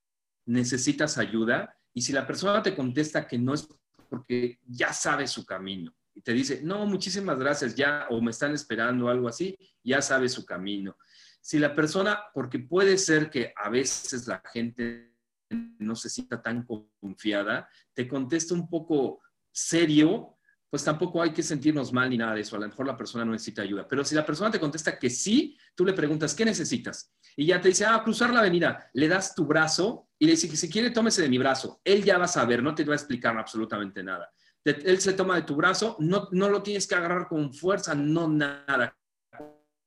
necesitas 0.46 1.18
ayuda, 1.18 1.78
y 1.94 2.02
si 2.02 2.12
la 2.14 2.28
persona 2.28 2.62
te 2.62 2.76
contesta 2.76 3.28
que 3.28 3.38
no 3.38 3.54
es 3.54 3.68
porque 4.10 4.60
ya 4.66 4.94
sabe 4.94 5.28
su 5.28 5.46
camino 5.46 5.94
y 6.14 6.22
te 6.22 6.34
dice, 6.34 6.62
no, 6.64 6.86
muchísimas 6.86 7.38
gracias, 7.38 7.76
ya, 7.76 8.08
o 8.10 8.22
me 8.22 8.32
están 8.32 8.54
esperando, 8.54 9.10
algo 9.10 9.28
así, 9.28 9.58
ya 9.84 10.02
sabe 10.02 10.30
su 10.30 10.46
camino. 10.46 10.98
Si 11.42 11.60
la 11.60 11.76
persona, 11.76 12.20
porque 12.34 12.60
puede 12.60 12.98
ser 12.98 13.30
que 13.30 13.54
a 13.56 13.70
veces 13.70 14.26
la 14.26 14.42
gente 14.52 15.14
no 15.50 15.96
se 15.96 16.10
sienta 16.10 16.42
tan 16.42 16.66
confiada, 17.00 17.70
te 17.94 18.08
contesta 18.08 18.54
un 18.54 18.70
poco 18.70 19.22
serio, 19.52 20.35
pues 20.70 20.84
tampoco 20.84 21.22
hay 21.22 21.32
que 21.32 21.44
sentirnos 21.44 21.94
mal 21.94 22.10
ni 22.10 22.18
nada 22.18 22.36
de 22.36 22.42
eso. 22.42 22.56
A 22.56 22.60
lo 22.60 22.68
mejor 22.68 22.88
la 22.88 22.98
persona 22.98 23.24
no 23.24 23.32
necesita 23.32 23.62
ayuda. 23.62 23.88
Pero 23.88 24.04
si 24.04 24.16
la 24.16 24.26
persona 24.26 24.52
te 24.52 24.60
contesta 24.60 24.98
que 24.98 25.10
sí, 25.10 25.58
tú 25.74 25.86
le 25.86 25.94
preguntas, 25.94 26.34
¿qué 26.34 26.44
necesitas? 26.44 27.14
Y 27.36 27.46
ya 27.46 27.62
te 27.62 27.70
dice, 27.70 27.86
ah, 27.86 28.02
cruzar 28.04 28.34
la 28.34 28.40
avenida, 28.40 28.90
le 28.94 29.08
das 29.08 29.36
tu 29.36 29.46
brazo 29.46 30.10
y 30.18 30.26
le 30.26 30.32
dice 30.32 30.56
si 30.56 30.70
quiere, 30.70 30.92
tómese 30.92 31.22
de 31.22 31.30
mi 31.30 31.38
brazo. 31.38 31.80
Él 31.84 32.04
ya 32.04 32.18
va 32.18 32.26
a 32.26 32.30
saber, 32.30 32.62
no 32.64 32.74
te 32.74 32.84
va 32.84 32.94
a 32.94 32.98
explicar 32.98 33.38
absolutamente 33.38 34.04
nada. 34.04 34.30
Él 34.64 35.00
se 35.00 35.14
toma 35.14 35.36
de 35.36 35.44
tu 35.44 35.56
brazo, 35.56 35.96
no, 36.00 36.28
no 36.32 36.50
lo 36.50 36.64
tienes 36.64 36.88
que 36.88 36.96
agarrar 36.96 37.28
con 37.28 37.54
fuerza, 37.54 37.94
no 37.94 38.28
nada. 38.28 38.98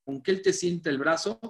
Con 0.05 0.23
que 0.23 0.31
él 0.31 0.41
te 0.41 0.53
siente 0.53 0.89
el 0.89 0.99
brazo, 0.99 1.41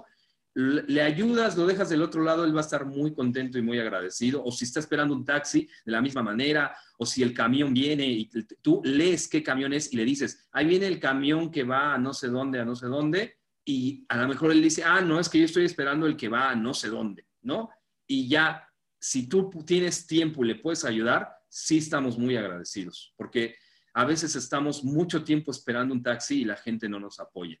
le 0.59 1.01
ayudas, 1.01 1.55
lo 1.55 1.65
dejas 1.65 1.89
del 1.89 2.01
otro 2.01 2.21
lado, 2.21 2.43
él 2.43 2.53
va 2.53 2.59
a 2.59 2.63
estar 2.63 2.85
muy 2.85 3.13
contento 3.13 3.57
y 3.57 3.61
muy 3.61 3.79
agradecido. 3.79 4.43
O 4.43 4.51
si 4.51 4.65
está 4.65 4.79
esperando 4.79 5.13
un 5.13 5.23
taxi 5.23 5.69
de 5.85 5.91
la 5.91 6.01
misma 6.01 6.21
manera, 6.21 6.75
o 6.97 7.05
si 7.05 7.23
el 7.23 7.33
camión 7.33 7.73
viene 7.73 8.05
y 8.05 8.29
tú 8.61 8.81
lees 8.83 9.29
qué 9.29 9.41
camión 9.41 9.71
es 9.73 9.93
y 9.93 9.97
le 9.97 10.03
dices, 10.03 10.47
ahí 10.51 10.65
viene 10.65 10.87
el 10.87 10.99
camión 10.99 11.49
que 11.49 11.63
va 11.63 11.93
a 11.93 11.97
no 11.97 12.13
sé 12.13 12.27
dónde, 12.27 12.59
a 12.59 12.65
no 12.65 12.75
sé 12.75 12.87
dónde, 12.87 13.37
y 13.63 14.05
a 14.09 14.17
lo 14.17 14.27
mejor 14.27 14.51
él 14.51 14.61
dice, 14.61 14.83
ah, 14.83 14.99
no, 14.99 15.19
es 15.19 15.29
que 15.29 15.39
yo 15.39 15.45
estoy 15.45 15.63
esperando 15.63 16.05
el 16.07 16.17
que 16.17 16.27
va 16.27 16.49
a 16.49 16.55
no 16.55 16.73
sé 16.73 16.89
dónde, 16.89 17.25
¿no? 17.41 17.69
Y 18.05 18.27
ya, 18.27 18.67
si 18.99 19.29
tú 19.29 19.49
tienes 19.65 20.07
tiempo 20.07 20.43
y 20.43 20.47
le 20.47 20.55
puedes 20.55 20.83
ayudar, 20.83 21.29
sí 21.47 21.77
estamos 21.77 22.17
muy 22.17 22.35
agradecidos, 22.35 23.13
porque 23.15 23.55
a 23.93 24.03
veces 24.03 24.35
estamos 24.35 24.83
mucho 24.83 25.23
tiempo 25.23 25.51
esperando 25.51 25.93
un 25.93 26.03
taxi 26.03 26.41
y 26.41 26.45
la 26.45 26.57
gente 26.57 26.89
no 26.89 26.99
nos 26.99 27.19
apoya. 27.19 27.57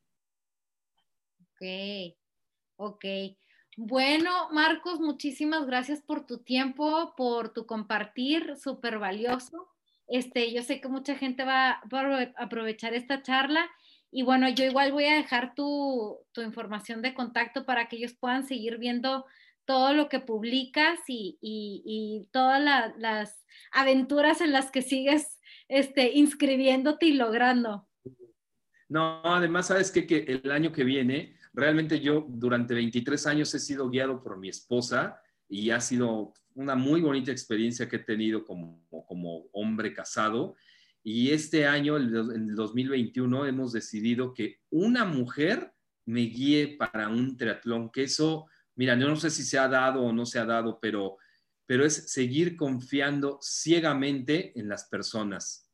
Ok, 1.41 2.18
ok. 2.79 3.05
Bueno, 3.77 4.49
Marcos, 4.51 4.99
muchísimas 4.99 5.65
gracias 5.65 6.01
por 6.01 6.25
tu 6.25 6.39
tiempo, 6.39 7.13
por 7.15 7.53
tu 7.53 7.65
compartir, 7.65 8.55
súper 8.57 8.99
valioso. 8.99 9.67
Este, 10.07 10.51
yo 10.53 10.63
sé 10.63 10.81
que 10.81 10.87
mucha 10.87 11.15
gente 11.15 11.43
va 11.43 11.71
a 11.71 11.81
aprovechar 12.37 12.93
esta 12.93 13.21
charla 13.21 13.69
y 14.11 14.23
bueno, 14.23 14.49
yo 14.49 14.65
igual 14.65 14.91
voy 14.91 15.05
a 15.05 15.15
dejar 15.15 15.53
tu, 15.53 16.17
información 16.37 17.01
de 17.01 17.13
contacto 17.13 17.65
para 17.65 17.87
que 17.89 17.97
ellos 17.97 18.13
puedan 18.13 18.45
seguir 18.47 18.77
viendo 18.77 19.25
todo 19.65 19.93
lo 19.93 20.07
que 20.09 20.19
publicas 20.19 20.99
y, 21.07 22.27
todas 22.31 22.61
las 22.97 23.45
aventuras 23.71 24.41
en 24.41 24.53
las 24.53 24.71
que 24.71 24.81
sigues 24.81 25.37
este, 25.67 26.13
inscribiéndote 26.13 27.07
y 27.07 27.13
logrando. 27.13 27.87
No, 28.87 29.21
además, 29.23 29.67
sabes 29.67 29.91
que 29.91 30.41
el 30.43 30.49
año 30.51 30.71
que 30.71 30.83
viene, 30.83 31.38
realmente 31.59 31.99
yo 31.99 32.25
durante 32.27 32.73
23 32.73 33.27
años 33.27 33.53
he 33.53 33.59
sido 33.59 33.89
guiado 33.89 34.23
por 34.23 34.37
mi 34.37 34.49
esposa 34.49 35.21
y 35.47 35.69
ha 35.69 35.81
sido 35.81 36.33
una 36.55 36.75
muy 36.75 37.01
bonita 37.01 37.31
experiencia 37.31 37.87
que 37.87 37.97
he 37.97 37.99
tenido 37.99 38.43
como, 38.43 38.85
como 39.07 39.45
hombre 39.51 39.93
casado 39.93 40.55
y 41.03 41.31
este 41.31 41.65
año, 41.65 41.97
en 41.97 42.13
el 42.13 42.55
2021, 42.55 43.45
hemos 43.45 43.71
decidido 43.71 44.33
que 44.33 44.59
una 44.69 45.05
mujer 45.05 45.73
me 46.05 46.21
guíe 46.21 46.75
para 46.77 47.07
un 47.07 47.37
triatlón, 47.37 47.89
que 47.89 48.03
eso, 48.03 48.47
mira, 48.75 48.97
yo 48.97 49.07
no 49.07 49.15
sé 49.15 49.29
si 49.29 49.43
se 49.43 49.57
ha 49.57 49.67
dado 49.67 50.01
o 50.01 50.11
no 50.11 50.25
se 50.25 50.39
ha 50.39 50.45
dado, 50.45 50.79
pero, 50.81 51.17
pero 51.65 51.85
es 51.85 52.11
seguir 52.11 52.55
confiando 52.55 53.39
ciegamente 53.41 54.59
en 54.59 54.67
las 54.67 54.89
personas. 54.89 55.71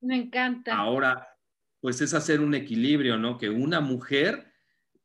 Me 0.00 0.16
encanta. 0.16 0.76
Ahora, 0.76 1.28
pues 1.80 2.00
es 2.00 2.12
hacer 2.12 2.40
un 2.40 2.54
equilibrio, 2.54 3.16
¿no? 3.16 3.38
Que 3.38 3.48
una 3.48 3.80
mujer 3.80 4.51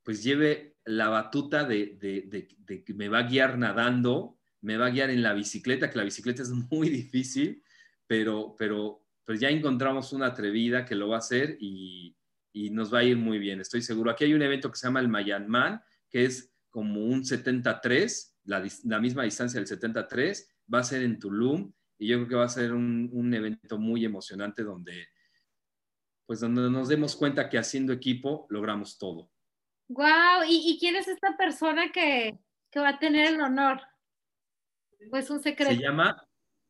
pues 0.07 0.23
lleve 0.23 0.77
la 0.85 1.09
batuta 1.09 1.65
de, 1.65 1.97
de, 1.99 2.47
de 2.59 2.83
que 2.85 2.93
me 2.93 3.09
va 3.09 3.19
a 3.19 3.23
guiar 3.23 3.57
nadando, 3.57 4.39
me 4.61 4.77
va 4.77 4.85
a 4.85 4.89
guiar 4.89 5.09
en 5.09 5.21
la 5.21 5.33
bicicleta, 5.33 5.89
que 5.89 5.97
la 5.97 6.05
bicicleta 6.05 6.43
es 6.43 6.49
muy 6.71 6.87
difícil, 6.87 7.61
pero, 8.07 8.55
pero, 8.57 9.03
pero 9.25 9.37
ya 9.37 9.49
encontramos 9.49 10.13
una 10.13 10.27
atrevida 10.27 10.85
que 10.85 10.95
lo 10.95 11.09
va 11.09 11.15
a 11.15 11.19
hacer 11.19 11.57
y, 11.59 12.15
y 12.53 12.69
nos 12.69 12.93
va 12.93 12.99
a 12.99 13.03
ir 13.03 13.17
muy 13.17 13.37
bien, 13.37 13.59
estoy 13.59 13.81
seguro. 13.81 14.09
Aquí 14.09 14.23
hay 14.23 14.33
un 14.33 14.41
evento 14.41 14.71
que 14.71 14.77
se 14.77 14.87
llama 14.87 15.01
el 15.01 15.09
Mayanman, 15.09 15.81
que 16.09 16.23
es 16.23 16.53
como 16.69 17.03
un 17.03 17.25
73, 17.25 18.37
la, 18.45 18.65
la, 18.85 19.01
misma 19.01 19.23
distancia 19.23 19.59
del 19.59 19.67
73, 19.67 20.49
va 20.73 20.79
a 20.79 20.83
ser 20.85 21.03
en 21.03 21.19
Tulum 21.19 21.73
y 21.99 22.07
yo 22.07 22.15
creo 22.15 22.29
que 22.29 22.35
va 22.35 22.45
a 22.45 22.47
ser 22.49 22.71
un, 22.71 23.09
un 23.11 23.33
evento 23.33 23.77
muy 23.77 24.05
emocionante 24.05 24.63
donde, 24.63 25.09
pues 26.25 26.39
donde 26.39 26.69
nos 26.69 26.87
demos 26.87 27.13
cuenta 27.17 27.49
que 27.49 27.57
haciendo 27.57 27.91
equipo 27.91 28.47
logramos 28.49 28.97
todo. 28.97 29.31
Wow, 29.89 30.43
¿y, 30.47 30.71
y 30.71 30.79
quién 30.79 30.95
es 30.95 31.07
esta 31.07 31.37
persona 31.37 31.91
que, 31.91 32.37
que 32.71 32.79
va 32.79 32.89
a 32.89 32.99
tener 32.99 33.33
el 33.33 33.41
honor? 33.41 33.81
Pues 35.09 35.29
un 35.29 35.41
secreto. 35.41 35.73
Se 35.73 35.81
llama 35.81 36.27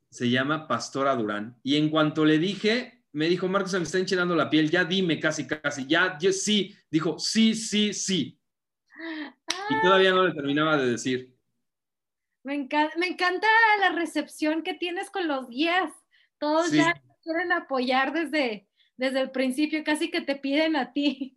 se 0.09 0.29
llama 0.29 0.67
Pastora 0.67 1.15
Durán. 1.15 1.59
Y 1.63 1.77
en 1.77 1.89
cuanto 1.89 2.25
le 2.25 2.37
dije, 2.37 3.03
me 3.11 3.27
dijo, 3.27 3.47
Marcos, 3.47 3.71
se 3.71 3.77
me 3.77 3.83
está 3.83 3.97
enchinando 3.97 4.35
la 4.35 4.49
piel, 4.49 4.69
ya 4.69 4.83
dime 4.83 5.19
casi, 5.19 5.47
casi, 5.47 5.85
ya, 5.85 6.17
yo 6.19 6.31
sí, 6.31 6.75
dijo, 6.89 7.19
sí, 7.19 7.53
sí, 7.53 7.93
sí. 7.93 8.39
Y 9.69 9.81
todavía 9.81 10.11
no 10.11 10.25
le 10.25 10.33
terminaba 10.33 10.77
de 10.77 10.91
decir. 10.91 11.35
Me 12.43 12.55
encanta, 12.55 12.97
me 12.97 13.07
encanta 13.07 13.47
la 13.81 13.91
recepción 13.91 14.63
que 14.63 14.73
tienes 14.73 15.09
con 15.09 15.27
los 15.27 15.49
guías. 15.49 15.91
Todos 16.37 16.71
ya 16.71 16.93
quieren 17.23 17.51
apoyar 17.51 18.13
desde, 18.13 18.67
desde 18.95 19.21
el 19.21 19.31
principio, 19.31 19.83
casi 19.83 20.09
que 20.09 20.21
te 20.21 20.35
piden 20.35 20.75
a 20.75 20.93
ti. 20.93 21.35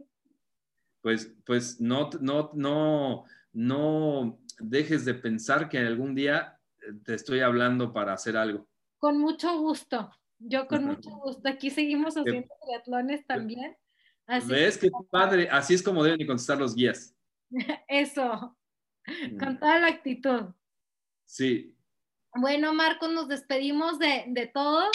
Pues, 1.01 1.34
pues 1.44 1.80
no, 1.80 2.11
no, 2.20 2.51
no, 2.55 3.24
no 3.53 4.40
dejes 4.59 5.05
de 5.05 5.14
pensar 5.14 5.68
que 5.68 5.78
algún 5.78 6.14
día 6.14 6.59
te 7.05 7.14
estoy 7.14 7.40
hablando 7.40 7.92
para 7.92 8.12
hacer 8.12 8.36
algo. 8.36 8.68
Con 8.98 9.18
mucho 9.18 9.59
gusto. 9.59 10.11
Yo 10.38 10.66
con 10.66 10.84
mucho 10.84 11.11
gusto. 11.11 11.48
Aquí 11.48 11.70
seguimos 11.70 12.14
haciendo 12.16 12.48
triatlones 12.64 13.26
también. 13.26 13.76
¿Ves 14.46 14.78
qué 14.78 14.90
padre? 15.11 15.48
Así 15.51 15.74
es 15.74 15.82
como 15.82 16.05
deben 16.05 16.26
contestar 16.26 16.59
los 16.59 16.74
guías. 16.74 17.14
Eso. 17.88 18.57
Mm. 19.07 19.38
Con 19.38 19.59
toda 19.59 19.80
la 19.80 19.88
actitud. 19.88 20.55
Sí. 21.24 21.76
Bueno, 22.34 22.72
Marcos, 22.72 23.11
nos 23.12 23.28
despedimos 23.28 23.98
de, 23.98 24.24
de 24.28 24.46
todos. 24.46 24.90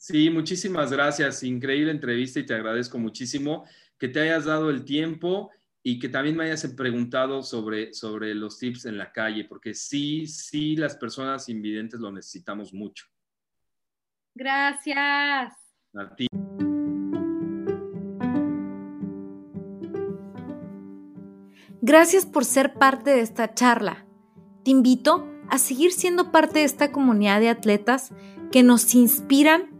Sí, 0.00 0.30
muchísimas 0.30 0.90
gracias. 0.90 1.42
Increíble 1.42 1.90
entrevista 1.90 2.40
y 2.40 2.46
te 2.46 2.54
agradezco 2.54 2.98
muchísimo 2.98 3.66
que 3.98 4.08
te 4.08 4.20
hayas 4.20 4.46
dado 4.46 4.70
el 4.70 4.82
tiempo 4.82 5.50
y 5.82 5.98
que 5.98 6.08
también 6.08 6.38
me 6.38 6.44
hayas 6.44 6.66
preguntado 6.68 7.42
sobre, 7.42 7.92
sobre 7.92 8.34
los 8.34 8.58
tips 8.58 8.86
en 8.86 8.96
la 8.96 9.12
calle, 9.12 9.44
porque 9.44 9.74
sí, 9.74 10.26
sí, 10.26 10.74
las 10.74 10.96
personas 10.96 11.50
invidentes 11.50 12.00
lo 12.00 12.10
necesitamos 12.10 12.72
mucho. 12.72 13.04
Gracias. 14.34 15.52
A 15.94 16.16
ti. 16.16 16.28
Gracias 21.82 22.24
por 22.24 22.46
ser 22.46 22.72
parte 22.72 23.10
de 23.10 23.20
esta 23.20 23.52
charla. 23.52 24.06
Te 24.64 24.70
invito 24.70 25.28
a 25.50 25.58
seguir 25.58 25.92
siendo 25.92 26.32
parte 26.32 26.60
de 26.60 26.64
esta 26.64 26.90
comunidad 26.90 27.40
de 27.40 27.50
atletas 27.50 28.14
que 28.50 28.62
nos 28.62 28.94
inspiran 28.94 29.79